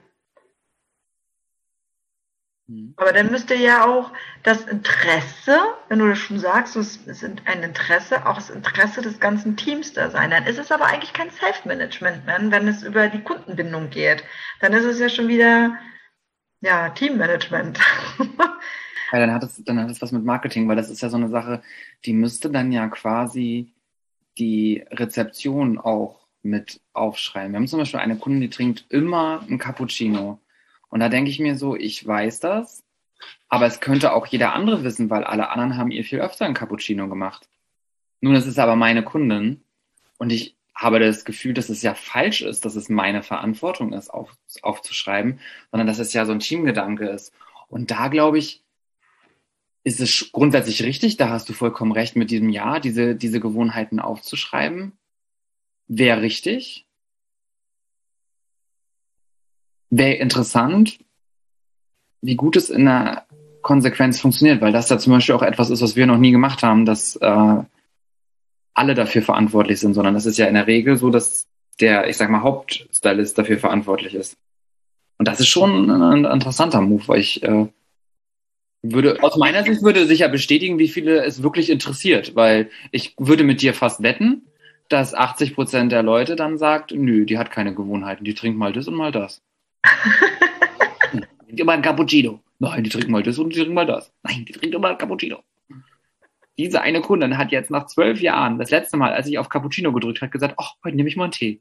Mhm. 2.72 2.94
Aber 2.96 3.12
dann 3.12 3.30
müsste 3.30 3.54
ja 3.54 3.84
auch 3.84 4.10
das 4.42 4.64
Interesse, 4.64 5.58
wenn 5.88 5.98
du 5.98 6.08
das 6.08 6.18
schon 6.18 6.38
sagst, 6.38 6.76
es 6.76 6.96
ist 6.96 7.24
ein 7.24 7.62
Interesse, 7.62 8.26
auch 8.26 8.36
das 8.36 8.50
Interesse 8.50 9.02
des 9.02 9.20
ganzen 9.20 9.56
Teams 9.56 9.92
da 9.92 10.10
sein. 10.10 10.30
Dann 10.30 10.46
ist 10.46 10.58
es 10.58 10.72
aber 10.72 10.86
eigentlich 10.86 11.12
kein 11.12 11.30
Self-Management 11.30 12.26
wenn 12.26 12.68
es 12.68 12.82
über 12.82 13.08
die 13.08 13.22
Kundenbindung 13.22 13.90
geht. 13.90 14.24
Dann 14.60 14.72
ist 14.72 14.84
es 14.84 14.98
ja 14.98 15.08
schon 15.08 15.28
wieder 15.28 15.76
ja, 16.60 16.90
Teammanagement. 16.90 17.78
Ja, 19.14 19.18
dann 19.18 19.34
hat 19.34 19.42
es, 19.42 19.62
dann 19.62 19.78
hat 19.78 19.90
es 19.90 20.00
was 20.00 20.10
mit 20.10 20.24
Marketing, 20.24 20.66
weil 20.68 20.76
das 20.76 20.88
ist 20.88 21.02
ja 21.02 21.10
so 21.10 21.18
eine 21.18 21.28
Sache, 21.28 21.60
die 22.06 22.14
müsste 22.14 22.48
dann 22.48 22.72
ja 22.72 22.88
quasi 22.88 23.74
die 24.38 24.86
Rezeption 24.90 25.78
auch 25.78 26.26
mit 26.42 26.80
aufschreiben. 26.94 27.52
Wir 27.52 27.58
haben 27.58 27.68
zum 27.68 27.80
Beispiel 27.80 28.00
eine 28.00 28.16
Kundin, 28.16 28.40
die 28.40 28.48
trinkt 28.48 28.86
immer 28.88 29.44
ein 29.50 29.58
Cappuccino. 29.58 30.40
Und 30.92 31.00
da 31.00 31.08
denke 31.08 31.30
ich 31.30 31.40
mir 31.40 31.56
so, 31.56 31.74
ich 31.74 32.06
weiß 32.06 32.40
das, 32.40 32.84
aber 33.48 33.64
es 33.64 33.80
könnte 33.80 34.12
auch 34.12 34.26
jeder 34.26 34.52
andere 34.52 34.84
wissen, 34.84 35.08
weil 35.08 35.24
alle 35.24 35.48
anderen 35.48 35.78
haben 35.78 35.90
ihr 35.90 36.04
viel 36.04 36.20
öfter 36.20 36.44
ein 36.44 36.52
Cappuccino 36.52 37.08
gemacht. 37.08 37.48
Nun, 38.20 38.34
es 38.34 38.46
ist 38.46 38.58
aber 38.58 38.76
meine 38.76 39.02
Kundin 39.02 39.62
und 40.18 40.30
ich 40.30 40.54
habe 40.74 41.00
das 41.00 41.24
Gefühl, 41.24 41.54
dass 41.54 41.70
es 41.70 41.80
ja 41.80 41.94
falsch 41.94 42.42
ist, 42.42 42.66
dass 42.66 42.76
es 42.76 42.90
meine 42.90 43.22
Verantwortung 43.22 43.94
ist, 43.94 44.10
auf, 44.10 44.36
aufzuschreiben, 44.60 45.40
sondern 45.70 45.86
dass 45.86 45.98
es 45.98 46.12
ja 46.12 46.26
so 46.26 46.32
ein 46.32 46.40
Teamgedanke 46.40 47.08
ist. 47.08 47.32
Und 47.68 47.90
da 47.90 48.08
glaube 48.08 48.36
ich, 48.36 48.62
ist 49.84 49.98
es 49.98 50.30
grundsätzlich 50.30 50.82
richtig, 50.82 51.16
da 51.16 51.30
hast 51.30 51.48
du 51.48 51.54
vollkommen 51.54 51.92
recht 51.92 52.16
mit 52.16 52.30
diesem 52.30 52.50
Ja, 52.50 52.80
diese, 52.80 53.16
diese 53.16 53.40
Gewohnheiten 53.40 53.98
aufzuschreiben. 53.98 54.92
Wäre 55.88 56.20
richtig 56.20 56.86
wäre 59.92 60.14
interessant, 60.14 60.98
wie 62.22 62.34
gut 62.34 62.56
es 62.56 62.70
in 62.70 62.86
der 62.86 63.26
Konsequenz 63.60 64.20
funktioniert, 64.20 64.60
weil 64.60 64.72
das 64.72 64.88
ja 64.88 64.98
zum 64.98 65.12
Beispiel 65.12 65.34
auch 65.34 65.42
etwas 65.42 65.70
ist, 65.70 65.82
was 65.82 65.96
wir 65.96 66.06
noch 66.06 66.18
nie 66.18 66.32
gemacht 66.32 66.62
haben, 66.62 66.84
dass 66.84 67.14
äh, 67.16 67.56
alle 68.74 68.94
dafür 68.94 69.22
verantwortlich 69.22 69.78
sind, 69.78 69.94
sondern 69.94 70.14
das 70.14 70.26
ist 70.26 70.38
ja 70.38 70.46
in 70.46 70.54
der 70.54 70.66
Regel 70.66 70.96
so, 70.96 71.10
dass 71.10 71.46
der, 71.78 72.08
ich 72.08 72.16
sag 72.16 72.30
mal, 72.30 72.42
Hauptstylist 72.42 73.36
dafür 73.36 73.58
verantwortlich 73.58 74.14
ist. 74.14 74.36
Und 75.18 75.28
das 75.28 75.40
ist 75.40 75.48
schon 75.48 75.90
ein 75.90 76.24
interessanter 76.24 76.80
Move, 76.80 77.06
weil 77.06 77.20
ich 77.20 77.42
äh, 77.42 77.66
würde, 78.80 79.22
aus 79.22 79.36
meiner 79.36 79.62
Sicht 79.62 79.82
würde 79.82 80.06
sicher 80.06 80.28
bestätigen, 80.28 80.78
wie 80.78 80.88
viele 80.88 81.22
es 81.22 81.42
wirklich 81.42 81.68
interessiert, 81.70 82.34
weil 82.34 82.70
ich 82.90 83.14
würde 83.18 83.44
mit 83.44 83.60
dir 83.60 83.74
fast 83.74 84.02
wetten, 84.02 84.46
dass 84.88 85.14
80 85.14 85.54
Prozent 85.54 85.92
der 85.92 86.02
Leute 86.02 86.34
dann 86.34 86.56
sagt, 86.56 86.92
nö, 86.92 87.26
die 87.26 87.38
hat 87.38 87.50
keine 87.50 87.74
Gewohnheiten, 87.74 88.24
die 88.24 88.34
trinkt 88.34 88.58
mal 88.58 88.72
das 88.72 88.88
und 88.88 88.94
mal 88.94 89.12
das. 89.12 89.42
trinkt 91.52 91.60
immer 91.60 91.72
ein 91.72 91.82
Cappuccino. 91.82 92.40
Nein, 92.58 92.84
die 92.84 92.90
trinken 92.90 93.12
mal 93.12 93.22
das 93.22 93.38
und 93.38 93.50
die 93.50 93.56
trinken 93.56 93.74
mal 93.74 93.86
das. 93.86 94.12
Nein, 94.22 94.44
die 94.46 94.52
trinken 94.52 94.76
immer 94.76 94.90
ein 94.90 94.98
Cappuccino. 94.98 95.42
Diese 96.58 96.82
eine 96.82 97.00
Kundin 97.00 97.38
hat 97.38 97.50
jetzt 97.50 97.70
nach 97.70 97.86
zwölf 97.86 98.20
Jahren, 98.20 98.58
das 98.58 98.70
letzte 98.70 98.96
Mal, 98.96 99.12
als 99.12 99.26
ich 99.26 99.38
auf 99.38 99.48
Cappuccino 99.48 99.92
gedrückt 99.92 100.20
habe, 100.20 100.30
gesagt, 100.30 100.54
ach, 100.58 100.74
heute 100.84 100.96
nehme 100.96 101.08
ich 101.08 101.16
mal 101.16 101.24
einen 101.24 101.32
Tee. 101.32 101.60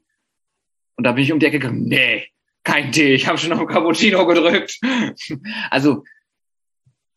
Und 0.96 1.04
da 1.04 1.12
bin 1.12 1.24
ich 1.24 1.32
um 1.32 1.38
die 1.38 1.46
Ecke 1.46 1.58
gegangen, 1.58 1.84
nee, 1.84 2.28
kein 2.62 2.92
Tee, 2.92 3.14
ich 3.14 3.26
habe 3.26 3.38
schon 3.38 3.52
auf 3.52 3.66
Cappuccino 3.66 4.26
gedrückt. 4.26 4.78
also, 5.70 6.04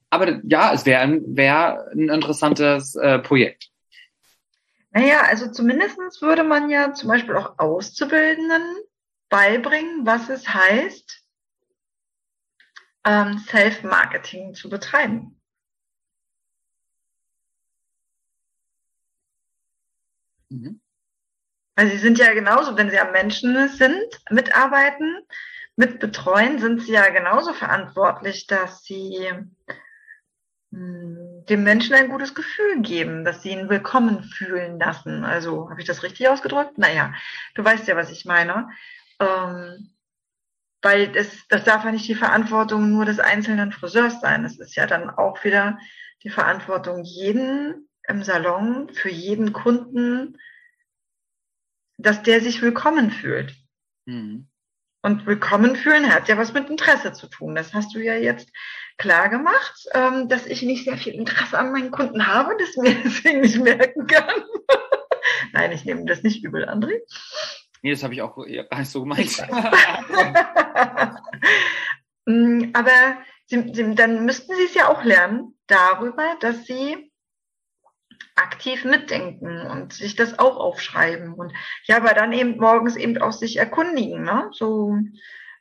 aber 0.09 0.39
ja, 0.45 0.73
es 0.73 0.85
wäre 0.85 1.01
ein, 1.01 1.21
wär 1.35 1.85
ein 1.91 2.09
interessantes 2.09 2.95
äh, 2.95 3.19
Projekt. 3.19 3.69
Naja, 4.91 5.23
also 5.27 5.51
zumindest 5.51 5.97
würde 6.21 6.43
man 6.45 6.69
ja 6.69 6.93
zum 6.93 7.09
Beispiel 7.09 7.35
auch 7.35 7.59
Auszubildenden 7.59 8.61
beibringen, 9.35 10.05
was 10.05 10.29
es 10.29 10.47
heißt, 10.47 11.21
ähm, 13.03 13.37
Self-Marketing 13.37 14.53
zu 14.53 14.69
betreiben. 14.69 15.41
Mhm. 20.49 20.79
Weil 21.75 21.91
sie 21.91 21.97
sind 21.97 22.17
ja 22.17 22.33
genauso, 22.33 22.77
wenn 22.77 22.89
sie 22.89 22.97
am 22.97 23.11
Menschen 23.11 23.67
sind, 23.67 24.21
mitarbeiten, 24.29 25.17
mit 25.75 25.99
betreuen, 25.99 26.59
sind 26.59 26.83
sie 26.83 26.93
ja 26.93 27.09
genauso 27.09 27.51
verantwortlich, 27.51 28.47
dass 28.47 28.85
sie 28.85 29.29
hm, 30.71 31.43
dem 31.49 31.63
Menschen 31.63 31.93
ein 31.93 32.07
gutes 32.07 32.33
Gefühl 32.33 32.81
geben, 32.81 33.25
dass 33.25 33.41
sie 33.41 33.49
ihn 33.49 33.67
willkommen 33.67 34.23
fühlen 34.23 34.79
lassen. 34.79 35.25
Also, 35.25 35.69
habe 35.69 35.81
ich 35.81 35.87
das 35.87 36.03
richtig 36.03 36.29
ausgedrückt? 36.29 36.77
Naja, 36.77 37.13
du 37.55 37.65
weißt 37.65 37.85
ja, 37.89 37.97
was 37.97 38.11
ich 38.11 38.23
meine. 38.23 38.69
Ähm, 39.19 39.95
weil 40.81 41.11
das, 41.11 41.47
das 41.49 41.63
darf 41.63 41.83
ja 41.83 41.91
nicht 41.91 42.07
die 42.07 42.15
Verantwortung 42.15 42.91
nur 42.91 43.05
des 43.05 43.19
einzelnen 43.19 43.71
Friseurs 43.71 44.21
sein. 44.21 44.45
Es 44.45 44.59
ist 44.59 44.75
ja 44.75 44.85
dann 44.85 45.09
auch 45.09 45.43
wieder 45.43 45.79
die 46.23 46.29
Verantwortung 46.29 47.03
jeden 47.03 47.89
im 48.07 48.23
Salon, 48.23 48.89
für 48.93 49.09
jeden 49.09 49.51
Kunden, 49.51 50.37
dass 51.97 52.21
der 52.23 52.41
sich 52.41 52.61
willkommen 52.61 53.11
fühlt. 53.11 53.55
Mhm. 54.05 54.47
Und 55.01 55.27
willkommen 55.27 55.75
fühlen 55.75 56.11
hat 56.11 56.27
ja 56.27 56.37
was 56.37 56.53
mit 56.53 56.69
Interesse 56.69 57.13
zu 57.13 57.27
tun. 57.27 57.55
Das 57.55 57.73
hast 57.73 57.93
du 57.93 57.99
ja 57.99 58.15
jetzt 58.15 58.51
klar 58.97 59.29
gemacht, 59.29 59.85
ähm, 59.93 60.29
dass 60.29 60.47
ich 60.47 60.63
nicht 60.63 60.83
sehr 60.83 60.97
viel 60.97 61.13
Interesse 61.13 61.59
an 61.59 61.71
meinen 61.71 61.91
Kunden 61.91 62.25
habe, 62.27 62.55
das 62.59 62.75
mir 62.75 62.95
deswegen 63.03 63.41
nicht 63.41 63.59
merken 63.59 64.07
kann. 64.07 64.43
Nein, 65.53 65.71
ich 65.71 65.85
nehme 65.85 66.05
das 66.05 66.23
nicht 66.23 66.43
übel, 66.43 66.67
André. 66.67 67.01
Nee, 67.85 67.91
das 67.91 68.01
habe 68.01 68.15
ich 68.15 68.21
auch 68.23 68.35
gar 68.35 68.79
nicht 68.79 68.89
so 68.89 69.01
gemeint. 69.01 69.47
Mm, 72.27 72.71
aber 72.73 73.17
sie, 73.45 73.71
sie, 73.71 73.93
dann 73.93 74.25
müssten 74.25 74.55
sie 74.55 74.63
es 74.63 74.73
ja 74.73 74.87
auch 74.87 75.03
lernen 75.03 75.55
darüber, 75.67 76.35
dass 76.39 76.65
sie 76.65 77.11
aktiv 78.33 78.83
mitdenken 78.83 79.61
und 79.61 79.93
sich 79.93 80.15
das 80.15 80.39
auch 80.39 80.57
aufschreiben 80.57 81.35
und 81.35 81.53
ja, 81.83 81.97
aber 81.97 82.15
dann 82.15 82.33
eben 82.33 82.57
morgens 82.57 82.95
eben 82.95 83.19
auch 83.19 83.31
sich 83.31 83.57
erkundigen, 83.57 84.23
ne? 84.23 84.49
So, 84.53 84.97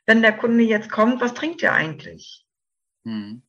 wenn 0.07 0.23
der 0.23 0.35
Kunde 0.35 0.63
jetzt 0.63 0.89
kommt, 0.89 1.21
was 1.21 1.35
trinkt 1.35 1.61
er 1.61 1.73
eigentlich? 1.73 2.43
Hm. 3.05 3.43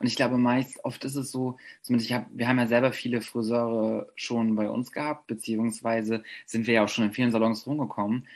Und 0.00 0.06
ich 0.06 0.16
glaube, 0.16 0.38
meist, 0.38 0.84
oft 0.84 1.04
ist 1.04 1.16
es 1.16 1.30
so, 1.30 1.56
zumindest 1.80 2.10
ich 2.10 2.16
hab, 2.16 2.26
wir 2.30 2.48
haben 2.48 2.58
ja 2.58 2.66
selber 2.66 2.92
viele 2.92 3.20
Friseure 3.20 4.08
schon 4.16 4.54
bei 4.54 4.68
uns 4.68 4.92
gehabt, 4.92 5.26
beziehungsweise 5.26 6.22
sind 6.46 6.66
wir 6.66 6.74
ja 6.74 6.84
auch 6.84 6.88
schon 6.88 7.04
in 7.04 7.12
vielen 7.12 7.30
Salons 7.30 7.66
rumgekommen. 7.66 8.26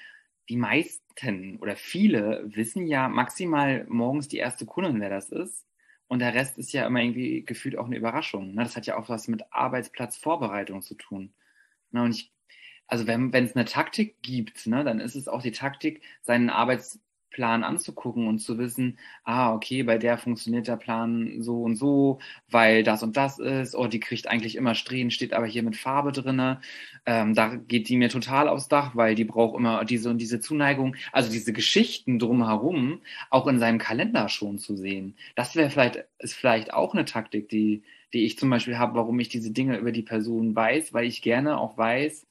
Die 0.49 0.57
meisten 0.57 1.59
oder 1.61 1.77
viele 1.77 2.45
wissen 2.47 2.87
ja 2.87 3.09
maximal 3.09 3.87
morgens 3.89 4.29
die 4.29 4.39
erste 4.39 4.67
Kundin, 4.67 5.01
wer 5.01 5.11
das 5.11 5.31
ist. 5.31 5.67
Und 6.09 6.21
der 6.21 6.35
Rest 6.35 6.59
ist 6.59 6.73
ja 6.73 6.87
immer 6.87 7.01
irgendwie 7.01 7.43
gefühlt 7.45 7.77
auch 7.77 7.87
eine 7.87 7.97
Überraschung. 7.97 8.55
Ne? 8.55 8.63
Das 8.63 8.77
hat 8.77 8.87
ja 8.87 8.97
auch 8.97 9.09
was 9.09 9.29
mit 9.29 9.43
Arbeitsplatzvorbereitung 9.51 10.83
zu 10.83 10.95
tun. 10.95 11.33
Ne? 11.91 12.03
Und 12.03 12.13
ich, 12.13 12.33
also 12.87 13.07
wenn 13.07 13.33
es 13.33 13.57
eine 13.57 13.65
Taktik 13.65 14.23
gibt, 14.23 14.67
ne, 14.67 14.85
dann 14.85 15.01
ist 15.01 15.17
es 15.17 15.27
auch 15.27 15.43
die 15.43 15.51
Taktik, 15.51 16.03
seinen 16.23 16.51
Arbeits 16.51 17.01
Plan 17.37 17.65
anzugucken 17.65 18.29
und 18.29 18.39
zu 18.39 18.57
wissen, 18.57 18.99
ah, 19.23 19.53
okay, 19.53 19.83
bei 19.83 19.99
der 19.99 20.17
funktioniert 20.17 20.69
der 20.69 20.79
Plan 20.79 21.43
so 21.43 21.63
und 21.63 21.77
so, 21.77 22.19
weil 22.49 22.83
das 22.83 23.03
und 23.03 23.19
das 23.19 23.39
ist, 23.39 23.75
oh, 23.75 23.89
die 23.89 24.01
kriegt 24.01 24.27
eigentlich 24.27 24.57
immer 24.57 24.75
Strähnen, 24.75 25.11
steht 25.11 25.35
aber 25.35 25.45
hier 25.45 25.63
mit 25.63 25.77
Farbe 25.77 26.13
drinne. 26.13 26.63
Ähm, 27.05 27.35
da 27.35 27.57
geht 27.57 27.91
die 27.91 27.99
mir 27.99 28.09
total 28.09 28.49
aufs 28.49 28.69
Dach, 28.69 28.97
weil 28.97 29.15
die 29.15 29.27
braucht 29.27 29.59
immer 29.59 29.85
diese 29.85 30.09
und 30.09 30.17
diese 30.19 30.41
Zuneigung. 30.41 30.97
Also 31.13 31.31
diese 31.31 31.53
Geschichten 31.53 32.19
drumherum 32.19 33.03
auch 33.29 33.47
in 33.49 33.59
seinem 33.59 33.79
Kalender 33.79 34.31
schon 34.31 34.57
zu 34.59 34.75
sehen. 34.75 35.15
Das 35.35 35.55
wäre 35.57 35.69
vielleicht, 35.69 36.07
ist 36.19 36.35
vielleicht 36.35 36.73
auch 36.73 36.95
eine 36.95 37.05
Taktik, 37.05 37.51
die, 37.51 37.83
die 38.15 38.25
ich 38.25 38.39
zum 38.39 38.49
Beispiel 38.49 38.79
habe, 38.79 38.95
warum 38.95 39.21
ich 39.21 39.29
diese 39.29 39.51
Dinge 39.51 39.77
über 39.77 39.93
die 39.93 40.03
Person 40.03 40.57
weiß, 40.57 40.95
weil 40.95 41.05
ich 41.05 41.21
gerne 41.21 41.59
auch 41.59 41.77
weiß, 41.77 42.27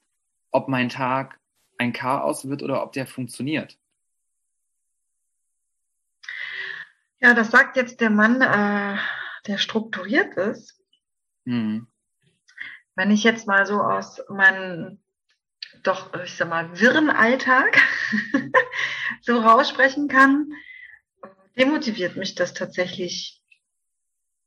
ob 0.52 0.68
mein 0.68 0.90
Tag 0.90 1.40
ein 1.78 1.94
Chaos 1.94 2.50
wird 2.50 2.64
oder 2.64 2.82
ob 2.82 2.94
der 2.94 3.06
funktioniert. 3.06 3.78
Ja, 7.26 7.34
das 7.34 7.50
sagt 7.50 7.76
jetzt 7.76 8.02
der 8.02 8.12
Mann, 8.12 8.40
äh, 8.40 9.00
der 9.48 9.58
strukturiert 9.58 10.38
ist. 10.38 10.80
Mhm. 11.46 11.88
Wenn 12.94 13.10
ich 13.10 13.24
jetzt 13.24 13.48
mal 13.48 13.66
so 13.66 13.82
aus 13.82 14.22
meinem 14.30 15.00
doch, 15.82 16.14
ich 16.24 16.36
sag 16.36 16.50
mal, 16.50 16.80
wirren 16.80 17.10
Alltag 17.10 17.82
so 19.22 19.40
raussprechen 19.40 20.08
kann, 20.08 20.54
demotiviert 21.58 22.16
mich 22.16 22.36
das 22.36 22.54
tatsächlich, 22.54 23.42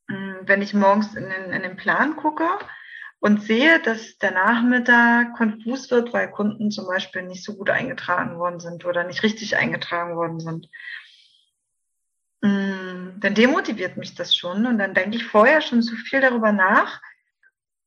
hm, 0.09 0.43
wenn 0.43 0.63
ich 0.63 0.73
morgens 0.73 1.17
in 1.17 1.29
den, 1.29 1.53
in 1.53 1.63
den 1.63 1.77
Plan 1.77 2.15
gucke 2.15 2.47
und 3.19 3.43
sehe, 3.43 3.83
dass 3.83 4.19
der 4.19 4.31
Nachmittag 4.31 5.35
konfus 5.37 5.91
wird, 5.91 6.13
weil 6.13 6.31
Kunden 6.31 6.71
zum 6.71 6.87
Beispiel 6.87 7.23
nicht 7.23 7.43
so 7.43 7.57
gut 7.57 7.71
eingetragen 7.71 8.39
worden 8.39 8.61
sind 8.61 8.85
oder 8.85 9.03
nicht 9.03 9.25
richtig 9.25 9.57
eingetragen 9.57 10.15
worden 10.15 10.39
sind. 10.39 10.69
Mm, 13.17 13.21
dann 13.21 13.35
demotiviert 13.35 13.97
mich 13.97 14.15
das 14.15 14.37
schon 14.37 14.67
und 14.67 14.79
dann 14.79 14.95
denke 14.95 15.17
ich 15.17 15.25
vorher 15.25 15.61
schon 15.61 15.83
zu 15.83 15.97
viel 15.97 16.21
darüber 16.21 16.53
nach 16.53 17.01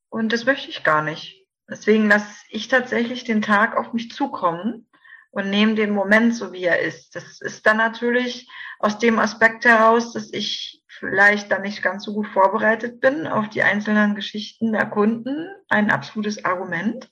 und 0.10 0.34
das 0.34 0.46
möchte 0.46 0.70
ich 0.70 0.84
gar 0.84 1.02
nicht. 1.02 1.46
Deswegen 1.70 2.08
lasse 2.08 2.44
ich 2.50 2.68
tatsächlich 2.68 3.24
den 3.24 3.42
Tag 3.42 3.78
auf 3.78 3.94
mich 3.94 4.12
zukommen 4.12 4.88
und 5.32 5.50
nehme 5.50 5.76
den 5.76 5.92
Moment 5.92 6.36
so, 6.36 6.52
wie 6.52 6.66
er 6.66 6.82
ist. 6.82 7.16
Das 7.16 7.40
ist 7.40 7.66
dann 7.66 7.78
natürlich 7.78 8.50
aus 8.80 9.00
dem 9.00 9.20
Aspekt 9.20 9.64
heraus, 9.64 10.12
dass 10.12 10.34
ich 10.34 10.84
vielleicht 10.88 11.52
dann 11.52 11.62
nicht 11.62 11.82
ganz 11.82 12.04
so 12.04 12.14
gut 12.14 12.28
vorbereitet 12.28 13.00
bin 13.00 13.26
auf 13.26 13.50
die 13.50 13.64
einzelnen 13.64 14.16
Geschichten 14.16 14.74
der 14.74 14.86
Kunden, 14.88 15.48
ein 15.70 15.90
absolutes 15.90 16.44
Argument. 16.44 17.10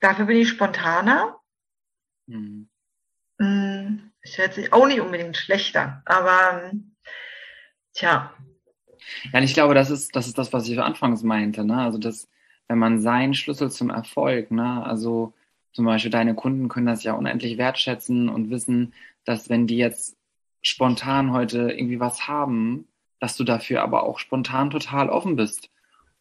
Dafür 0.00 0.26
bin 0.26 0.36
ich 0.36 0.50
spontaner. 0.50 1.40
Mhm. 3.38 4.11
Mm, 4.22 4.28
ist 4.28 4.36
jetzt 4.36 4.72
auch 4.72 4.86
nicht 4.86 5.00
unbedingt 5.00 5.36
schlechter, 5.36 6.02
aber 6.04 6.62
ähm, 6.70 6.94
tja. 7.94 8.32
Ja, 9.32 9.38
und 9.38 9.44
ich 9.44 9.54
glaube, 9.54 9.74
das 9.74 9.90
ist, 9.90 10.14
das 10.14 10.26
ist 10.26 10.38
das, 10.38 10.52
was 10.52 10.68
ich 10.68 10.78
anfangs 10.80 11.22
meinte, 11.22 11.64
ne? 11.64 11.78
Also 11.78 11.98
dass, 11.98 12.28
wenn 12.68 12.78
man 12.78 13.00
seinen 13.00 13.34
Schlüssel 13.34 13.70
zum 13.70 13.90
Erfolg, 13.90 14.50
ne, 14.50 14.84
also 14.84 15.34
zum 15.72 15.86
Beispiel 15.86 16.10
deine 16.10 16.34
Kunden 16.34 16.68
können 16.68 16.86
das 16.86 17.02
ja 17.02 17.14
unendlich 17.14 17.58
wertschätzen 17.58 18.28
und 18.28 18.50
wissen, 18.50 18.94
dass 19.24 19.48
wenn 19.48 19.66
die 19.66 19.76
jetzt 19.76 20.16
spontan 20.62 21.32
heute 21.32 21.70
irgendwie 21.72 22.00
was 22.00 22.28
haben, 22.28 22.86
dass 23.18 23.36
du 23.36 23.44
dafür 23.44 23.82
aber 23.82 24.04
auch 24.04 24.18
spontan 24.18 24.70
total 24.70 25.08
offen 25.08 25.36
bist. 25.36 25.70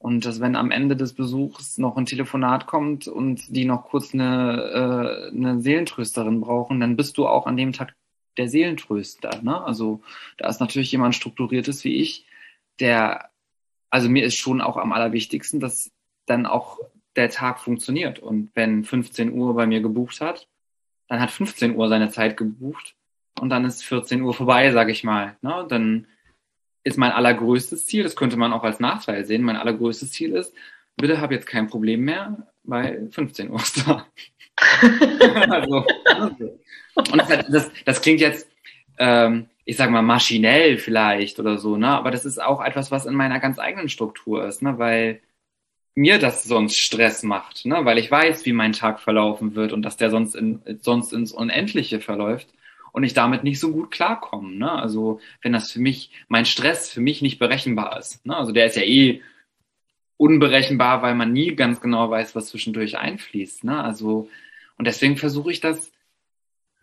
Und 0.01 0.25
dass 0.25 0.39
wenn 0.39 0.55
am 0.55 0.71
Ende 0.71 0.95
des 0.95 1.13
Besuchs 1.13 1.77
noch 1.77 1.95
ein 1.95 2.07
Telefonat 2.07 2.65
kommt 2.65 3.07
und 3.07 3.55
die 3.55 3.65
noch 3.65 3.85
kurz 3.85 4.15
eine, 4.15 5.29
äh, 5.31 5.35
eine 5.35 5.61
Seelentrösterin 5.61 6.41
brauchen, 6.41 6.79
dann 6.79 6.95
bist 6.95 7.19
du 7.19 7.27
auch 7.27 7.45
an 7.45 7.55
dem 7.55 7.71
Tag 7.71 7.93
der 8.37 8.49
Seelentröster. 8.49 9.41
Ne? 9.43 9.63
Also 9.63 10.01
da 10.37 10.49
ist 10.49 10.59
natürlich 10.59 10.91
jemand 10.91 11.13
strukturiertes 11.13 11.83
wie 11.83 11.97
ich, 11.97 12.25
der, 12.79 13.29
also 13.91 14.09
mir 14.09 14.25
ist 14.25 14.37
schon 14.37 14.59
auch 14.59 14.77
am 14.77 14.91
allerwichtigsten, 14.91 15.59
dass 15.59 15.91
dann 16.25 16.47
auch 16.47 16.79
der 17.15 17.29
Tag 17.29 17.59
funktioniert. 17.59 18.17
Und 18.17 18.49
wenn 18.55 18.83
15 18.83 19.31
Uhr 19.31 19.53
bei 19.53 19.67
mir 19.67 19.81
gebucht 19.81 20.19
hat, 20.19 20.47
dann 21.09 21.19
hat 21.19 21.29
15 21.29 21.75
Uhr 21.75 21.89
seine 21.89 22.09
Zeit 22.09 22.37
gebucht 22.37 22.95
und 23.39 23.49
dann 23.49 23.65
ist 23.65 23.83
14 23.83 24.23
Uhr 24.23 24.33
vorbei, 24.33 24.71
sag 24.71 24.89
ich 24.89 25.03
mal. 25.03 25.37
Ne? 25.41 25.65
Dann 25.69 26.07
ist 26.83 26.97
mein 26.97 27.11
allergrößtes 27.11 27.85
Ziel, 27.85 28.03
das 28.03 28.15
könnte 28.15 28.37
man 28.37 28.53
auch 28.53 28.63
als 28.63 28.79
Nachteil 28.79 29.25
sehen, 29.25 29.43
mein 29.43 29.55
allergrößtes 29.57 30.11
Ziel 30.11 30.33
ist, 30.33 30.53
bitte 30.97 31.21
hab 31.21 31.31
jetzt 31.31 31.47
kein 31.47 31.67
Problem 31.67 32.01
mehr, 32.01 32.47
weil 32.63 33.09
15 33.11 33.49
Uhr 33.49 33.59
ist 33.61 33.87
da. 33.87 34.05
also. 35.49 35.85
Und 36.95 37.17
das, 37.17 37.47
das, 37.47 37.71
das 37.85 38.01
klingt 38.01 38.19
jetzt, 38.19 38.49
ähm, 38.97 39.47
ich 39.65 39.77
sag 39.77 39.89
mal, 39.89 40.01
maschinell 40.01 40.77
vielleicht 40.77 41.39
oder 41.39 41.57
so, 41.57 41.77
ne? 41.77 41.87
Aber 41.87 42.11
das 42.11 42.25
ist 42.25 42.41
auch 42.41 42.61
etwas, 42.61 42.91
was 42.91 43.05
in 43.05 43.15
meiner 43.15 43.39
ganz 43.39 43.59
eigenen 43.59 43.89
Struktur 43.89 44.45
ist, 44.45 44.61
ne? 44.61 44.77
Weil 44.77 45.21
mir 45.95 46.19
das 46.19 46.43
sonst 46.43 46.77
Stress 46.77 47.23
macht, 47.23 47.65
ne? 47.65 47.85
Weil 47.85 47.97
ich 47.97 48.11
weiß, 48.11 48.45
wie 48.45 48.53
mein 48.53 48.73
Tag 48.73 48.99
verlaufen 48.99 49.55
wird 49.55 49.73
und 49.73 49.83
dass 49.83 49.97
der 49.97 50.09
sonst, 50.09 50.35
in, 50.35 50.61
sonst 50.81 51.13
ins 51.13 51.31
Unendliche 51.31 51.99
verläuft 51.99 52.47
und 52.91 53.03
ich 53.03 53.13
damit 53.13 53.43
nicht 53.43 53.59
so 53.59 53.71
gut 53.71 53.91
klarkomme. 53.91 54.55
Ne? 54.55 54.71
Also 54.71 55.19
wenn 55.41 55.53
das 55.53 55.71
für 55.71 55.79
mich, 55.79 56.11
mein 56.27 56.45
Stress 56.45 56.89
für 56.89 57.01
mich 57.01 57.21
nicht 57.21 57.39
berechenbar 57.39 57.97
ist. 57.97 58.25
Ne? 58.25 58.35
Also 58.35 58.51
der 58.51 58.65
ist 58.65 58.75
ja 58.75 58.83
eh 58.83 59.21
unberechenbar, 60.17 61.01
weil 61.01 61.15
man 61.15 61.33
nie 61.33 61.55
ganz 61.55 61.81
genau 61.81 62.09
weiß, 62.09 62.35
was 62.35 62.47
zwischendurch 62.47 62.97
einfließt. 62.97 63.63
Ne? 63.63 63.81
Also 63.83 64.29
und 64.77 64.85
deswegen 64.85 65.17
versuche 65.17 65.51
ich 65.51 65.59
das 65.59 65.91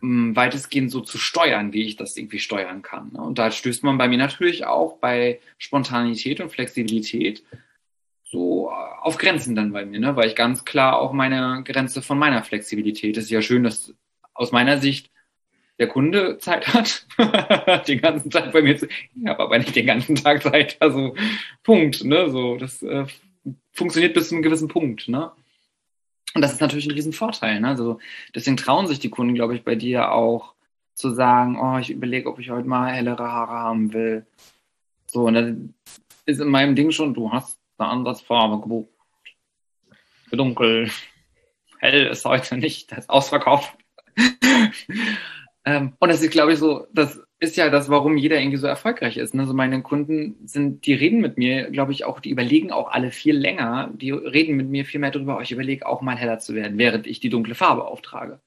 mh, 0.01 0.29
hm, 0.29 0.35
weitestgehend 0.35 0.91
so 0.91 1.01
zu 1.01 1.17
steuern, 1.17 1.73
wie 1.73 1.83
ich 1.83 1.95
das 1.95 2.17
irgendwie 2.17 2.39
steuern 2.39 2.81
kann. 2.81 3.11
Ne? 3.13 3.21
Und 3.21 3.39
da 3.39 3.51
stößt 3.51 3.83
man 3.83 3.97
bei 3.97 4.07
mir 4.07 4.17
natürlich 4.17 4.65
auch 4.65 4.97
bei 4.97 5.39
Spontanität 5.57 6.41
und 6.41 6.51
Flexibilität 6.51 7.43
so 8.23 8.69
auf 8.69 9.17
Grenzen 9.17 9.55
dann 9.55 9.71
bei 9.71 9.85
mir, 9.85 9.99
ne? 9.99 10.15
weil 10.15 10.27
ich 10.27 10.35
ganz 10.35 10.63
klar 10.63 10.99
auch 10.99 11.13
meine 11.13 11.63
Grenze 11.65 12.01
von 12.01 12.19
meiner 12.19 12.43
Flexibilität. 12.43 13.17
Es 13.17 13.25
ist 13.25 13.31
ja 13.31 13.41
schön, 13.41 13.63
dass 13.63 13.93
aus 14.33 14.51
meiner 14.51 14.77
Sicht 14.77 15.11
der 15.79 15.87
Kunde 15.87 16.37
Zeit 16.39 16.67
hat, 16.73 17.07
den 17.87 18.01
ganzen 18.01 18.29
Tag 18.29 18.51
bei 18.51 18.61
mir 18.61 18.77
zu. 18.77 18.87
Ich 18.87 19.27
habe 19.27 19.43
aber 19.43 19.57
nicht 19.57 19.75
den 19.75 19.87
ganzen 19.87 20.15
Tag 20.15 20.43
Zeit. 20.43 20.77
Also 20.79 21.15
Punkt. 21.63 22.03
Ne? 22.03 22.29
So, 22.29 22.57
das 22.57 22.83
äh, 22.83 23.05
funktioniert 23.71 24.13
bis 24.13 24.29
zu 24.29 24.35
einem 24.35 24.43
gewissen 24.43 24.67
Punkt, 24.67 25.07
ne? 25.07 25.31
Und 26.35 26.41
das 26.43 26.53
ist 26.53 26.61
natürlich 26.61 26.85
ein 26.85 26.91
Riesenvorteil. 26.91 27.59
Ne? 27.59 27.69
Also 27.69 27.99
deswegen 28.35 28.57
trauen 28.57 28.87
sich 28.87 28.99
die 28.99 29.09
Kunden, 29.09 29.33
glaube 29.33 29.55
ich, 29.55 29.63
bei 29.63 29.75
dir 29.75 30.11
auch 30.11 30.53
zu 30.93 31.11
sagen, 31.11 31.57
oh, 31.59 31.79
ich 31.79 31.89
überlege, 31.89 32.29
ob 32.29 32.39
ich 32.39 32.51
heute 32.51 32.67
mal 32.67 32.91
hellere 32.91 33.31
Haare 33.31 33.53
haben 33.53 33.93
will. 33.93 34.27
So, 35.07 35.25
und 35.25 35.33
dann 35.33 35.73
ist 36.25 36.39
in 36.39 36.49
meinem 36.49 36.75
Ding 36.75 36.91
schon, 36.91 37.15
du 37.15 37.31
hast 37.31 37.57
eine 37.77 37.89
Ansatzfarbe 37.89 38.61
gebucht. 38.61 38.89
Dunkel. 40.31 40.91
Hell 41.79 42.07
ist 42.07 42.25
heute 42.25 42.57
nicht, 42.57 42.91
das 42.91 42.99
ist 42.99 43.09
ausverkauft. 43.09 43.73
ähm, 45.69 45.93
und 45.99 46.09
das 46.09 46.23
ist, 46.23 46.31
glaube 46.31 46.53
ich, 46.53 46.59
so, 46.59 46.87
das 46.93 47.21
ist 47.39 47.55
ja 47.57 47.69
das, 47.69 47.89
warum 47.89 48.17
jeder 48.17 48.39
irgendwie 48.39 48.57
so 48.57 48.65
erfolgreich 48.65 49.17
ist. 49.17 49.35
Ne? 49.35 49.43
Also 49.43 49.53
meine 49.53 49.83
Kunden 49.83 50.35
sind, 50.45 50.87
die 50.87 50.95
reden 50.95 51.21
mit 51.21 51.37
mir, 51.37 51.69
glaube 51.69 51.91
ich, 51.91 52.05
auch, 52.05 52.19
die 52.19 52.31
überlegen 52.31 52.71
auch 52.71 52.91
alle 52.91 53.11
viel 53.11 53.37
länger, 53.37 53.91
die 53.93 54.09
reden 54.11 54.57
mit 54.57 54.67
mir 54.67 54.83
viel 54.83 54.99
mehr 54.99 55.11
darüber, 55.11 55.37
oh, 55.37 55.41
ich 55.41 55.51
überlege 55.51 55.85
auch 55.85 56.01
mal 56.01 56.15
heller 56.17 56.39
zu 56.39 56.55
werden, 56.55 56.79
während 56.79 57.05
ich 57.05 57.19
die 57.19 57.29
dunkle 57.29 57.53
Farbe 57.53 57.85
auftrage. 57.85 58.39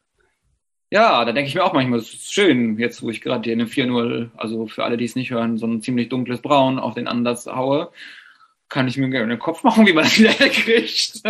Ja, 0.90 1.24
da 1.24 1.30
denke 1.32 1.48
ich 1.48 1.54
mir 1.54 1.64
auch 1.64 1.72
manchmal, 1.72 2.00
das 2.00 2.12
ist 2.12 2.34
schön, 2.34 2.76
jetzt 2.78 3.02
wo 3.02 3.08
ich 3.08 3.20
gerade 3.20 3.44
hier 3.44 3.52
eine 3.52 3.66
4.0, 3.66 4.30
also 4.36 4.66
für 4.66 4.84
alle, 4.84 4.96
die 4.96 5.04
es 5.04 5.14
nicht 5.14 5.30
hören, 5.30 5.58
so 5.58 5.66
ein 5.66 5.80
ziemlich 5.80 6.08
dunkles 6.08 6.42
Braun 6.42 6.80
auf 6.80 6.94
den 6.94 7.06
Ansatz 7.06 7.46
haue, 7.46 7.92
kann 8.68 8.88
ich 8.88 8.96
mir 8.96 9.10
gerne 9.10 9.28
den 9.28 9.38
Kopf 9.38 9.62
machen, 9.62 9.86
wie 9.86 9.92
man 9.92 10.04
das 10.04 10.18
wieder 10.18 10.32
kriegt. 10.32 11.22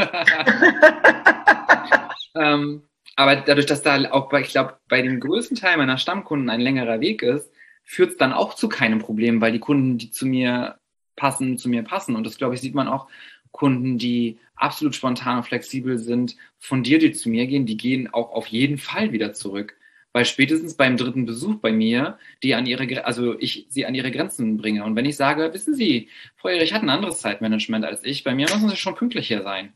ähm, 2.34 2.82
aber 3.16 3.36
dadurch, 3.36 3.66
dass 3.66 3.82
da 3.82 4.10
auch 4.10 4.28
bei, 4.28 4.40
ich 4.40 4.50
glaube, 4.50 4.78
bei 4.88 5.02
dem 5.02 5.20
größten 5.20 5.56
Teil 5.56 5.76
meiner 5.76 5.98
Stammkunden 5.98 6.50
ein 6.50 6.60
längerer 6.60 7.00
Weg 7.00 7.22
ist, 7.22 7.52
führt 7.84 8.12
es 8.12 8.16
dann 8.16 8.32
auch 8.32 8.54
zu 8.54 8.68
keinem 8.68 9.00
Problem, 9.00 9.40
weil 9.40 9.52
die 9.52 9.58
Kunden, 9.58 9.98
die 9.98 10.10
zu 10.10 10.26
mir 10.26 10.78
passen, 11.16 11.58
zu 11.58 11.68
mir 11.68 11.82
passen. 11.82 12.16
Und 12.16 12.24
das, 12.24 12.38
glaube 12.38 12.54
ich, 12.54 12.60
sieht 12.60 12.74
man 12.74 12.88
auch 12.88 13.08
Kunden, 13.50 13.98
die 13.98 14.38
absolut 14.56 14.94
spontan 14.94 15.38
und 15.38 15.44
flexibel 15.44 15.98
sind, 15.98 16.36
von 16.58 16.82
dir, 16.82 16.98
die 16.98 17.12
zu 17.12 17.28
mir 17.28 17.46
gehen, 17.46 17.66
die 17.66 17.76
gehen 17.76 18.12
auch 18.12 18.30
auf 18.32 18.46
jeden 18.46 18.78
Fall 18.78 19.12
wieder 19.12 19.32
zurück. 19.32 19.76
Weil 20.14 20.24
spätestens 20.24 20.74
beim 20.74 20.96
dritten 20.96 21.24
Besuch 21.24 21.56
bei 21.56 21.72
mir, 21.72 22.18
die 22.42 22.54
an 22.54 22.66
ihre, 22.66 23.04
also 23.04 23.38
ich 23.38 23.66
sie 23.70 23.86
an 23.86 23.94
ihre 23.94 24.10
Grenzen 24.10 24.58
bringe. 24.58 24.84
Und 24.84 24.94
wenn 24.94 25.06
ich 25.06 25.16
sage, 25.16 25.52
wissen 25.54 25.74
Sie, 25.74 26.08
Frau 26.36 26.48
Erich 26.48 26.74
hat 26.74 26.82
ein 26.82 26.90
anderes 26.90 27.20
Zeitmanagement 27.20 27.84
als 27.84 28.04
ich, 28.04 28.22
bei 28.22 28.34
mir 28.34 28.46
müssen 28.52 28.68
Sie 28.68 28.76
schon 28.76 28.94
pünktlicher 28.94 29.42
sein. 29.42 29.72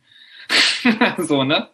so, 1.19 1.43
ne? 1.43 1.69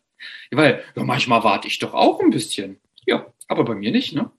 Weil 0.51 0.85
ja, 0.95 1.05
manchmal 1.05 1.45
warte 1.45 1.69
ich 1.69 1.79
doch 1.79 1.95
auch 1.95 2.21
ein 2.21 2.31
bisschen. 2.31 2.81
Ja, 3.07 3.27
aber 3.49 3.65
bei 3.65 3.75
mir 3.75 3.91
nicht, 3.91 4.15
ne? 4.15 4.31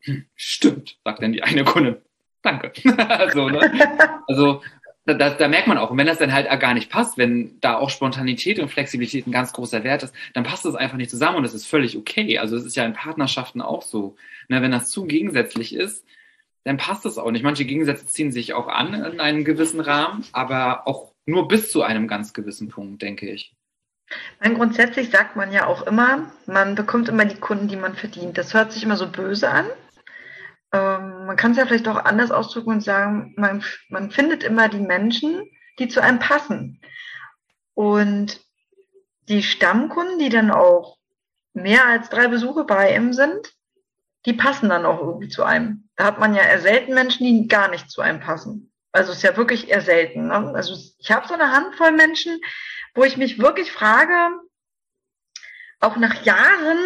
Hm, 0.00 0.26
stimmt, 0.34 0.98
sagt 1.04 1.22
dann 1.22 1.32
die 1.32 1.42
eine 1.42 1.64
Kunde. 1.64 2.02
Danke. 2.42 2.72
so, 3.32 3.48
ne? 3.48 4.22
Also 4.28 4.62
da, 5.04 5.30
da 5.30 5.48
merkt 5.48 5.66
man 5.66 5.78
auch, 5.78 5.90
und 5.90 5.98
wenn 5.98 6.06
das 6.06 6.18
dann 6.18 6.32
halt 6.32 6.48
gar 6.60 6.74
nicht 6.74 6.90
passt, 6.90 7.16
wenn 7.16 7.58
da 7.60 7.78
auch 7.78 7.90
Spontanität 7.90 8.58
und 8.58 8.68
Flexibilität 8.68 9.26
ein 9.26 9.32
ganz 9.32 9.52
großer 9.52 9.84
Wert 9.84 10.02
ist, 10.02 10.14
dann 10.34 10.44
passt 10.44 10.64
das 10.64 10.74
einfach 10.74 10.96
nicht 10.96 11.10
zusammen 11.10 11.38
und 11.38 11.42
das 11.44 11.54
ist 11.54 11.66
völlig 11.66 11.96
okay. 11.96 12.38
Also 12.38 12.56
es 12.56 12.64
ist 12.64 12.76
ja 12.76 12.84
in 12.84 12.92
Partnerschaften 12.92 13.62
auch 13.62 13.82
so. 13.82 14.16
Ne, 14.48 14.60
wenn 14.60 14.70
das 14.70 14.90
zu 14.90 15.06
gegensätzlich 15.06 15.74
ist, 15.74 16.04
dann 16.64 16.76
passt 16.76 17.04
das 17.04 17.18
auch 17.18 17.30
nicht. 17.30 17.42
Manche 17.42 17.64
Gegensätze 17.64 18.06
ziehen 18.06 18.32
sich 18.32 18.52
auch 18.52 18.68
an 18.68 18.94
in 18.94 19.20
einem 19.20 19.44
gewissen 19.44 19.80
Rahmen, 19.80 20.24
aber 20.32 20.86
auch 20.86 21.12
nur 21.24 21.48
bis 21.48 21.70
zu 21.70 21.82
einem 21.82 22.08
ganz 22.08 22.34
gewissen 22.34 22.68
Punkt, 22.68 23.02
denke 23.02 23.30
ich. 23.30 23.54
Nein, 24.40 24.54
grundsätzlich 24.54 25.10
sagt 25.10 25.36
man 25.36 25.52
ja 25.52 25.66
auch 25.66 25.86
immer, 25.86 26.30
man 26.46 26.74
bekommt 26.74 27.08
immer 27.08 27.24
die 27.24 27.40
Kunden, 27.40 27.68
die 27.68 27.76
man 27.76 27.94
verdient. 27.94 28.38
Das 28.38 28.54
hört 28.54 28.72
sich 28.72 28.82
immer 28.82 28.96
so 28.96 29.10
böse 29.10 29.50
an. 29.50 29.66
Ähm, 30.72 31.26
man 31.26 31.36
kann 31.36 31.52
es 31.52 31.58
ja 31.58 31.66
vielleicht 31.66 31.88
auch 31.88 32.04
anders 32.04 32.30
ausdrücken 32.30 32.70
und 32.70 32.82
sagen, 32.82 33.34
man, 33.36 33.62
man 33.88 34.10
findet 34.10 34.44
immer 34.44 34.68
die 34.68 34.80
Menschen, 34.80 35.44
die 35.78 35.88
zu 35.88 36.02
einem 36.02 36.18
passen. 36.18 36.80
Und 37.74 38.40
die 39.28 39.42
Stammkunden, 39.42 40.18
die 40.18 40.30
dann 40.30 40.50
auch 40.50 40.96
mehr 41.52 41.86
als 41.86 42.08
drei 42.08 42.28
Besuche 42.28 42.64
bei 42.64 42.94
ihm 42.94 43.12
sind, 43.12 43.54
die 44.26 44.32
passen 44.32 44.68
dann 44.68 44.86
auch 44.86 45.00
irgendwie 45.00 45.28
zu 45.28 45.44
einem. 45.44 45.88
Da 45.96 46.04
hat 46.04 46.18
man 46.18 46.34
ja 46.34 46.42
eher 46.42 46.60
selten 46.60 46.94
Menschen, 46.94 47.24
die 47.24 47.48
gar 47.48 47.68
nicht 47.68 47.90
zu 47.90 48.00
einem 48.00 48.20
passen. 48.20 48.72
Also 48.92 49.12
ist 49.12 49.22
ja 49.22 49.36
wirklich 49.36 49.68
eher 49.68 49.80
selten. 49.80 50.28
Ne? 50.28 50.52
Also 50.54 50.74
ich 50.98 51.10
habe 51.10 51.28
so 51.28 51.34
eine 51.34 51.52
Handvoll 51.52 51.92
Menschen, 51.92 52.40
wo 52.98 53.04
ich 53.04 53.16
mich 53.16 53.38
wirklich 53.38 53.70
frage, 53.70 54.40
auch 55.78 55.96
nach 55.96 56.24
Jahren 56.24 56.78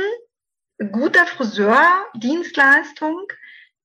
guter 0.92 1.26
Friseur-Dienstleistung, 1.26 3.26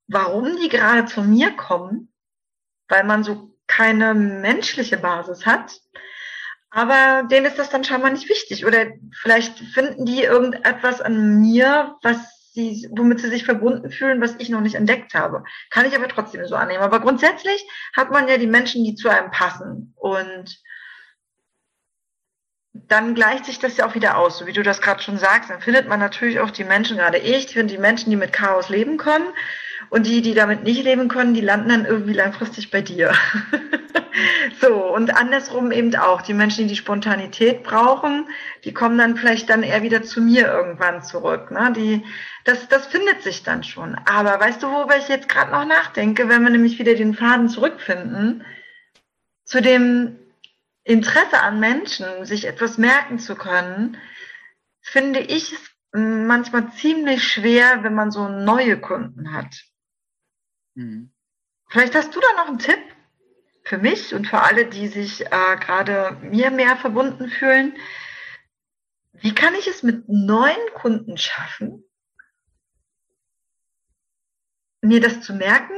warum 0.08 0.58
die 0.58 0.68
gerade 0.68 1.06
zu 1.06 1.22
mir 1.22 1.52
kommen, 1.52 2.12
weil 2.90 3.06
man 3.06 3.24
so 3.24 3.56
keine 3.66 4.14
menschliche 4.14 4.98
Basis 4.98 5.46
hat. 5.46 5.80
Aber 6.70 7.26
denen 7.32 7.46
ist 7.46 7.58
das 7.58 7.70
dann 7.70 7.86
scheinbar 7.86 8.12
nicht 8.12 8.28
wichtig. 8.28 8.66
Oder 8.66 8.88
vielleicht 9.22 9.60
finden 9.60 10.06
die 10.06 10.24
irgendetwas 10.24 11.00
an 11.00 11.40
mir, 11.40 11.96
was 12.04 12.52
sie, 12.52 12.90
womit 12.92 13.22
sie 13.22 13.30
sich 13.30 13.46
verbunden 13.46 13.90
fühlen, 13.90 14.20
was 14.20 14.36
ich 14.40 14.50
noch 14.50 14.60
nicht 14.60 14.76
entdeckt 14.76 15.14
habe. 15.14 15.46
Kann 15.70 15.86
ich 15.86 15.96
aber 15.96 16.10
trotzdem 16.10 16.46
so 16.46 16.56
annehmen. 16.56 16.84
Aber 16.84 17.00
grundsätzlich 17.00 17.66
hat 17.96 18.12
man 18.12 18.28
ja 18.28 18.38
die 18.38 18.48
Menschen, 18.48 18.84
die 18.84 18.96
zu 18.96 19.08
einem 19.08 19.32
passen. 19.32 19.94
Und 19.96 20.62
dann 22.88 23.16
gleicht 23.16 23.46
sich 23.46 23.60
das 23.60 23.78
ja 23.78 23.86
auch 23.86 23.96
wieder 23.96 24.18
aus, 24.18 24.38
so 24.38 24.48
wie 24.48 24.54
du 24.54 24.64
das 24.64 24.82
gerade 24.82 25.02
schon 25.02 25.18
sagst. 25.18 25.50
Dann 25.50 25.62
findet 25.62 25.88
man 25.88 26.00
natürlich 26.00 26.40
auch 26.40 26.52
die 26.52 26.64
Menschen, 26.64 26.98
gerade 26.98 27.18
ich, 27.18 27.48
finde 27.48 27.74
die 27.74 27.80
Menschen, 27.80 28.10
die 28.10 28.16
mit 28.16 28.34
Chaos 28.34 28.70
leben 28.70 28.98
können. 28.98 29.28
Und 29.90 30.06
die, 30.06 30.22
die 30.22 30.34
damit 30.34 30.64
nicht 30.64 30.84
leben 30.84 31.08
können, 31.08 31.34
die 31.34 31.42
landen 31.42 31.70
dann 31.70 31.86
irgendwie 31.86 32.14
langfristig 32.14 32.72
bei 32.72 32.82
dir. 32.82 33.14
so, 34.60 34.74
und 34.94 35.16
andersrum 35.16 35.72
eben 35.72 35.96
auch. 35.96 36.22
Die 36.22 36.34
Menschen, 36.34 36.64
die 36.64 36.74
die 36.74 36.76
Spontanität 36.76 37.64
brauchen, 37.64 38.28
die 38.66 38.74
kommen 38.74 38.98
dann 38.98 39.16
vielleicht 39.16 39.50
dann 39.50 39.64
eher 39.64 39.84
wieder 39.84 40.04
zu 40.04 40.20
mir 40.20 40.48
irgendwann 40.48 41.04
zurück. 41.04 41.52
Ne? 41.52 41.72
Die, 41.76 42.04
das, 42.44 42.68
das 42.68 42.88
findet 42.88 43.22
sich 43.22 43.44
dann 43.44 43.64
schon. 43.64 43.96
Aber 44.06 44.40
weißt 44.40 44.62
du, 44.64 44.68
worüber 44.68 44.98
ich 44.98 45.08
jetzt 45.08 45.30
gerade 45.30 45.52
noch 45.52 45.66
nachdenke, 45.66 46.28
wenn 46.28 46.44
wir 46.44 46.50
nämlich 46.50 46.80
wieder 46.80 46.96
den 46.96 47.14
Faden 47.14 47.48
zurückfinden, 47.48 48.44
zu 49.46 49.62
dem 49.62 50.18
Interesse 50.88 51.42
an 51.42 51.60
Menschen, 51.60 52.26
sich 52.26 52.46
etwas 52.46 52.78
merken 52.78 53.20
zu 53.20 53.36
können, 53.36 53.98
finde 54.80 55.20
ich 55.20 55.52
es 55.52 55.60
manchmal 55.92 56.72
ziemlich 56.74 57.28
schwer, 57.28 57.84
wenn 57.84 57.94
man 57.94 58.10
so 58.10 58.30
neue 58.30 58.80
Kunden 58.80 59.34
hat. 59.34 59.54
Mhm. 60.76 61.12
Vielleicht 61.68 61.94
hast 61.94 62.16
du 62.16 62.22
da 62.22 62.28
noch 62.38 62.48
einen 62.48 62.60
Tipp 62.60 62.80
für 63.64 63.78
mich 63.78 64.14
und 64.14 64.28
für 64.28 64.40
alle, 64.40 64.66
die 64.66 64.88
sich 64.88 65.26
äh, 65.26 65.58
gerade 65.60 66.16
mir 66.22 66.52
mehr 66.52 66.78
verbunden 66.78 67.30
fühlen. 67.30 67.76
Wie 69.12 69.36
kann 69.36 69.56
ich 69.56 69.68
es 69.68 69.84
mit 69.84 70.08
neuen 70.08 70.74
Kunden 70.74 71.18
schaffen, 71.18 71.84
mir 74.82 75.02
das 75.02 75.20
zu 75.20 75.34
merken, 75.34 75.76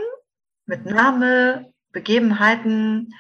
mit 0.68 0.86
Name, 0.86 1.74
Begebenheiten, 1.92 3.16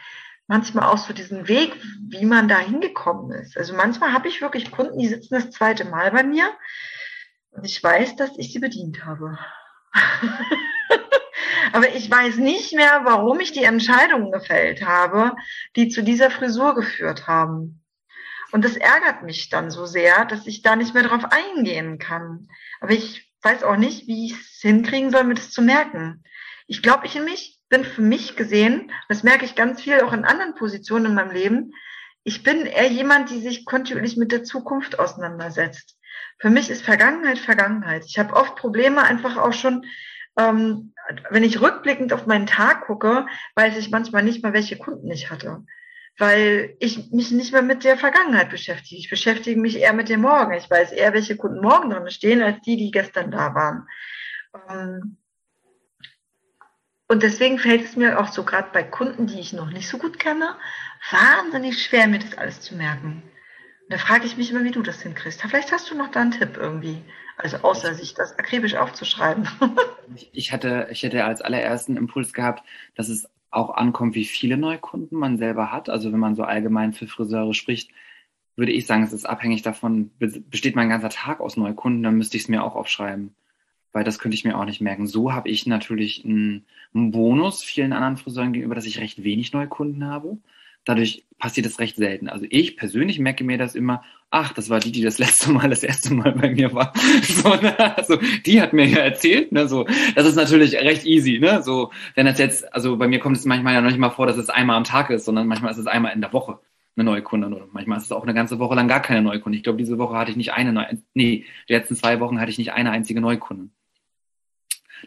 manchmal 0.49 0.89
auch 0.89 0.97
so 0.97 1.13
diesen 1.13 1.47
Weg, 1.47 1.71
wie 2.09 2.25
man 2.25 2.47
da 2.47 2.57
hingekommen 2.57 3.31
ist. 3.31 3.55
Also 3.55 3.73
manchmal 3.75 4.11
habe 4.13 4.27
ich 4.27 4.41
wirklich 4.41 4.71
Kunden, 4.71 4.97
die 4.97 5.07
sitzen 5.07 5.35
das 5.35 5.51
zweite 5.51 5.85
Mal 5.85 6.11
bei 6.11 6.23
mir 6.23 6.51
und 7.51 7.65
ich 7.65 7.81
weiß, 7.81 8.15
dass 8.15 8.31
ich 8.35 8.51
sie 8.51 8.59
bedient 8.59 9.05
habe. 9.05 9.37
Aber 11.71 11.93
ich 11.95 12.09
weiß 12.09 12.37
nicht 12.37 12.73
mehr, 12.73 13.01
warum 13.03 13.39
ich 13.39 13.51
die 13.51 13.63
Entscheidungen 13.63 14.31
gefällt 14.31 14.83
habe, 14.83 15.35
die 15.75 15.87
zu 15.87 16.01
dieser 16.01 16.31
Frisur 16.31 16.73
geführt 16.73 17.27
haben. 17.27 17.85
Und 18.51 18.65
das 18.65 18.75
ärgert 18.75 19.21
mich 19.21 19.49
dann 19.49 19.69
so 19.69 19.85
sehr, 19.85 20.25
dass 20.25 20.47
ich 20.47 20.63
da 20.63 20.75
nicht 20.75 20.95
mehr 20.95 21.03
drauf 21.03 21.25
eingehen 21.29 21.99
kann. 21.99 22.49
Aber 22.81 22.93
ich 22.93 23.31
weiß 23.43 23.61
auch 23.63 23.77
nicht, 23.77 24.07
wie 24.07 24.25
ich 24.25 24.31
es 24.33 24.61
hinkriegen 24.61 25.11
soll, 25.11 25.25
mir 25.25 25.35
das 25.35 25.51
zu 25.51 25.61
merken. 25.61 26.23
Ich 26.65 26.81
glaube, 26.81 27.05
ich 27.05 27.15
in 27.15 27.25
mich 27.25 27.58
bin 27.69 27.85
für 27.85 28.01
mich 28.01 28.35
gesehen, 28.35 28.91
das 29.07 29.23
merke 29.23 29.45
ich 29.45 29.55
ganz 29.55 29.81
viel 29.81 30.01
auch 30.01 30.13
in 30.13 30.25
anderen 30.25 30.55
Positionen 30.55 31.07
in 31.07 31.13
meinem 31.13 31.31
Leben, 31.31 31.73
ich 32.23 32.43
bin 32.43 32.65
eher 32.65 32.87
jemand, 32.87 33.29
die 33.29 33.39
sich 33.39 33.65
kontinuierlich 33.65 34.17
mit 34.17 34.31
der 34.31 34.43
Zukunft 34.43 34.99
auseinandersetzt. 34.99 35.97
Für 36.37 36.49
mich 36.49 36.69
ist 36.69 36.83
Vergangenheit 36.83 37.39
Vergangenheit. 37.39 38.03
Ich 38.05 38.19
habe 38.19 38.35
oft 38.35 38.55
Probleme 38.55 39.01
einfach 39.03 39.37
auch 39.37 39.53
schon, 39.53 39.85
ähm, 40.37 40.93
wenn 41.29 41.43
ich 41.43 41.61
rückblickend 41.61 42.13
auf 42.13 42.25
meinen 42.27 42.45
Tag 42.45 42.85
gucke, 42.85 43.25
weiß 43.55 43.77
ich 43.77 43.89
manchmal 43.89 44.23
nicht 44.23 44.43
mal, 44.43 44.53
welche 44.53 44.77
Kunden 44.77 45.09
ich 45.09 45.31
hatte. 45.31 45.63
Weil 46.17 46.75
ich 46.79 47.11
mich 47.11 47.31
nicht 47.31 47.53
mehr 47.53 47.61
mit 47.61 47.83
der 47.83 47.97
Vergangenheit 47.97 48.49
beschäftige. 48.49 48.99
Ich 48.99 49.09
beschäftige 49.09 49.59
mich 49.59 49.77
eher 49.77 49.93
mit 49.93 50.09
dem 50.09 50.21
Morgen. 50.21 50.53
Ich 50.53 50.69
weiß 50.69 50.91
eher, 50.91 51.13
welche 51.13 51.37
Kunden 51.37 51.61
morgen 51.61 51.89
drin 51.89 52.09
stehen, 52.09 52.41
als 52.41 52.61
die, 52.61 52.75
die 52.75 52.91
gestern 52.91 53.31
da 53.31 53.55
waren. 53.55 53.87
Ähm, 54.69 55.17
und 57.09 57.23
deswegen 57.23 57.57
fällt 57.57 57.83
es 57.83 57.95
mir 57.95 58.19
auch 58.19 58.31
so 58.31 58.43
gerade 58.43 58.69
bei 58.71 58.83
Kunden, 58.83 59.25
die 59.25 59.39
ich 59.39 59.51
noch 59.51 59.71
nicht 59.71 59.89
so 59.89 59.97
gut 59.97 60.19
kenne, 60.19 60.55
wahnsinnig 61.09 61.83
schwer, 61.83 62.07
mir 62.07 62.19
das 62.19 62.37
alles 62.37 62.61
zu 62.61 62.75
merken. 62.75 63.23
Und 63.81 63.93
da 63.93 63.97
frage 63.97 64.27
ich 64.27 64.37
mich 64.37 64.51
immer, 64.51 64.63
wie 64.63 64.71
du 64.71 64.83
das 64.83 65.01
hinkriegst. 65.01 65.41
Vielleicht 65.41 65.71
hast 65.71 65.89
du 65.89 65.95
noch 65.95 66.11
da 66.11 66.21
einen 66.21 66.31
Tipp 66.31 66.55
irgendwie. 66.55 67.01
Also 67.35 67.57
außer 67.57 67.95
sich 67.95 68.13
das 68.13 68.37
akribisch 68.37 68.75
aufzuschreiben. 68.75 69.47
ich 70.31 70.53
hatte, 70.53 70.87
ich 70.91 71.01
hätte 71.01 71.25
als 71.25 71.41
allerersten 71.41 71.97
Impuls 71.97 72.31
gehabt, 72.31 72.63
dass 72.93 73.09
es 73.09 73.27
auch 73.49 73.71
ankommt, 73.71 74.13
wie 74.13 74.25
viele 74.25 74.57
Neukunden 74.57 75.17
man 75.17 75.39
selber 75.39 75.71
hat. 75.71 75.89
Also 75.89 76.11
wenn 76.11 76.19
man 76.19 76.35
so 76.35 76.43
allgemein 76.43 76.93
für 76.93 77.07
Friseure 77.07 77.55
spricht, 77.55 77.89
würde 78.55 78.71
ich 78.71 78.85
sagen, 78.85 79.01
es 79.01 79.13
ist 79.13 79.25
abhängig 79.25 79.63
davon, 79.63 80.11
besteht 80.19 80.75
mein 80.75 80.89
ganzer 80.89 81.09
Tag 81.09 81.39
aus 81.39 81.57
Neukunden, 81.57 82.03
dann 82.03 82.17
müsste 82.17 82.37
ich 82.37 82.43
es 82.43 82.49
mir 82.49 82.63
auch 82.63 82.75
aufschreiben. 82.75 83.33
Weil 83.91 84.03
das 84.03 84.19
könnte 84.19 84.35
ich 84.35 84.45
mir 84.45 84.57
auch 84.57 84.65
nicht 84.65 84.81
merken. 84.81 85.07
So 85.07 85.33
habe 85.33 85.49
ich 85.49 85.65
natürlich 85.65 86.23
einen, 86.25 86.65
Bonus 86.91 87.63
vielen 87.63 87.93
anderen 87.93 88.17
Friseuren 88.17 88.51
gegenüber, 88.51 88.75
dass 88.75 88.87
ich 88.87 88.99
recht 88.99 89.23
wenig 89.23 89.53
Neukunden 89.53 90.05
habe. 90.05 90.37
Dadurch 90.85 91.25
passiert 91.37 91.67
es 91.67 91.79
recht 91.79 91.97
selten. 91.97 92.29
Also 92.29 92.45
ich 92.49 92.77
persönlich 92.77 93.19
merke 93.19 93.43
mir 93.43 93.59
das 93.59 93.75
immer, 93.75 94.03
ach, 94.31 94.53
das 94.53 94.69
war 94.69 94.79
die, 94.79 94.91
die 94.91 95.01
das 95.03 95.19
letzte 95.19 95.51
Mal, 95.51 95.69
das 95.69 95.83
erste 95.83 96.13
Mal 96.13 96.31
bei 96.31 96.49
mir 96.49 96.73
war. 96.73 96.93
So, 97.21 97.55
ne? 97.55 97.97
also, 97.97 98.17
die 98.45 98.61
hat 98.61 98.73
mir 98.73 98.87
ja 98.87 98.99
erzählt, 98.99 99.51
ne, 99.51 99.67
so, 99.67 99.85
das 100.15 100.25
ist 100.25 100.35
natürlich 100.35 100.73
recht 100.75 101.05
easy, 101.05 101.39
ne, 101.39 101.61
so, 101.61 101.91
wenn 102.15 102.25
das 102.25 102.39
jetzt, 102.39 102.73
also 102.73 102.97
bei 102.97 103.07
mir 103.07 103.19
kommt 103.19 103.37
es 103.37 103.45
manchmal 103.45 103.73
ja 103.73 103.81
noch 103.81 103.89
nicht 103.89 103.99
mal 103.99 104.09
vor, 104.09 104.25
dass 104.25 104.37
es 104.37 104.49
einmal 104.49 104.77
am 104.77 104.83
Tag 104.83 105.09
ist, 105.09 105.25
sondern 105.25 105.47
manchmal 105.47 105.71
ist 105.71 105.77
es 105.77 105.87
einmal 105.87 106.13
in 106.13 106.21
der 106.21 106.33
Woche 106.33 106.59
eine 106.95 107.05
neue 107.05 107.21
Kunde 107.21 107.47
oder 107.47 107.67
manchmal 107.71 107.97
ist 107.97 108.05
es 108.05 108.11
auch 108.11 108.23
eine 108.23 108.33
ganze 108.33 108.59
Woche 108.59 108.75
lang 108.75 108.87
gar 108.87 109.01
keine 109.01 109.21
neue 109.21 109.39
Kunde. 109.39 109.57
Ich 109.57 109.63
glaube, 109.63 109.77
diese 109.77 109.97
Woche 109.97 110.17
hatte 110.17 110.31
ich 110.31 110.37
nicht 110.37 110.53
eine 110.53 110.73
neue, 110.73 111.01
nee, 111.13 111.45
die 111.67 111.73
letzten 111.73 111.95
zwei 111.95 112.19
Wochen 112.19 112.39
hatte 112.39 112.51
ich 112.51 112.57
nicht 112.57 112.73
eine 112.73 112.91
einzige 112.91 113.21
Neukunde. 113.21 113.69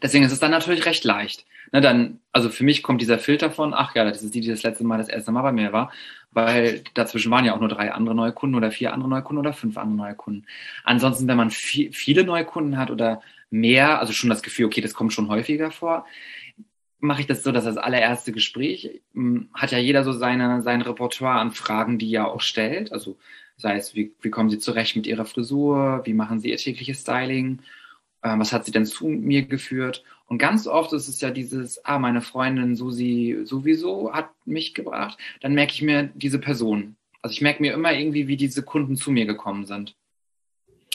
Deswegen 0.01 0.24
ist 0.24 0.32
es 0.32 0.40
dann 0.40 0.51
natürlich 0.51 0.86
recht 0.86 1.05
leicht. 1.05 1.45
Ne, 1.72 1.80
dann, 1.80 2.20
also 2.32 2.51
für 2.51 2.64
mich 2.64 2.82
kommt 2.82 3.01
dieser 3.01 3.18
Filter 3.18 3.51
von, 3.51 3.72
ach 3.74 3.95
ja, 3.95 4.05
das 4.05 4.22
ist 4.22 4.34
die, 4.34 4.40
die 4.40 4.49
das 4.49 4.62
letzte 4.62 4.84
Mal 4.84 4.99
das 4.99 5.09
erste 5.09 5.32
Mal 5.32 5.43
bei 5.43 5.53
mir 5.53 5.72
war, 5.72 5.90
weil 6.30 6.82
dazwischen 6.95 7.30
waren 7.30 7.45
ja 7.45 7.55
auch 7.55 7.61
nur 7.61 7.68
drei 7.68 7.93
andere 7.93 8.14
neue 8.14 8.32
Kunden 8.32 8.57
oder 8.57 8.70
vier 8.70 8.93
andere 8.93 9.09
neue 9.09 9.22
Kunden 9.22 9.40
oder 9.40 9.53
fünf 9.53 9.78
andere 9.78 9.97
neue 9.97 10.14
Kunden. 10.14 10.45
Ansonsten, 10.84 11.28
wenn 11.28 11.36
man 11.36 11.51
viel, 11.51 11.93
viele 11.93 12.24
neue 12.24 12.45
Kunden 12.45 12.76
hat 12.76 12.90
oder 12.90 13.22
mehr, 13.51 14.01
also 14.01 14.12
schon 14.12 14.30
das 14.30 14.43
Gefühl, 14.43 14.66
okay, 14.66 14.80
das 14.80 14.95
kommt 14.95 15.12
schon 15.12 15.28
häufiger 15.28 15.70
vor, 15.70 16.07
mache 17.01 17.22
ich 17.22 17.26
das 17.26 17.43
so, 17.43 17.53
dass 17.53 17.64
das 17.64 17.76
allererste 17.76 18.32
Gespräch 18.32 19.03
hm, 19.14 19.49
hat 19.55 19.72
ja 19.72 19.78
jeder 19.78 20.05
so 20.05 20.12
seine, 20.12 20.62
sein 20.62 20.82
Repertoire 20.82 21.40
an 21.40 21.53
Fragen, 21.53 21.99
die 21.99 22.14
er 22.14 22.28
auch 22.28 22.40
stellt. 22.40 22.93
Also 22.93 23.16
sei 23.57 23.76
es, 23.76 23.95
wie, 23.95 24.12
wie 24.20 24.30
kommen 24.30 24.51
Sie 24.51 24.59
zurecht 24.59 24.95
mit 24.97 25.07
Ihrer 25.07 25.24
Frisur, 25.24 26.03
wie 26.05 26.14
machen 26.14 26.40
Sie 26.40 26.51
Ihr 26.51 26.59
tägliches 26.59 27.01
Styling, 27.01 27.61
äh, 28.23 28.39
was 28.39 28.53
hat 28.53 28.64
Sie 28.64 28.73
denn 28.73 28.87
zu 28.87 29.07
mir 29.07 29.43
geführt? 29.43 30.03
Und 30.27 30.39
ganz 30.39 30.66
oft 30.66 30.93
ist 30.93 31.09
es 31.09 31.20
ja 31.20 31.31
dieses, 31.31 31.85
ah, 31.85 31.99
meine 31.99 32.23
Freundin 32.23 32.75
Susi 32.75 33.41
sowieso 33.45 34.14
hat 34.14 34.31
mich 34.47 34.73
gebracht. 34.73 35.18
Dann 35.41 35.55
merke 35.55 35.75
ich 35.75 35.83
mir 35.83 36.11
diese 36.14 36.39
Person. 36.39 36.97
Also 37.20 37.35
ich 37.35 37.43
merke 37.43 37.61
mir 37.61 37.75
immer 37.75 37.93
irgendwie, 37.93 38.29
wie 38.29 38.37
diese 38.37 38.62
Kunden 38.62 38.97
zu 38.97 39.11
mir 39.11 39.27
gekommen 39.27 39.66
sind. 39.66 39.95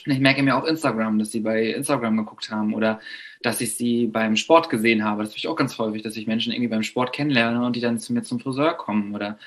Und 0.05 0.13
ich 0.13 0.19
merke 0.19 0.41
mir 0.41 0.57
auch 0.57 0.65
Instagram, 0.65 1.19
dass 1.19 1.32
sie 1.32 1.41
bei 1.41 1.71
Instagram 1.71 2.17
geguckt 2.17 2.49
haben 2.49 2.73
oder 2.73 2.99
dass 3.43 3.61
ich 3.61 3.75
sie 3.75 4.07
beim 4.07 4.38
Sport 4.38 4.69
gesehen 4.69 5.03
habe. 5.03 5.21
Das 5.21 5.32
habe 5.32 5.38
ich 5.38 5.47
auch 5.47 5.55
ganz 5.55 5.78
häufig, 5.78 6.01
dass 6.01 6.17
ich 6.17 6.28
Menschen 6.28 6.51
irgendwie 6.51 6.69
beim 6.69 6.84
Sport 6.84 7.13
kennenlerne 7.13 7.65
und 7.65 7.75
die 7.75 7.82
dann 7.82 7.99
zu 7.99 8.13
mir 8.13 8.23
zum 8.23 8.39
Friseur 8.39 8.73
kommen 8.73 9.13
oder 9.13 9.38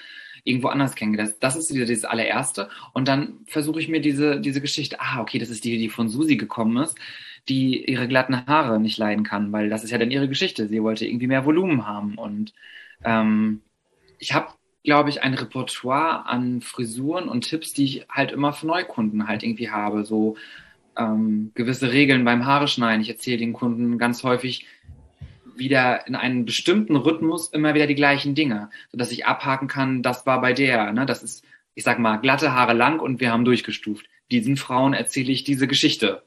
irgendwo 0.44 0.68
anders 0.68 0.94
kennengelernt. 0.94 1.32
Das, 1.32 1.54
das 1.54 1.56
ist 1.56 1.74
wieder 1.74 1.86
dieses 1.86 2.04
allererste. 2.04 2.68
Und 2.92 3.08
dann 3.08 3.40
versuche 3.46 3.80
ich 3.80 3.88
mir 3.88 4.00
diese, 4.00 4.40
diese 4.40 4.60
Geschichte, 4.60 5.00
ah, 5.00 5.20
okay, 5.20 5.38
das 5.38 5.50
ist 5.50 5.64
die, 5.64 5.78
die 5.78 5.88
von 5.88 6.08
Susi 6.08 6.36
gekommen 6.36 6.82
ist 6.82 6.96
die 7.50 7.84
ihre 7.84 8.06
glatten 8.08 8.46
Haare 8.46 8.80
nicht 8.80 8.96
leiden 8.96 9.24
kann, 9.24 9.52
weil 9.52 9.68
das 9.68 9.82
ist 9.84 9.90
ja 9.90 9.98
dann 9.98 10.12
ihre 10.12 10.28
Geschichte. 10.28 10.68
Sie 10.68 10.82
wollte 10.82 11.04
irgendwie 11.04 11.26
mehr 11.26 11.44
Volumen 11.44 11.86
haben. 11.86 12.14
Und 12.14 12.54
ähm, 13.04 13.60
ich 14.18 14.32
habe, 14.32 14.52
glaube 14.84 15.10
ich, 15.10 15.22
ein 15.22 15.34
Repertoire 15.34 16.26
an 16.26 16.60
Frisuren 16.60 17.28
und 17.28 17.42
Tipps, 17.42 17.72
die 17.72 17.84
ich 17.84 18.06
halt 18.08 18.30
immer 18.30 18.52
für 18.52 18.68
Neukunden 18.68 19.26
halt 19.26 19.42
irgendwie 19.42 19.68
habe. 19.68 20.04
So 20.04 20.36
ähm, 20.96 21.50
gewisse 21.54 21.92
Regeln 21.92 22.24
beim 22.24 22.46
Haare 22.46 22.68
schneiden. 22.68 23.02
Ich 23.02 23.10
erzähle 23.10 23.38
den 23.38 23.52
Kunden 23.52 23.98
ganz 23.98 24.22
häufig 24.22 24.66
wieder 25.56 26.06
in 26.06 26.14
einem 26.14 26.44
bestimmten 26.44 26.94
Rhythmus 26.94 27.48
immer 27.48 27.74
wieder 27.74 27.88
die 27.88 27.96
gleichen 27.96 28.36
Dinge, 28.36 28.70
sodass 28.92 29.10
ich 29.10 29.26
abhaken 29.26 29.66
kann, 29.66 30.02
das 30.02 30.24
war 30.24 30.40
bei 30.40 30.52
der. 30.52 30.92
Ne? 30.92 31.04
Das 31.04 31.24
ist, 31.24 31.44
ich 31.74 31.82
sag 31.82 31.98
mal, 31.98 32.18
glatte 32.18 32.54
Haare 32.54 32.74
lang 32.74 33.00
und 33.00 33.20
wir 33.20 33.32
haben 33.32 33.44
durchgestuft. 33.44 34.06
Diesen 34.30 34.56
Frauen 34.56 34.94
erzähle 34.94 35.32
ich 35.32 35.42
diese 35.42 35.66
Geschichte 35.66 36.22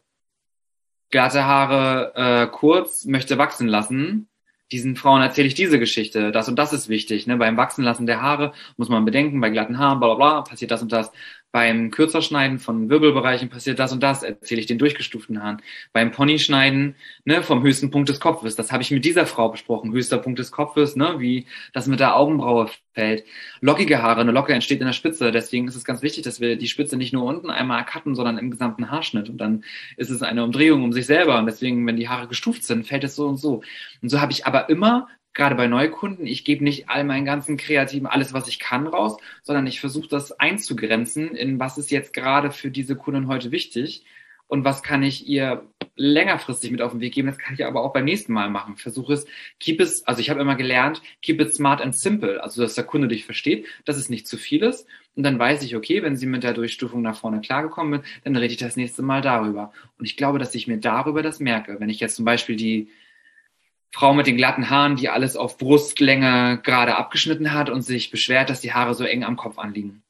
glatte 1.14 1.46
Haare 1.46 2.14
äh, 2.16 2.48
kurz, 2.48 3.06
möchte 3.06 3.38
wachsen 3.38 3.68
lassen. 3.68 4.30
Diesen 4.72 4.96
Frauen 4.96 5.22
erzähle 5.22 5.48
ich 5.48 5.54
diese 5.54 5.78
Geschichte. 5.78 6.32
Das 6.32 6.50
und 6.50 6.58
das 6.58 6.74
ist 6.74 6.90
wichtig. 6.90 7.28
Ne? 7.28 7.38
Beim 7.38 7.56
Wachsenlassen 7.56 8.08
der 8.08 8.24
Haare 8.24 8.52
muss 8.78 8.90
man 8.90 9.06
bedenken, 9.06 9.40
bei 9.40 9.52
glatten 9.52 9.78
Haaren, 9.78 10.00
bla 10.00 10.16
bla 10.16 10.16
bla, 10.16 10.42
passiert 10.42 10.72
das 10.72 10.82
und 10.82 10.92
das. 10.92 11.12
Beim 11.54 11.92
Kürzerschneiden 11.92 12.58
von 12.58 12.90
Wirbelbereichen 12.90 13.48
passiert 13.48 13.78
das 13.78 13.94
und 13.94 14.02
das, 14.02 14.24
erzähle 14.24 14.60
ich 14.60 14.66
den 14.66 14.80
durchgestuften 14.80 15.44
Haaren. 15.44 15.62
Beim 15.94 16.10
Ponyschneiden, 16.10 16.96
ne, 17.26 17.44
vom 17.44 17.62
höchsten 17.62 17.92
Punkt 17.92 18.10
des 18.10 18.20
Kopfes, 18.20 18.56
das 18.56 18.72
habe 18.72 18.82
ich 18.82 18.90
mit 18.90 19.06
dieser 19.06 19.28
Frau 19.28 19.50
besprochen, 19.50 19.94
höchster 19.94 20.18
Punkt 20.18 20.40
des 20.40 20.52
Kopfes, 20.52 20.96
ne, 20.96 21.20
wie 21.20 21.46
das 21.72 21.86
mit 21.86 22.00
der 22.00 22.16
Augenbraue 22.18 22.72
fällt. 22.94 23.24
Lockige 23.62 24.02
Haare, 24.02 24.22
eine 24.22 24.32
Locke 24.32 24.52
entsteht 24.52 24.80
in 24.80 24.88
der 24.88 24.94
Spitze, 24.94 25.32
deswegen 25.32 25.68
ist 25.68 25.76
es 25.76 25.86
ganz 25.86 26.02
wichtig, 26.02 26.24
dass 26.24 26.40
wir 26.40 26.56
die 26.56 26.68
Spitze 26.68 26.98
nicht 26.98 27.14
nur 27.14 27.24
unten 27.24 27.52
einmal 27.52 27.86
cutten, 27.86 28.16
sondern 28.16 28.40
im 28.40 28.50
gesamten 28.50 28.90
Haarschnitt. 28.90 29.30
Und 29.30 29.38
dann 29.38 29.64
ist 29.96 30.10
es 30.10 30.24
eine 30.24 30.44
Umdrehung 30.44 30.84
um 30.84 30.92
sich 30.92 31.06
selber. 31.06 31.38
Und 31.38 31.46
deswegen, 31.46 31.86
wenn 31.86 31.98
die 31.98 32.10
Haare 32.10 32.28
gestuft 32.28 32.64
sind, 32.64 32.88
fällt 32.88 33.04
es 33.04 33.16
so 33.16 33.28
und 33.28 33.38
so. 33.38 33.62
Und 34.02 34.10
so 34.10 34.20
habe 34.20 34.32
ich 34.32 34.48
aber 34.48 34.70
immer 34.70 35.08
gerade 35.34 35.56
bei 35.56 35.68
Neukunden, 35.68 36.26
ich 36.26 36.46
gebe 36.46 36.64
nicht 36.64 36.90
all 36.90 37.04
meinen 37.04 37.26
ganzen 37.26 37.58
kreativen, 37.58 38.08
alles, 38.08 38.34
was 38.34 38.48
ich 38.48 38.60
kann, 38.60 38.88
raus, 38.88 39.18
sondern 39.42 39.68
ich 39.68 39.80
versuche 39.80 40.08
das 40.08 40.40
einzugrenzen, 40.40 41.36
in 41.36 41.60
was 41.60 41.78
ist 41.78 41.92
jetzt 41.92 42.14
gerade 42.14 42.52
für 42.52 42.72
diese 42.72 42.96
Kunden 42.96 43.28
heute 43.28 43.52
wichtig 43.52 44.06
und 44.48 44.64
was 44.64 44.84
kann 44.84 45.02
ich 45.04 45.28
ihr 45.28 45.68
längerfristig 45.96 46.72
mit 46.72 46.82
auf 46.82 46.92
den 46.92 47.02
Weg 47.02 47.14
geben. 47.14 47.28
Das 47.28 47.38
kann 47.38 47.54
ich 47.54 47.66
aber 47.66 47.84
auch 47.84 47.94
beim 47.94 48.06
nächsten 48.06 48.34
Mal 48.34 48.50
machen. 48.50 48.78
Versuche 48.78 49.14
es, 49.14 49.26
keep 49.60 49.80
es, 49.80 50.06
also 50.08 50.22
ich 50.22 50.30
habe 50.30 50.42
immer 50.42 50.56
gelernt, 50.56 51.02
keep 51.22 51.40
it 51.40 51.54
smart 51.54 51.82
and 51.82 51.96
simple, 51.96 52.42
also 52.44 52.62
dass 52.62 52.76
der 52.76 52.84
Kunde 52.84 53.08
dich 53.08 53.26
versteht, 53.26 53.68
dass 53.86 53.98
es 53.98 54.10
nicht 54.10 54.28
zu 54.28 54.38
viel 54.38 54.64
ist. 54.64 54.88
Und 55.16 55.24
dann 55.24 55.38
weiß 55.38 55.64
ich, 55.64 55.76
okay, 55.76 56.02
wenn 56.02 56.16
sie 56.16 56.26
mit 56.26 56.44
der 56.44 56.54
Durchstufung 56.54 57.02
nach 57.02 57.16
vorne 57.16 57.42
klargekommen 57.42 58.02
sind, 58.02 58.06
dann 58.24 58.36
rede 58.36 58.54
ich 58.54 58.60
das 58.60 58.76
nächste 58.76 59.04
Mal 59.04 59.22
darüber. 59.22 59.72
Und 60.00 60.06
ich 60.06 60.18
glaube, 60.18 60.40
dass 60.40 60.56
ich 60.56 60.68
mir 60.68 60.78
darüber 60.78 61.22
das 61.22 61.40
merke. 61.40 61.80
Wenn 61.80 61.90
ich 61.90 62.00
jetzt 62.00 62.16
zum 62.16 62.26
Beispiel 62.26 62.56
die 62.56 62.90
Frau 63.94 64.16
mit 64.16 64.26
den 64.26 64.38
glatten 64.38 64.72
Haaren, 64.72 64.96
die 64.96 65.08
alles 65.08 65.38
auf 65.38 65.60
Brustlänge 65.60 66.60
gerade 66.64 66.96
abgeschnitten 66.98 67.54
hat 67.54 67.70
und 67.70 67.84
sich 67.84 68.10
beschwert, 68.10 68.50
dass 68.50 68.60
die 68.60 68.74
Haare 68.74 68.96
so 68.96 69.04
eng 69.04 69.24
am 69.24 69.36
Kopf 69.36 69.60
anliegen. 69.60 70.02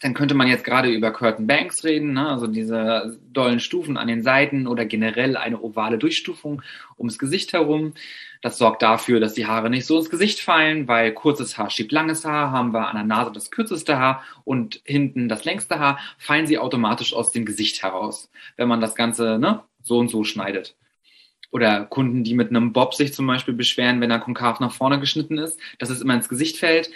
Dann 0.00 0.14
könnte 0.14 0.34
man 0.34 0.48
jetzt 0.48 0.64
gerade 0.64 0.90
über 0.90 1.12
Curtain 1.12 1.46
Banks 1.46 1.84
reden, 1.84 2.14
ne? 2.14 2.28
also 2.28 2.48
diese 2.48 3.16
dollen 3.32 3.60
Stufen 3.60 3.96
an 3.96 4.08
den 4.08 4.22
Seiten 4.22 4.66
oder 4.66 4.84
generell 4.84 5.36
eine 5.36 5.60
ovale 5.60 5.98
Durchstufung 5.98 6.62
ums 6.98 7.20
Gesicht 7.20 7.52
herum. 7.52 7.94
Das 8.42 8.58
sorgt 8.58 8.82
dafür, 8.82 9.20
dass 9.20 9.34
die 9.34 9.46
Haare 9.46 9.70
nicht 9.70 9.86
so 9.86 9.96
ins 9.96 10.10
Gesicht 10.10 10.40
fallen, 10.40 10.88
weil 10.88 11.12
kurzes 11.12 11.56
Haar 11.56 11.70
schiebt 11.70 11.92
langes 11.92 12.24
Haar, 12.24 12.50
haben 12.50 12.72
wir 12.72 12.88
an 12.88 12.96
der 12.96 13.04
Nase 13.04 13.30
das 13.32 13.52
kürzeste 13.52 13.96
Haar 13.96 14.24
und 14.42 14.80
hinten 14.84 15.28
das 15.28 15.44
längste 15.44 15.78
Haar, 15.78 16.00
fallen 16.18 16.48
sie 16.48 16.58
automatisch 16.58 17.14
aus 17.14 17.30
dem 17.30 17.44
Gesicht 17.44 17.80
heraus, 17.84 18.28
wenn 18.56 18.68
man 18.68 18.80
das 18.80 18.96
Ganze 18.96 19.38
ne, 19.38 19.62
so 19.82 19.98
und 19.98 20.08
so 20.08 20.24
schneidet 20.24 20.74
oder 21.50 21.84
Kunden, 21.86 22.24
die 22.24 22.34
mit 22.34 22.50
einem 22.50 22.72
Bob 22.72 22.94
sich 22.94 23.14
zum 23.14 23.26
Beispiel 23.26 23.54
beschweren, 23.54 24.00
wenn 24.00 24.10
er 24.10 24.18
konkav 24.18 24.60
nach 24.60 24.72
vorne 24.72 25.00
geschnitten 25.00 25.38
ist, 25.38 25.58
dass 25.78 25.90
es 25.90 26.00
immer 26.00 26.14
ins 26.14 26.28
Gesicht 26.28 26.58
fällt, 26.58 26.90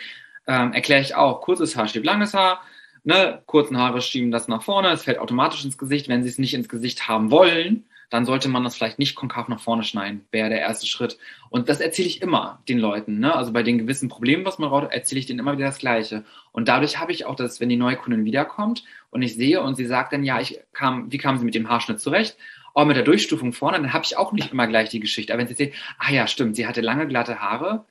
ähm, 0.46 0.72
erkläre 0.72 1.00
ich 1.00 1.14
auch, 1.14 1.40
kurzes 1.40 1.76
Haar 1.76 1.88
schiebt 1.88 2.04
langes 2.04 2.34
Haar, 2.34 2.62
ne, 3.04 3.42
kurzen 3.46 3.78
Haare 3.78 4.00
schieben 4.00 4.30
das 4.30 4.48
nach 4.48 4.62
vorne, 4.62 4.90
es 4.90 5.04
fällt 5.04 5.18
automatisch 5.18 5.64
ins 5.64 5.78
Gesicht. 5.78 6.08
Wenn 6.08 6.22
sie 6.22 6.28
es 6.28 6.38
nicht 6.38 6.54
ins 6.54 6.68
Gesicht 6.68 7.08
haben 7.08 7.30
wollen, 7.30 7.84
dann 8.10 8.26
sollte 8.26 8.50
man 8.50 8.62
das 8.62 8.76
vielleicht 8.76 8.98
nicht 8.98 9.14
konkav 9.14 9.48
nach 9.48 9.60
vorne 9.60 9.84
schneiden, 9.84 10.26
wäre 10.30 10.50
der 10.50 10.60
erste 10.60 10.86
Schritt. 10.86 11.16
Und 11.48 11.70
das 11.70 11.80
erzähle 11.80 12.08
ich 12.08 12.20
immer 12.20 12.60
den 12.68 12.78
Leuten. 12.78 13.20
Ne? 13.20 13.34
Also 13.34 13.54
bei 13.54 13.62
den 13.62 13.78
gewissen 13.78 14.10
Problemen, 14.10 14.44
was 14.44 14.58
man 14.58 14.68
braucht, 14.68 14.92
erzähle 14.92 15.18
ich 15.20 15.26
denen 15.26 15.38
immer 15.38 15.54
wieder 15.54 15.64
das 15.64 15.78
Gleiche. 15.78 16.24
Und 16.52 16.68
dadurch 16.68 16.98
habe 16.98 17.12
ich 17.12 17.24
auch 17.24 17.36
das, 17.36 17.58
wenn 17.58 17.70
die 17.70 17.78
neue 17.78 17.96
Kundin 17.96 18.26
wiederkommt 18.26 18.84
und 19.10 19.22
ich 19.22 19.34
sehe 19.34 19.62
und 19.62 19.76
sie 19.76 19.86
sagt 19.86 20.12
dann, 20.12 20.24
ja, 20.24 20.40
ich 20.40 20.60
kam, 20.74 21.10
wie 21.10 21.16
kam 21.16 21.38
sie 21.38 21.46
mit 21.46 21.54
dem 21.54 21.70
Haarschnitt 21.70 22.00
zurecht? 22.00 22.36
Auch 22.74 22.84
mit 22.84 22.96
der 22.96 23.04
Durchstufung 23.04 23.52
vorne, 23.52 23.78
dann 23.78 23.92
habe 23.92 24.04
ich 24.04 24.16
auch 24.16 24.32
nicht 24.32 24.52
immer 24.52 24.66
gleich 24.66 24.88
die 24.88 25.00
Geschichte. 25.00 25.32
Aber 25.32 25.40
wenn 25.40 25.48
Sie 25.48 25.54
sehen, 25.54 25.72
ah 25.98 26.10
ja, 26.10 26.26
stimmt, 26.26 26.56
sie 26.56 26.66
hatte 26.66 26.80
lange 26.80 27.06
glatte 27.06 27.40
Haare 27.40 27.84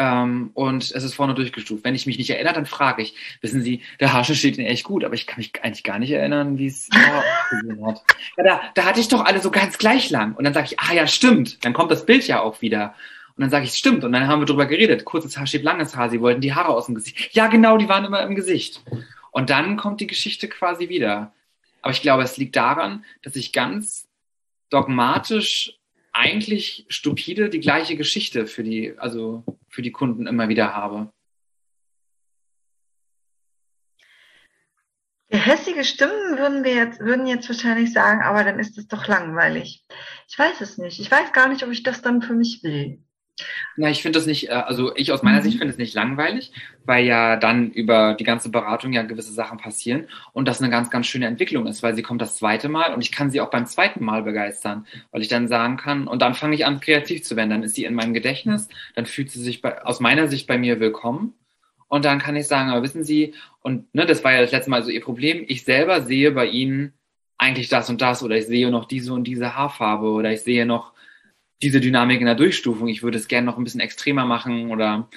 ähm, 0.00 0.50
und 0.54 0.82
es 0.82 1.04
ist 1.04 1.14
vorne 1.14 1.34
durchgestuft. 1.34 1.84
Wenn 1.84 1.94
ich 1.94 2.06
mich 2.06 2.16
nicht 2.16 2.30
erinnere, 2.30 2.54
dann 2.54 2.64
frage 2.64 3.02
ich, 3.02 3.14
wissen 3.42 3.60
Sie, 3.60 3.82
der 4.00 4.14
Haarschnitt 4.14 4.38
steht 4.38 4.56
Ihnen 4.56 4.66
echt 4.66 4.84
gut, 4.84 5.04
aber 5.04 5.14
ich 5.14 5.26
kann 5.26 5.38
mich 5.38 5.52
eigentlich 5.62 5.84
gar 5.84 5.98
nicht 5.98 6.10
erinnern, 6.10 6.56
wie 6.56 6.66
es 6.66 6.88
ausgesehen 7.50 7.86
hat. 7.86 8.02
Ja, 8.38 8.44
da, 8.44 8.60
da 8.74 8.84
hatte 8.86 9.00
ich 9.00 9.08
doch 9.08 9.24
alle 9.24 9.40
so 9.40 9.50
ganz 9.50 9.76
gleich 9.76 10.08
lang. 10.08 10.34
Und 10.34 10.44
dann 10.44 10.54
sage 10.54 10.68
ich, 10.70 10.80
ah 10.80 10.94
ja, 10.94 11.06
stimmt. 11.06 11.64
Dann 11.64 11.74
kommt 11.74 11.90
das 11.90 12.06
Bild 12.06 12.26
ja 12.26 12.40
auch 12.40 12.62
wieder. 12.62 12.94
Und 13.36 13.42
dann 13.42 13.50
sage 13.50 13.66
ich, 13.66 13.72
stimmt. 13.74 14.02
Und 14.02 14.12
dann 14.12 14.26
haben 14.26 14.40
wir 14.40 14.46
drüber 14.46 14.64
geredet. 14.64 15.04
Kurzes 15.04 15.36
Haar 15.36 15.46
steht 15.46 15.64
langes 15.64 15.94
Haar. 15.94 16.08
Sie 16.08 16.22
wollten 16.22 16.40
die 16.40 16.54
Haare 16.54 16.68
aus 16.68 16.86
dem 16.86 16.94
Gesicht. 16.94 17.34
Ja, 17.34 17.48
genau, 17.48 17.76
die 17.76 17.88
waren 17.88 18.06
immer 18.06 18.22
im 18.22 18.34
Gesicht. 18.34 18.82
Und 19.32 19.50
dann 19.50 19.76
kommt 19.76 20.00
die 20.00 20.06
Geschichte 20.06 20.48
quasi 20.48 20.88
wieder. 20.88 21.32
Aber 21.82 21.92
ich 21.92 22.02
glaube, 22.02 22.22
es 22.22 22.36
liegt 22.36 22.56
daran, 22.56 23.04
dass 23.22 23.36
ich 23.36 23.52
ganz 23.52 24.08
dogmatisch 24.70 25.78
eigentlich 26.12 26.86
stupide 26.88 27.48
die 27.48 27.60
gleiche 27.60 27.96
Geschichte 27.96 28.46
für 28.46 28.62
die, 28.62 28.94
also 28.98 29.44
für 29.68 29.82
die 29.82 29.92
Kunden 29.92 30.26
immer 30.26 30.48
wieder 30.48 30.74
habe. 30.74 31.12
hässige 35.50 35.84
Stimmen 35.84 36.38
würden 36.38 36.64
wir 36.64 36.74
jetzt, 36.74 37.00
würden 37.00 37.26
jetzt 37.26 37.48
wahrscheinlich 37.48 37.92
sagen, 37.92 38.22
aber 38.22 38.44
dann 38.44 38.58
ist 38.58 38.78
es 38.78 38.88
doch 38.88 39.06
langweilig. 39.06 39.84
Ich 40.28 40.38
weiß 40.38 40.60
es 40.60 40.78
nicht. 40.78 41.00
Ich 41.00 41.10
weiß 41.10 41.32
gar 41.32 41.48
nicht, 41.48 41.62
ob 41.62 41.70
ich 41.70 41.82
das 41.82 42.02
dann 42.02 42.22
für 42.22 42.34
mich 42.34 42.62
will. 42.62 43.02
Na, 43.76 43.90
ich 43.90 44.02
finde 44.02 44.18
das 44.18 44.26
nicht, 44.26 44.48
äh, 44.48 44.52
also 44.52 44.94
ich 44.96 45.12
aus 45.12 45.22
meiner 45.22 45.38
mhm. 45.38 45.42
Sicht 45.42 45.58
finde 45.58 45.72
es 45.72 45.78
nicht 45.78 45.94
langweilig, 45.94 46.52
weil 46.84 47.04
ja 47.04 47.36
dann 47.36 47.70
über 47.70 48.14
die 48.14 48.24
ganze 48.24 48.50
Beratung 48.50 48.92
ja 48.92 49.02
gewisse 49.02 49.32
Sachen 49.32 49.58
passieren 49.58 50.08
und 50.32 50.48
das 50.48 50.60
eine 50.60 50.70
ganz, 50.70 50.90
ganz 50.90 51.06
schöne 51.06 51.26
Entwicklung 51.26 51.66
ist, 51.66 51.82
weil 51.82 51.94
sie 51.94 52.02
kommt 52.02 52.20
das 52.20 52.36
zweite 52.36 52.68
Mal 52.68 52.92
und 52.94 53.00
ich 53.00 53.12
kann 53.12 53.30
sie 53.30 53.40
auch 53.40 53.50
beim 53.50 53.66
zweiten 53.66 54.04
Mal 54.04 54.22
begeistern, 54.22 54.86
weil 55.12 55.22
ich 55.22 55.28
dann 55.28 55.48
sagen 55.48 55.76
kann 55.76 56.06
und 56.08 56.22
dann 56.22 56.34
fange 56.34 56.54
ich 56.54 56.66
an 56.66 56.80
kreativ 56.80 57.22
zu 57.22 57.36
werden, 57.36 57.50
dann 57.50 57.62
ist 57.62 57.74
sie 57.74 57.84
in 57.84 57.94
meinem 57.94 58.14
Gedächtnis, 58.14 58.68
dann 58.94 59.06
fühlt 59.06 59.30
sie 59.30 59.40
sich 59.40 59.62
bei, 59.62 59.82
aus 59.84 60.00
meiner 60.00 60.28
Sicht 60.28 60.46
bei 60.46 60.58
mir 60.58 60.80
willkommen 60.80 61.34
und 61.90 62.04
dann 62.04 62.20
kann 62.20 62.36
ich 62.36 62.46
sagen, 62.46 62.70
aber 62.70 62.84
wissen 62.84 63.02
Sie, 63.02 63.34
und 63.62 63.92
ne, 63.94 64.06
das 64.06 64.22
war 64.22 64.32
ja 64.32 64.40
das 64.40 64.52
letzte 64.52 64.70
Mal 64.70 64.84
so 64.84 64.90
Ihr 64.90 65.02
Problem, 65.02 65.44
ich 65.48 65.64
selber 65.64 66.02
sehe 66.02 66.30
bei 66.30 66.46
Ihnen 66.46 66.92
eigentlich 67.36 67.68
das 67.68 67.90
und 67.90 68.00
das 68.00 68.22
oder 68.22 68.36
ich 68.36 68.46
sehe 68.46 68.70
noch 68.70 68.84
diese 68.84 69.12
und 69.12 69.24
diese 69.24 69.56
Haarfarbe 69.56 70.06
oder 70.06 70.30
ich 70.32 70.42
sehe 70.42 70.66
noch 70.66 70.92
diese 71.62 71.80
Dynamik 71.80 72.20
in 72.20 72.26
der 72.26 72.34
Durchstufung, 72.34 72.88
ich 72.88 73.02
würde 73.02 73.18
es 73.18 73.28
gerne 73.28 73.46
noch 73.46 73.58
ein 73.58 73.64
bisschen 73.64 73.80
extremer 73.80 74.24
machen 74.24 74.70
oder 74.70 75.08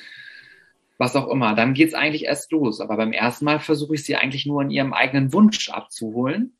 was 0.97 1.15
auch 1.15 1.29
immer. 1.29 1.55
Dann 1.55 1.73
geht's 1.73 1.93
eigentlich 1.93 2.25
erst 2.25 2.51
los. 2.51 2.79
Aber 2.79 2.97
beim 2.97 3.13
ersten 3.13 3.45
Mal 3.45 3.59
versuche 3.59 3.95
ich 3.95 4.03
sie 4.03 4.15
eigentlich 4.15 4.45
nur 4.45 4.61
in 4.61 4.69
ihrem 4.69 4.93
eigenen 4.93 5.33
Wunsch 5.33 5.69
abzuholen 5.69 6.57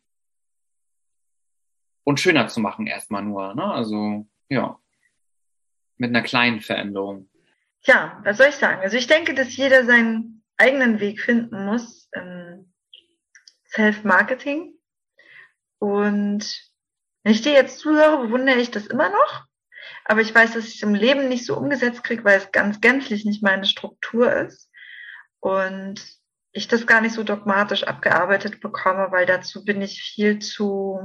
und 2.03 2.19
schöner 2.19 2.47
zu 2.47 2.59
machen 2.59 2.88
erstmal 2.88 3.23
nur. 3.23 3.53
Ne? 3.55 3.63
Also 3.63 4.27
ja, 4.49 4.79
mit 5.97 6.09
einer 6.09 6.21
kleinen 6.21 6.61
Veränderung. 6.61 7.29
Ja, 7.86 8.21
was 8.23 8.38
soll 8.38 8.47
ich 8.47 8.55
sagen? 8.55 8.81
Also 8.81 8.97
ich 8.97 9.07
denke, 9.07 9.34
dass 9.34 9.55
jeder 9.55 9.86
seinen 9.86 10.43
eigenen 10.57 10.99
Weg 10.99 11.19
finden 11.19 11.65
muss 11.65 12.09
im 12.13 12.71
Self-Marketing. 13.65 14.73
Und 15.79 16.71
wenn 17.23 17.34
ich 17.34 17.41
dir 17.41 17.53
jetzt 17.53 17.79
zuhöre, 17.79 18.25
bewundere 18.25 18.59
ich 18.59 18.71
das 18.71 18.88
immer 18.88 19.09
noch. 19.09 19.47
Aber 20.06 20.22
ich 20.22 20.34
weiß, 20.34 20.54
dass 20.54 20.68
ich 20.68 20.76
es 20.76 20.84
im 20.84 20.95
Leben 20.95 21.30
nicht 21.30 21.45
so 21.45 21.58
umgesetzt 21.58 22.04
kriege, 22.04 22.24
weil 22.24 22.38
es 22.38 22.51
ganz 22.51 22.82
gänzlich 22.82 23.26
nicht 23.26 23.43
meine 23.43 23.66
Struktur 23.66 24.32
ist. 24.32 24.70
Und 25.39 26.01
ich 26.51 26.68
das 26.68 26.86
gar 26.86 27.01
nicht 27.01 27.16
so 27.16 27.24
dogmatisch 27.24 27.84
abgearbeitet 27.84 28.62
bekomme, 28.62 29.12
weil 29.12 29.26
dazu 29.26 29.66
bin 29.66 29.82
ich 29.82 30.01
viel 30.01 30.39
zu, 30.39 30.99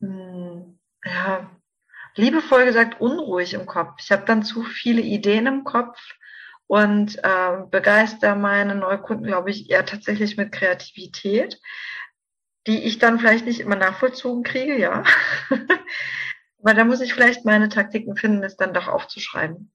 mh, 0.00 0.08
hm, 0.08 0.78
ja, 1.04 1.50
liebevoll 2.16 2.64
gesagt, 2.64 3.00
unruhig 3.00 3.54
im 3.54 3.66
Kopf. 3.66 4.00
Ich 4.00 4.10
habe 4.10 4.24
dann 4.24 4.42
zu 4.42 4.62
viele 4.64 5.00
Ideen 5.00 5.46
im 5.46 5.64
Kopf 5.64 5.98
und 6.66 7.16
äh, 7.22 7.62
begeister 7.70 8.34
meine 8.34 8.74
Neukunden, 8.74 9.26
glaube 9.26 9.50
ich, 9.50 9.70
eher 9.70 9.86
tatsächlich 9.86 10.36
mit 10.36 10.52
Kreativität, 10.52 11.60
die 12.66 12.82
ich 12.84 12.98
dann 12.98 13.20
vielleicht 13.20 13.46
nicht 13.46 13.60
immer 13.60 13.76
nachvollzogen 13.76 14.42
kriege, 14.42 14.78
ja. 14.78 15.04
Aber 16.60 16.74
da 16.74 16.84
muss 16.84 17.00
ich 17.00 17.14
vielleicht 17.14 17.44
meine 17.44 17.68
Taktiken 17.68 18.16
finden, 18.16 18.42
es 18.42 18.56
dann 18.56 18.74
doch 18.74 18.88
aufzuschreiben. 18.88 19.70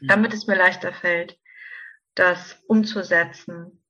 Mhm. 0.00 0.06
Damit 0.06 0.34
es 0.34 0.46
mir 0.46 0.56
leichter 0.56 0.92
fällt, 0.92 1.38
das 2.14 2.62
umzusetzen. 2.66 3.80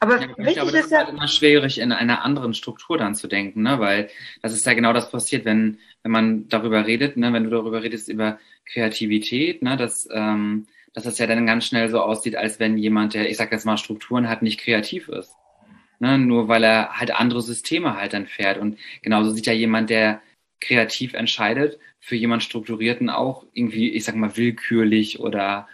Aber 0.00 0.20
ja, 0.20 0.28
wichtig 0.30 0.46
ich 0.48 0.54
glaube, 0.54 0.72
das 0.72 0.86
ist 0.86 0.90
ja 0.90 0.98
halt 0.98 1.10
immer 1.10 1.28
schwierig, 1.28 1.78
in 1.78 1.92
einer 1.92 2.24
anderen 2.24 2.54
Struktur 2.54 2.98
dann 2.98 3.14
zu 3.14 3.28
denken, 3.28 3.62
ne? 3.62 3.78
weil 3.78 4.10
das 4.42 4.52
ist 4.52 4.66
ja 4.66 4.74
genau 4.74 4.92
das 4.92 5.12
passiert, 5.12 5.44
wenn, 5.44 5.78
wenn 6.02 6.10
man 6.10 6.48
darüber 6.48 6.84
redet, 6.84 7.16
ne? 7.16 7.32
wenn 7.32 7.44
du 7.44 7.50
darüber 7.50 7.84
redest 7.84 8.08
über 8.08 8.40
Kreativität, 8.66 9.62
ne? 9.62 9.76
dass, 9.76 10.08
ähm, 10.10 10.66
dass 10.92 11.04
das 11.04 11.18
ja 11.18 11.28
dann 11.28 11.46
ganz 11.46 11.66
schnell 11.66 11.88
so 11.88 12.00
aussieht, 12.00 12.34
als 12.34 12.58
wenn 12.58 12.76
jemand, 12.78 13.14
der, 13.14 13.30
ich 13.30 13.36
sag 13.36 13.52
jetzt 13.52 13.64
mal, 13.64 13.76
Strukturen 13.76 14.28
hat, 14.28 14.42
nicht 14.42 14.58
kreativ 14.58 15.08
ist. 15.08 15.36
Ne? 16.00 16.18
Nur 16.18 16.48
weil 16.48 16.64
er 16.64 16.98
halt 16.98 17.14
andere 17.14 17.40
Systeme 17.40 17.96
halt 17.96 18.12
dann 18.12 18.26
fährt. 18.26 18.58
Und 18.58 18.80
genauso 19.02 19.30
sieht 19.30 19.46
ja 19.46 19.52
jemand, 19.52 19.88
der 19.88 20.20
kreativ 20.62 21.12
entscheidet, 21.14 21.78
für 22.00 22.16
jemand 22.16 22.42
Strukturierten 22.42 23.10
auch 23.10 23.44
irgendwie, 23.52 23.90
ich 23.90 24.04
sag 24.04 24.16
mal, 24.16 24.36
willkürlich 24.36 25.20
oder 25.20 25.68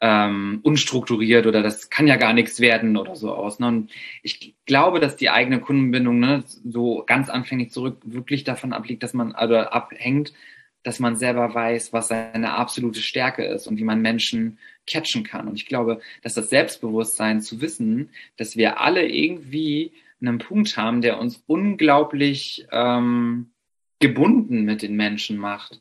ähm, 0.00 0.60
unstrukturiert 0.62 1.46
oder 1.46 1.62
das 1.62 1.88
kann 1.88 2.06
ja 2.06 2.16
gar 2.16 2.34
nichts 2.34 2.60
werden 2.60 2.96
oder 2.96 3.16
so 3.16 3.34
aus. 3.34 3.58
Ne? 3.58 3.68
Und 3.68 3.90
ich 4.22 4.54
glaube, 4.66 5.00
dass 5.00 5.16
die 5.16 5.30
eigene 5.30 5.60
Kundenbindung 5.60 6.20
ne, 6.20 6.44
so 6.46 7.04
ganz 7.06 7.30
anfänglich 7.30 7.70
zurück 7.70 7.98
wirklich 8.04 8.44
davon 8.44 8.72
abliegt, 8.72 9.02
dass 9.02 9.14
man 9.14 9.32
also 9.32 9.56
abhängt, 9.56 10.34
dass 10.82 10.98
man 10.98 11.16
selber 11.16 11.54
weiß, 11.54 11.94
was 11.94 12.08
seine 12.08 12.52
absolute 12.52 13.00
Stärke 13.00 13.44
ist 13.44 13.66
und 13.66 13.78
wie 13.78 13.84
man 13.84 14.02
Menschen 14.02 14.58
catchen 14.86 15.24
kann. 15.24 15.48
Und 15.48 15.54
ich 15.54 15.66
glaube, 15.66 16.00
dass 16.22 16.34
das 16.34 16.50
Selbstbewusstsein 16.50 17.40
zu 17.40 17.62
wissen, 17.62 18.10
dass 18.36 18.56
wir 18.56 18.80
alle 18.80 19.08
irgendwie 19.08 19.92
einen 20.20 20.38
Punkt 20.38 20.76
haben, 20.76 21.00
der 21.00 21.18
uns 21.18 21.42
unglaublich 21.46 22.66
ähm, 22.70 23.50
gebunden 23.98 24.64
mit 24.64 24.82
den 24.82 24.96
Menschen 24.96 25.36
macht. 25.36 25.80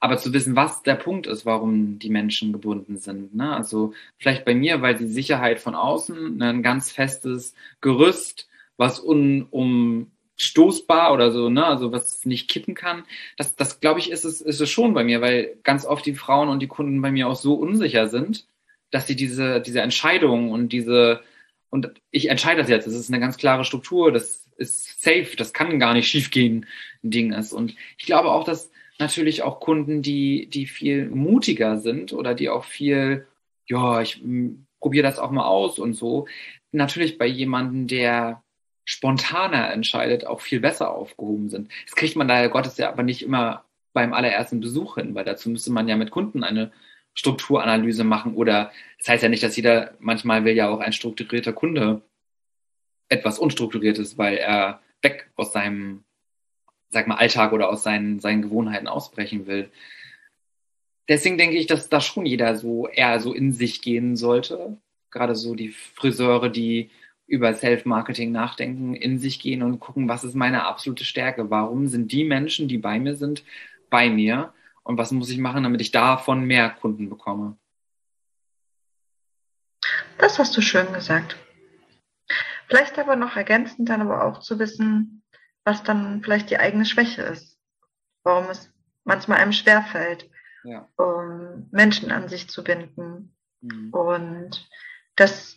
Aber 0.00 0.18
zu 0.18 0.32
wissen, 0.32 0.54
was 0.54 0.82
der 0.82 0.94
Punkt 0.94 1.26
ist, 1.26 1.44
warum 1.44 1.98
die 1.98 2.10
Menschen 2.10 2.52
gebunden 2.52 2.98
sind. 2.98 3.34
Ne? 3.34 3.54
Also 3.54 3.94
vielleicht 4.16 4.44
bei 4.44 4.54
mir, 4.54 4.80
weil 4.80 4.96
die 4.96 5.08
Sicherheit 5.08 5.58
von 5.58 5.74
außen 5.74 6.40
ein 6.40 6.62
ganz 6.62 6.92
festes 6.92 7.54
Gerüst, 7.80 8.48
was 8.78 9.00
unumstoßbar 9.00 11.12
oder 11.12 11.32
so, 11.32 11.50
ne, 11.50 11.66
also 11.66 11.92
was 11.92 12.24
nicht 12.24 12.48
kippen 12.48 12.74
kann. 12.74 13.04
Das, 13.36 13.56
das 13.56 13.80
glaube 13.80 14.00
ich, 14.00 14.10
ist 14.10 14.24
es, 14.24 14.40
ist 14.40 14.60
es 14.60 14.70
schon 14.70 14.94
bei 14.94 15.04
mir, 15.04 15.20
weil 15.20 15.58
ganz 15.64 15.84
oft 15.84 16.06
die 16.06 16.14
Frauen 16.14 16.48
und 16.48 16.60
die 16.60 16.68
Kunden 16.68 17.02
bei 17.02 17.10
mir 17.10 17.28
auch 17.28 17.36
so 17.36 17.54
unsicher 17.54 18.08
sind, 18.08 18.46
dass 18.90 19.06
sie 19.06 19.16
diese, 19.16 19.60
diese 19.60 19.82
Entscheidung 19.82 20.52
und 20.52 20.72
diese, 20.72 21.20
und 21.70 21.90
ich 22.10 22.30
entscheide 22.30 22.60
das 22.60 22.70
jetzt, 22.70 22.86
das 22.86 22.94
ist 22.94 23.10
eine 23.10 23.20
ganz 23.20 23.36
klare 23.36 23.64
Struktur, 23.64 24.12
das 24.12 24.47
ist 24.58 25.00
safe, 25.02 25.36
das 25.36 25.52
kann 25.52 25.78
gar 25.78 25.94
nicht 25.94 26.08
schiefgehen, 26.08 26.66
ein 27.02 27.10
Ding 27.10 27.32
ist. 27.32 27.52
Und 27.52 27.74
ich 27.96 28.06
glaube 28.06 28.30
auch, 28.30 28.44
dass 28.44 28.70
natürlich 28.98 29.42
auch 29.42 29.60
Kunden, 29.60 30.02
die, 30.02 30.48
die 30.50 30.66
viel 30.66 31.08
mutiger 31.08 31.78
sind 31.78 32.12
oder 32.12 32.34
die 32.34 32.50
auch 32.50 32.64
viel, 32.64 33.26
ja, 33.66 34.02
ich 34.02 34.22
probiere 34.80 35.06
das 35.06 35.18
auch 35.18 35.30
mal 35.30 35.46
aus 35.46 35.78
und 35.78 35.94
so, 35.94 36.26
natürlich 36.72 37.18
bei 37.18 37.26
jemandem, 37.26 37.86
der 37.86 38.42
spontaner 38.84 39.70
entscheidet, 39.70 40.26
auch 40.26 40.40
viel 40.40 40.60
besser 40.60 40.90
aufgehoben 40.90 41.48
sind. 41.48 41.70
Das 41.86 41.94
kriegt 41.94 42.16
man 42.16 42.28
daher 42.28 42.48
Gottes 42.48 42.78
ja 42.78 42.88
aber 42.88 43.02
nicht 43.02 43.22
immer 43.22 43.64
beim 43.92 44.12
allerersten 44.12 44.60
Besuch 44.60 44.96
hin, 44.96 45.14
weil 45.14 45.24
dazu 45.24 45.50
müsste 45.50 45.72
man 45.72 45.88
ja 45.88 45.96
mit 45.96 46.10
Kunden 46.10 46.42
eine 46.42 46.72
Strukturanalyse 47.14 48.04
machen 48.04 48.34
oder 48.34 48.72
das 48.98 49.08
heißt 49.08 49.22
ja 49.22 49.28
nicht, 49.28 49.42
dass 49.42 49.56
jeder, 49.56 49.94
manchmal 49.98 50.44
will 50.44 50.54
ja 50.54 50.68
auch 50.68 50.80
ein 50.80 50.92
strukturierter 50.92 51.52
Kunde 51.52 52.02
etwas 53.08 53.38
Unstrukturiertes, 53.38 54.18
weil 54.18 54.36
er 54.36 54.80
weg 55.02 55.30
aus 55.36 55.52
seinem, 55.52 56.04
sag 56.90 57.06
mal, 57.06 57.16
Alltag 57.16 57.52
oder 57.52 57.70
aus 57.70 57.82
seinen, 57.82 58.20
seinen 58.20 58.42
Gewohnheiten 58.42 58.88
ausbrechen 58.88 59.46
will. 59.46 59.70
Deswegen 61.08 61.38
denke 61.38 61.56
ich, 61.56 61.66
dass 61.66 61.88
da 61.88 62.00
schon 62.00 62.26
jeder 62.26 62.56
so 62.56 62.86
eher 62.86 63.18
so 63.20 63.32
in 63.32 63.52
sich 63.52 63.80
gehen 63.80 64.16
sollte. 64.16 64.76
Gerade 65.10 65.34
so 65.34 65.54
die 65.54 65.70
Friseure, 65.70 66.50
die 66.50 66.90
über 67.26 67.54
Self-Marketing 67.54 68.30
nachdenken, 68.30 68.94
in 68.94 69.18
sich 69.18 69.40
gehen 69.40 69.62
und 69.62 69.80
gucken, 69.80 70.08
was 70.08 70.24
ist 70.24 70.34
meine 70.34 70.64
absolute 70.64 71.04
Stärke? 71.04 71.50
Warum 71.50 71.88
sind 71.88 72.12
die 72.12 72.24
Menschen, 72.24 72.68
die 72.68 72.78
bei 72.78 72.98
mir 72.98 73.16
sind, 73.16 73.44
bei 73.90 74.10
mir? 74.10 74.52
Und 74.82 74.98
was 74.98 75.12
muss 75.12 75.30
ich 75.30 75.38
machen, 75.38 75.62
damit 75.62 75.80
ich 75.80 75.90
davon 75.90 76.44
mehr 76.44 76.70
Kunden 76.70 77.08
bekomme? 77.08 77.56
Das 80.18 80.38
hast 80.38 80.56
du 80.56 80.60
schön 80.60 80.92
gesagt. 80.92 81.36
Vielleicht 82.68 82.98
aber 82.98 83.16
noch 83.16 83.36
ergänzend 83.36 83.88
dann 83.88 84.02
aber 84.02 84.24
auch 84.24 84.40
zu 84.40 84.58
wissen, 84.58 85.22
was 85.64 85.82
dann 85.82 86.22
vielleicht 86.22 86.50
die 86.50 86.58
eigene 86.58 86.84
Schwäche 86.84 87.22
ist. 87.22 87.58
Warum 88.22 88.50
es 88.50 88.70
manchmal 89.04 89.38
einem 89.38 89.52
schwerfällt, 89.52 90.30
ja. 90.64 90.86
um 90.96 91.68
Menschen 91.70 92.10
an 92.10 92.28
sich 92.28 92.50
zu 92.50 92.62
binden. 92.62 93.34
Mhm. 93.62 93.90
Und 93.90 94.68
das 95.16 95.56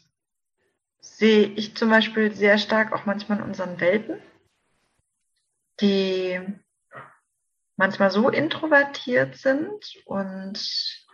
sehe 1.01 1.47
ich 1.47 1.75
zum 1.75 1.89
Beispiel 1.89 2.33
sehr 2.33 2.57
stark 2.57 2.93
auch 2.93 3.05
manchmal 3.05 3.39
in 3.39 3.43
unseren 3.43 3.79
Welten, 3.81 4.21
die 5.81 6.39
manchmal 7.75 8.09
so 8.09 8.29
introvertiert 8.29 9.35
sind 9.35 9.95
und 10.05 11.05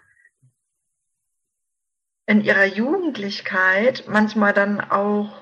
in 2.28 2.42
ihrer 2.42 2.66
Jugendlichkeit 2.66 4.04
manchmal 4.08 4.54
dann 4.54 4.82
auch 4.82 5.42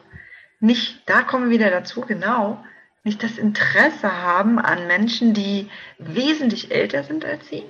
nicht, 0.66 1.02
da 1.06 1.22
kommen 1.22 1.50
wir 1.50 1.60
wieder 1.60 1.70
dazu, 1.70 2.02
genau, 2.02 2.64
nicht 3.04 3.22
das 3.24 3.38
Interesse 3.38 4.24
haben 4.24 4.58
an 4.60 4.88
Menschen, 4.88 5.34
die 5.34 5.70
wesentlich 6.00 6.72
älter 6.72 7.04
sind 7.04 7.24
als 7.24 7.48
sie 7.48 7.64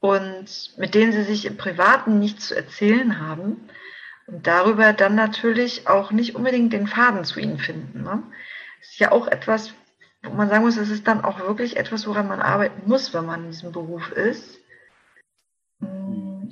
und 0.00 0.46
mit 0.78 0.94
denen 0.94 1.12
sie 1.12 1.22
sich 1.22 1.44
im 1.44 1.56
Privaten 1.56 2.18
nichts 2.18 2.48
zu 2.48 2.56
erzählen 2.56 3.20
haben 3.20 3.68
und 4.26 4.46
darüber 4.46 4.92
dann 4.92 5.14
natürlich 5.14 5.86
auch 5.86 6.10
nicht 6.10 6.34
unbedingt 6.34 6.72
den 6.72 6.86
Faden 6.86 7.24
zu 7.24 7.40
ihnen 7.40 7.58
finden. 7.58 8.02
Ne? 8.02 8.22
Das 8.80 8.90
ist 8.90 9.00
ja 9.00 9.12
auch 9.12 9.26
etwas, 9.26 9.74
wo 10.22 10.30
man 10.30 10.48
sagen 10.48 10.64
muss, 10.64 10.76
es 10.76 10.90
ist 10.90 11.06
dann 11.06 11.24
auch 11.24 11.40
wirklich 11.40 11.76
etwas, 11.76 12.06
woran 12.06 12.28
man 12.28 12.40
arbeiten 12.40 12.88
muss, 12.88 13.12
wenn 13.12 13.26
man 13.26 13.44
in 13.44 13.50
diesem 13.50 13.72
Beruf 13.72 14.10
ist. 14.12 14.58
Hm, 15.80 16.48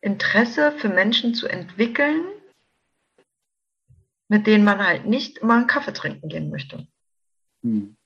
Interesse 0.00 0.72
für 0.72 0.88
Menschen 0.88 1.34
zu 1.34 1.46
entwickeln, 1.46 2.24
mit 4.30 4.46
denen 4.46 4.64
man 4.64 4.78
halt 4.78 5.06
nicht 5.06 5.38
immer 5.38 5.56
einen 5.56 5.66
Kaffee 5.66 5.92
trinken 5.92 6.28
gehen 6.28 6.50
möchte. 6.50 6.86
Hm. 7.62 7.96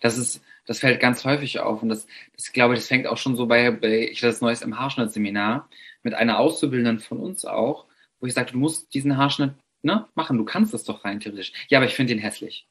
Das 0.00 0.18
ist, 0.18 0.42
Das 0.66 0.80
fällt 0.80 1.00
ganz 1.00 1.24
häufig 1.24 1.60
auf 1.60 1.82
und 1.82 1.88
das, 1.88 2.06
das 2.36 2.52
glaube 2.52 2.74
ich, 2.74 2.80
das 2.80 2.88
fängt 2.88 3.06
auch 3.06 3.16
schon 3.16 3.36
so 3.36 3.46
bei, 3.46 3.70
bei 3.70 4.08
ich 4.10 4.18
hatte 4.18 4.26
das 4.26 4.40
Neues 4.40 4.62
im 4.62 4.78
Haarschnittseminar 4.78 5.70
mit 6.02 6.14
einer 6.14 6.38
Auszubildenden 6.38 6.98
von 6.98 7.20
uns 7.20 7.44
auch, 7.44 7.86
wo 8.18 8.26
ich 8.26 8.34
sagte, 8.34 8.52
du 8.52 8.58
musst 8.58 8.92
diesen 8.92 9.16
Haarschnitt 9.16 9.54
ne, 9.82 10.08
machen, 10.14 10.36
du 10.36 10.44
kannst 10.44 10.74
das 10.74 10.84
doch 10.84 11.04
rein 11.04 11.20
theoretisch. 11.20 11.52
Ja, 11.68 11.78
aber 11.78 11.86
ich 11.86 11.94
finde 11.94 12.14
den 12.14 12.22
hässlich. 12.22 12.66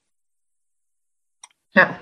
Ja. 1.71 1.99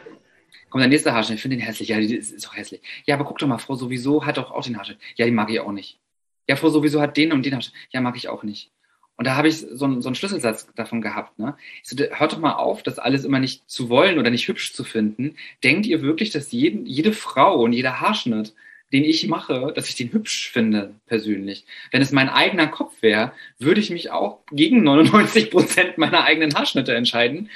Kommt 0.70 0.82
der 0.82 0.89
nächste 0.89 1.14
Haarschnitt, 1.14 1.36
ich 1.36 1.41
finde 1.41 1.58
den 1.58 1.66
hässlich. 1.66 1.89
Ja, 1.89 1.99
die 1.99 2.16
ist, 2.16 2.32
ist 2.32 2.47
auch 2.47 2.55
hässlich. 2.55 2.82
Ja, 3.05 3.16
aber 3.16 3.26
guck 3.26 3.38
doch 3.38 3.47
mal, 3.47 3.60
Frau 3.60 3.76
sowieso 3.76 4.26
hat 4.26 4.38
doch 4.38 4.51
auch 4.51 4.64
den 4.64 4.78
Haarschnitt. 4.78 4.99
Ja, 5.16 5.26
die 5.26 5.32
mag 5.32 5.51
ich 5.51 5.60
auch 5.60 5.72
nicht. 5.72 5.99
Ja, 6.47 6.55
Frau 6.55 6.70
sowieso 6.70 6.99
hat 6.99 7.16
den 7.16 7.32
und 7.32 7.45
den 7.45 7.53
Haarschnitt. 7.53 7.76
Ja, 7.91 8.01
mag 8.01 8.18
ich 8.18 8.28
auch 8.28 8.43
nicht. 8.43 8.72
Und 9.18 9.26
da 9.26 9.36
habe 9.36 9.47
ich 9.47 9.57
so 9.57 9.86
einen, 9.86 10.01
so 10.01 10.09
einen 10.09 10.15
Schlüsselsatz 10.15 10.68
davon 10.76 11.01
gehabt. 11.01 11.39
Ne? 11.39 11.57
Ich 11.84 11.89
so, 11.89 11.97
hört 11.97 12.34
doch 12.34 12.38
mal 12.38 12.53
auf, 12.53 12.84
das 12.84 12.99
alles 12.99 13.26
immer 13.26 13.39
nicht 13.39 13.68
zu 13.70 13.89
wollen 13.89 14.20
oder 14.20 14.30
nicht 14.30 14.47
hübsch 14.47 14.74
zu 14.74 14.84
finden. 14.84 15.36
Denkt 15.63 15.88
ihr 15.88 16.03
wirklich, 16.03 16.30
dass 16.30 16.51
jeden, 16.51 16.86
jede 16.86 17.13
Frau 17.13 17.61
und 17.61 17.74
jeder 17.74 17.99
Haarschnitt, 17.99 18.53
den 18.93 19.03
ich 19.03 19.28
mache, 19.28 19.74
dass 19.76 19.89
ich 19.89 19.95
den 19.95 20.13
hübsch 20.13 20.51
finde, 20.51 20.93
persönlich? 21.07 21.65
Wenn 21.91 22.03
es 22.03 22.11
mein 22.11 22.30
eigener 22.30 22.68
Kopf 22.68 23.01
wäre, 23.01 23.34
würde 23.57 23.82
ich 23.82 23.89
mich 23.89 24.11
auch 24.11 24.39
gegen 24.51 24.84
99 24.84 25.49
Prozent 25.49 25.97
meiner 25.97 26.24
eigenen 26.24 26.53
Haarschnitte 26.53 26.93
entscheiden, 26.93 27.49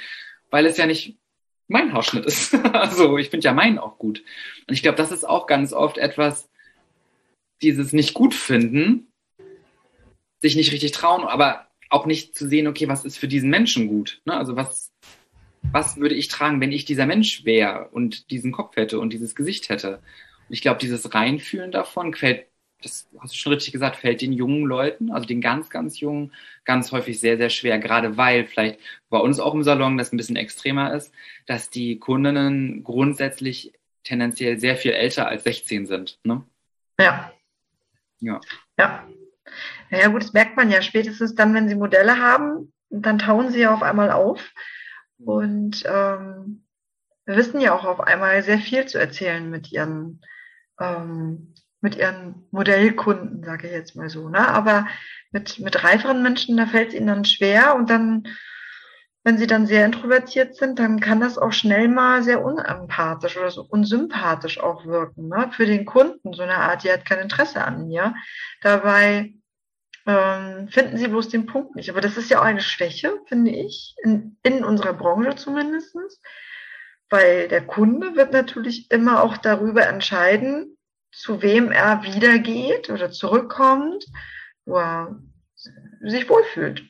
weil 0.50 0.66
es 0.66 0.76
ja 0.76 0.86
nicht 0.86 1.16
mein 1.68 1.92
Haarschnitt 1.92 2.26
ist. 2.26 2.54
also 2.72 3.18
ich 3.18 3.30
finde 3.30 3.44
ja 3.44 3.54
meinen 3.54 3.78
auch 3.78 3.98
gut. 3.98 4.24
Und 4.66 4.74
ich 4.74 4.82
glaube, 4.82 4.96
das 4.96 5.12
ist 5.12 5.24
auch 5.24 5.46
ganz 5.46 5.72
oft 5.72 5.96
etwas, 5.96 6.48
dieses 7.62 7.92
nicht 7.92 8.14
gut 8.14 8.34
finden, 8.34 9.11
sich 10.42 10.56
nicht 10.56 10.72
richtig 10.72 10.92
trauen, 10.92 11.24
aber 11.24 11.68
auch 11.88 12.04
nicht 12.04 12.34
zu 12.34 12.48
sehen, 12.48 12.66
okay, 12.66 12.88
was 12.88 13.04
ist 13.04 13.16
für 13.16 13.28
diesen 13.28 13.48
Menschen 13.48 13.88
gut? 13.88 14.20
Ne? 14.24 14.34
Also 14.34 14.56
was, 14.56 14.92
was 15.62 15.96
würde 15.96 16.14
ich 16.14 16.28
tragen, 16.28 16.60
wenn 16.60 16.72
ich 16.72 16.84
dieser 16.84 17.06
Mensch 17.06 17.44
wäre 17.44 17.88
und 17.92 18.30
diesen 18.30 18.52
Kopf 18.52 18.76
hätte 18.76 18.98
und 18.98 19.12
dieses 19.12 19.34
Gesicht 19.34 19.68
hätte? 19.68 19.98
Und 20.48 20.54
ich 20.54 20.62
glaube, 20.62 20.80
dieses 20.80 21.14
Reinfühlen 21.14 21.70
davon 21.70 22.12
fällt, 22.14 22.46
das 22.82 23.08
hast 23.20 23.32
du 23.32 23.38
schon 23.38 23.52
richtig 23.52 23.72
gesagt, 23.72 23.96
fällt 23.96 24.20
den 24.20 24.32
jungen 24.32 24.64
Leuten, 24.64 25.12
also 25.12 25.26
den 25.26 25.40
ganz, 25.40 25.70
ganz 25.70 26.00
jungen, 26.00 26.32
ganz 26.64 26.90
häufig 26.90 27.20
sehr, 27.20 27.36
sehr 27.36 27.50
schwer, 27.50 27.78
gerade 27.78 28.16
weil 28.16 28.44
vielleicht 28.44 28.80
bei 29.08 29.18
uns 29.18 29.38
auch 29.38 29.54
im 29.54 29.62
Salon 29.62 29.96
das 29.96 30.12
ein 30.12 30.16
bisschen 30.16 30.34
extremer 30.34 30.92
ist, 30.92 31.12
dass 31.46 31.70
die 31.70 31.98
Kundinnen 31.98 32.82
grundsätzlich 32.82 33.72
tendenziell 34.02 34.58
sehr 34.58 34.76
viel 34.76 34.92
älter 34.92 35.28
als 35.28 35.44
16 35.44 35.86
sind. 35.86 36.18
Ne? 36.24 36.44
Ja. 36.98 37.32
Ja. 38.18 38.40
Ja. 38.76 39.06
Naja 39.92 40.08
gut, 40.08 40.22
das 40.22 40.32
merkt 40.32 40.56
man 40.56 40.70
ja 40.70 40.80
spätestens 40.80 41.34
dann, 41.34 41.52
wenn 41.52 41.68
sie 41.68 41.74
Modelle 41.74 42.18
haben, 42.18 42.72
dann 42.88 43.18
tauen 43.18 43.50
sie 43.50 43.60
ja 43.60 43.74
auf 43.74 43.82
einmal 43.82 44.10
auf. 44.10 44.50
Und 45.18 45.84
ähm, 45.84 46.64
wir 47.26 47.36
wissen 47.36 47.60
ja 47.60 47.74
auch 47.74 47.84
auf 47.84 48.00
einmal 48.00 48.42
sehr 48.42 48.58
viel 48.58 48.86
zu 48.86 48.98
erzählen 48.98 49.50
mit 49.50 49.70
ihren, 49.70 50.22
ähm, 50.80 51.54
mit 51.82 51.96
ihren 51.96 52.46
Modellkunden, 52.52 53.44
sage 53.44 53.66
ich 53.66 53.74
jetzt 53.74 53.94
mal 53.94 54.08
so. 54.08 54.30
Ne? 54.30 54.48
Aber 54.48 54.86
mit, 55.30 55.58
mit 55.58 55.84
reiferen 55.84 56.22
Menschen, 56.22 56.56
da 56.56 56.64
fällt 56.64 56.88
es 56.88 56.94
ihnen 56.94 57.08
dann 57.08 57.26
schwer 57.26 57.74
und 57.76 57.90
dann, 57.90 58.26
wenn 59.24 59.36
sie 59.36 59.46
dann 59.46 59.66
sehr 59.66 59.84
introvertiert 59.84 60.56
sind, 60.56 60.78
dann 60.78 61.00
kann 61.00 61.20
das 61.20 61.36
auch 61.36 61.52
schnell 61.52 61.88
mal 61.88 62.22
sehr 62.22 62.42
unempathisch 62.42 63.36
oder 63.36 63.50
so 63.50 63.62
unsympathisch 63.62 64.58
auch 64.58 64.86
wirken. 64.86 65.28
Ne? 65.28 65.50
Für 65.52 65.66
den 65.66 65.84
Kunden, 65.84 66.32
so 66.32 66.42
eine 66.42 66.56
Art, 66.56 66.82
die 66.82 66.90
hat 66.90 67.04
kein 67.04 67.18
Interesse 67.18 67.62
an 67.62 67.88
mir. 67.88 68.14
Dabei 68.62 69.34
ähm, 70.06 70.68
finden 70.68 70.96
sie 70.96 71.08
bloß 71.08 71.28
den 71.28 71.46
Punkt 71.46 71.76
nicht. 71.76 71.90
Aber 71.90 72.00
das 72.00 72.16
ist 72.16 72.30
ja 72.30 72.40
auch 72.40 72.44
eine 72.44 72.60
Schwäche, 72.60 73.20
finde 73.26 73.52
ich, 73.52 73.94
in, 74.02 74.36
in 74.42 74.64
unserer 74.64 74.92
Branche 74.92 75.36
zumindestens, 75.36 76.20
weil 77.10 77.48
der 77.48 77.64
Kunde 77.66 78.16
wird 78.16 78.32
natürlich 78.32 78.90
immer 78.90 79.22
auch 79.22 79.36
darüber 79.36 79.86
entscheiden, 79.86 80.76
zu 81.12 81.42
wem 81.42 81.70
er 81.70 82.02
wieder 82.04 82.38
geht 82.38 82.90
oder 82.90 83.10
zurückkommt, 83.10 84.06
wo 84.64 84.78
er 84.78 85.20
sich 86.00 86.28
wohlfühlt. 86.28 86.82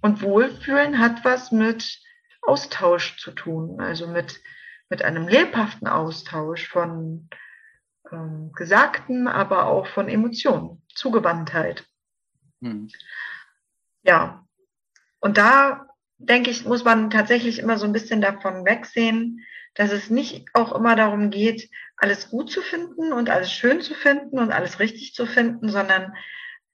Und 0.00 0.22
Wohlfühlen 0.22 0.98
hat 0.98 1.24
was 1.24 1.50
mit 1.50 1.98
Austausch 2.42 3.18
zu 3.18 3.32
tun, 3.32 3.80
also 3.80 4.06
mit, 4.06 4.40
mit 4.88 5.02
einem 5.02 5.26
lebhaften 5.26 5.88
Austausch 5.88 6.68
von 6.68 7.28
ähm, 8.12 8.52
Gesagten, 8.54 9.26
aber 9.26 9.66
auch 9.66 9.86
von 9.88 10.08
Emotionen, 10.08 10.82
Zugewandtheit. 10.94 11.84
Hm. 12.62 12.88
Ja, 14.02 14.46
und 15.20 15.38
da 15.38 15.86
denke 16.18 16.50
ich, 16.50 16.64
muss 16.64 16.84
man 16.84 17.10
tatsächlich 17.10 17.58
immer 17.58 17.78
so 17.78 17.86
ein 17.86 17.92
bisschen 17.92 18.20
davon 18.20 18.64
wegsehen, 18.64 19.44
dass 19.74 19.92
es 19.92 20.10
nicht 20.10 20.48
auch 20.54 20.72
immer 20.72 20.96
darum 20.96 21.30
geht, 21.30 21.70
alles 21.96 22.30
gut 22.30 22.50
zu 22.50 22.62
finden 22.62 23.12
und 23.12 23.30
alles 23.30 23.52
schön 23.52 23.80
zu 23.80 23.94
finden 23.94 24.38
und 24.38 24.52
alles 24.52 24.80
richtig 24.80 25.14
zu 25.14 25.26
finden, 25.26 25.68
sondern 25.70 26.14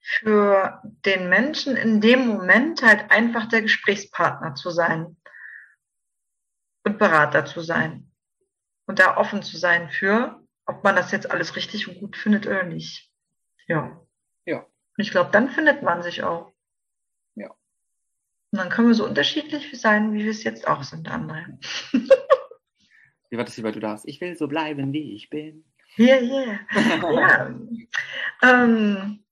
für 0.03 0.83
den 1.05 1.29
Menschen 1.29 1.77
in 1.77 2.01
dem 2.01 2.27
Moment 2.27 2.83
halt 2.83 3.11
einfach 3.11 3.47
der 3.49 3.63
Gesprächspartner 3.63 4.55
zu 4.55 4.71
sein 4.71 5.17
und 6.85 6.99
Berater 6.99 7.47
zu 7.47 7.61
sein 7.61 8.11
und 8.87 8.99
da 8.99 9.17
offen 9.17 9.43
zu 9.43 9.57
sein 9.57 9.91
für, 9.91 10.43
ob 10.67 10.85
man 10.85 10.97
das 10.97 11.13
jetzt 11.13 11.31
alles 11.31 11.57
richtig 11.57 11.89
und 11.89 11.99
gut 12.01 12.17
findet 12.17 12.47
oder 12.47 12.65
nicht. 12.65 13.11
Ja. 13.67 14.04
Ich 14.97 15.11
glaube, 15.11 15.31
dann 15.33 15.51
findet 15.51 15.83
man 15.83 16.03
sich 16.03 16.23
auch. 16.23 16.53
Ja. 17.35 17.49
Und 17.49 18.59
dann 18.59 18.69
können 18.69 18.89
wir 18.89 18.95
so 18.95 19.07
unterschiedlich 19.07 19.79
sein, 19.81 20.13
wie 20.13 20.25
wir 20.25 20.31
es 20.31 20.45
jetzt 20.45 20.69
auch 20.69 20.83
sind, 20.83 21.11
André. 21.11 21.45
wie 23.31 23.37
war 23.37 23.45
das, 23.45 23.57
lieber 23.57 23.73
du 23.73 23.81
darfst? 23.81 24.07
Ich 24.07 24.21
will 24.21 24.37
so 24.37 24.47
bleiben, 24.47 24.93
wie 24.93 25.15
ich 25.15 25.31
bin. 25.31 25.65
Yeah, 25.99 26.21
yeah. 26.21 26.61
ja. 27.13 27.55
ähm, 28.43 29.25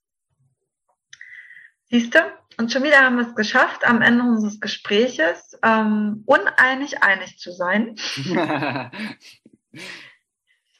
Siehst 1.92 2.14
du? 2.14 2.20
Und 2.56 2.72
schon 2.72 2.84
wieder 2.84 3.02
haben 3.02 3.16
wir 3.16 3.28
es 3.28 3.34
geschafft, 3.34 3.84
am 3.84 4.00
Ende 4.00 4.24
unseres 4.24 4.60
Gespräches 4.60 5.58
ähm, 5.62 6.22
uneinig 6.24 7.02
einig 7.02 7.38
zu 7.38 7.52
sein. 7.52 7.96
ich 8.16 8.32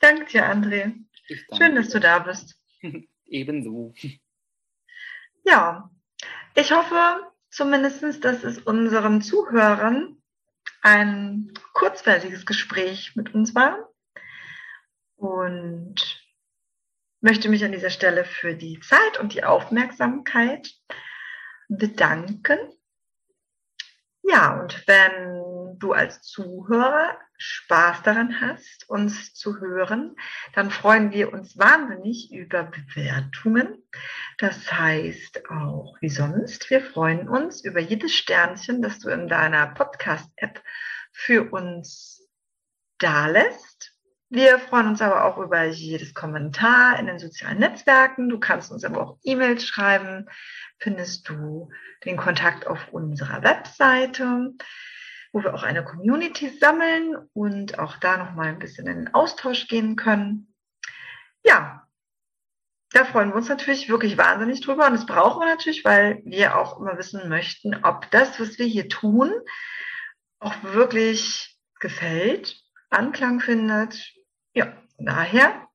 danke 0.01 0.24
dir, 0.24 0.51
André. 0.51 0.95
Danke. 1.28 1.57
Schön, 1.57 1.76
dass 1.76 1.91
du 1.91 2.01
da 2.01 2.18
bist. 2.18 2.59
Ebenso. 3.26 3.93
Ja, 5.45 5.90
ich 6.55 6.72
hoffe 6.72 7.32
zumindest, 7.51 8.24
dass 8.24 8.45
es 8.45 8.59
unseren 8.59 9.22
Zuhörern 9.22 10.22
ein 10.82 11.53
kurzweiliges 11.74 12.47
Gespräch 12.47 13.14
mit 13.16 13.34
uns 13.34 13.55
war 13.55 13.88
und 15.16 15.95
möchte 17.20 17.49
mich 17.49 17.64
an 17.64 17.72
dieser 17.72 17.90
Stelle 17.90 18.24
für 18.24 18.55
die 18.55 18.80
Zeit 18.80 19.18
und 19.20 19.34
die 19.34 19.45
Aufmerksamkeit 19.45 20.72
bedanken. 21.68 22.59
Ja, 24.22 24.61
und 24.61 24.86
wenn 24.86 25.51
du 25.79 25.93
als 25.93 26.23
Zuhörer 26.23 27.16
Spaß 27.39 28.03
daran 28.03 28.41
hast, 28.41 28.89
uns 28.89 29.35
zu 29.35 29.59
hören, 29.59 30.14
dann 30.55 30.70
freuen 30.70 31.11
wir 31.11 31.33
uns 31.33 31.59
wahnsinnig 31.59 32.33
über 32.33 32.64
Bewertungen. 32.64 33.83
Das 34.39 34.73
heißt 34.73 35.51
auch 35.51 35.97
wie 36.01 36.09
sonst, 36.09 36.70
wir 36.70 36.81
freuen 36.81 37.29
uns 37.29 37.64
über 37.64 37.81
jedes 37.81 38.14
Sternchen, 38.14 38.81
das 38.81 39.01
du 39.01 39.09
in 39.09 39.27
deiner 39.27 39.66
Podcast-App 39.66 40.62
für 41.11 41.53
uns 41.53 42.29
dalässt. 42.99 43.93
Wir 44.31 44.59
freuen 44.59 44.89
uns 44.89 45.03
aber 45.03 45.25
auch 45.25 45.37
über 45.37 45.64
jedes 45.64 46.14
Kommentar 46.14 46.99
in 46.99 47.07
den 47.07 47.18
sozialen 47.18 47.59
Netzwerken. 47.59 48.31
Du 48.31 48.39
kannst 48.39 48.70
uns 48.70 48.85
aber 48.85 49.03
auch 49.03 49.18
E-Mails 49.25 49.66
schreiben. 49.66 50.27
Findest 50.79 51.29
du 51.29 51.70
den 52.05 52.16
Kontakt 52.16 52.66
auf 52.66 52.93
unserer 52.93 53.43
Webseite 53.43 54.53
wo 55.33 55.43
wir 55.43 55.55
auch 55.55 55.62
eine 55.62 55.85
Community 55.85 56.51
sammeln 56.51 57.16
und 57.33 57.78
auch 57.78 57.97
da 57.97 58.18
nochmal 58.18 58.49
ein 58.49 58.59
bisschen 58.59 58.87
in 58.87 59.05
den 59.05 59.14
Austausch 59.14 59.66
gehen 59.66 59.97
können. 59.97 60.55
Ja, 61.45 61.89
da 62.91 63.07
freuen 63.07 63.30
wir 63.30 63.37
uns 63.37 63.49
natürlich 63.49 63.89
wirklich 63.89 64.18
wahnsinnig 64.18 64.61
drüber 64.61 64.87
und 64.87 64.93
das 64.93 65.07
brauchen 65.07 65.41
wir 65.41 65.49
natürlich, 65.49 65.85
weil 65.85 66.20
wir 66.24 66.59
auch 66.59 66.78
immer 66.78 66.99
wissen 66.99 67.28
möchten, 67.28 67.74
ob 67.83 68.11
das, 68.11 68.39
was 68.39 68.59
wir 68.59 68.66
hier 68.66 68.89
tun, 68.89 69.33
auch 70.39 70.55
wirklich 70.62 71.59
gefällt, 71.80 72.61
Anklang 72.91 73.41
findet. 73.41 74.12
Ja, 74.53 74.76
daher 74.99 75.66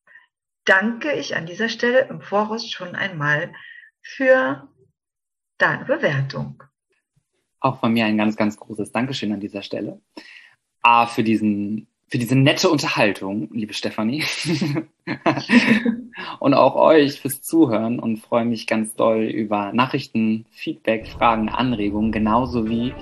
danke 0.66 1.14
ich 1.14 1.36
an 1.36 1.48
dieser 1.48 1.70
Stelle 1.70 2.02
im 2.02 2.22
Voraus 2.22 2.70
schon 2.70 2.96
einmal 2.96 3.52
für 4.04 4.70
deine 5.58 5.86
Bewertung. 5.86 6.64
Auch 7.60 7.80
von 7.80 7.94
mir 7.94 8.06
ein 8.06 8.18
ganz, 8.18 8.36
ganz 8.36 8.58
großes 8.58 8.92
Dankeschön 8.92 9.32
an 9.32 9.40
dieser 9.40 9.62
Stelle. 9.62 10.00
A, 10.82 11.08
für 11.08 11.24
diesen, 11.24 11.88
für 12.08 12.18
diese 12.18 12.36
nette 12.36 12.70
Unterhaltung, 12.70 13.50
liebe 13.52 13.74
Stefanie. 13.74 14.24
und 16.40 16.54
auch 16.54 16.76
euch 16.76 17.20
fürs 17.20 17.42
Zuhören 17.42 18.00
und 18.00 18.18
freue 18.18 18.46
mich 18.46 18.68
ganz 18.68 18.96
doll 18.96 19.24
über 19.24 19.74
Nachrichten, 19.74 20.46
Feedback, 20.52 21.08
Fragen, 21.08 21.50
Anregungen, 21.50 22.12
genauso 22.12 22.70
wie 22.70 22.94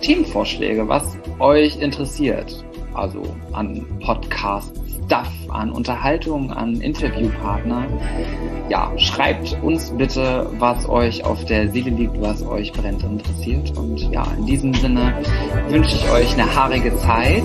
Themenvorschläge, 0.00 0.88
was 0.88 1.16
euch 1.38 1.80
interessiert. 1.80 2.64
also 2.94 3.22
an 3.52 3.86
Podcast-Stuff, 5.04 5.50
an 5.50 5.70
Unterhaltung, 5.70 6.50
an 6.50 6.80
Interviewpartner. 6.80 7.86
Ja, 8.68 8.92
schreibt 8.98 9.56
uns 9.62 9.90
bitte, 9.96 10.50
was 10.58 10.88
euch 10.88 11.24
auf 11.24 11.44
der 11.44 11.68
Seele 11.70 11.90
liegt, 11.90 12.20
was 12.20 12.42
euch 12.44 12.72
brennt 12.72 13.02
interessiert. 13.02 13.76
Und 13.76 14.00
ja, 14.10 14.26
in 14.38 14.46
diesem 14.46 14.74
Sinne 14.74 15.14
wünsche 15.68 15.96
ich 15.96 16.10
euch 16.10 16.32
eine 16.34 16.54
haarige 16.54 16.96
Zeit. 16.96 17.44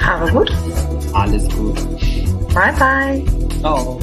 Haare 0.00 0.30
gut. 0.30 0.52
Alles 1.12 1.48
gut. 1.56 1.76
Bye 2.54 2.72
bye. 2.78 3.24
Ciao. 3.60 3.98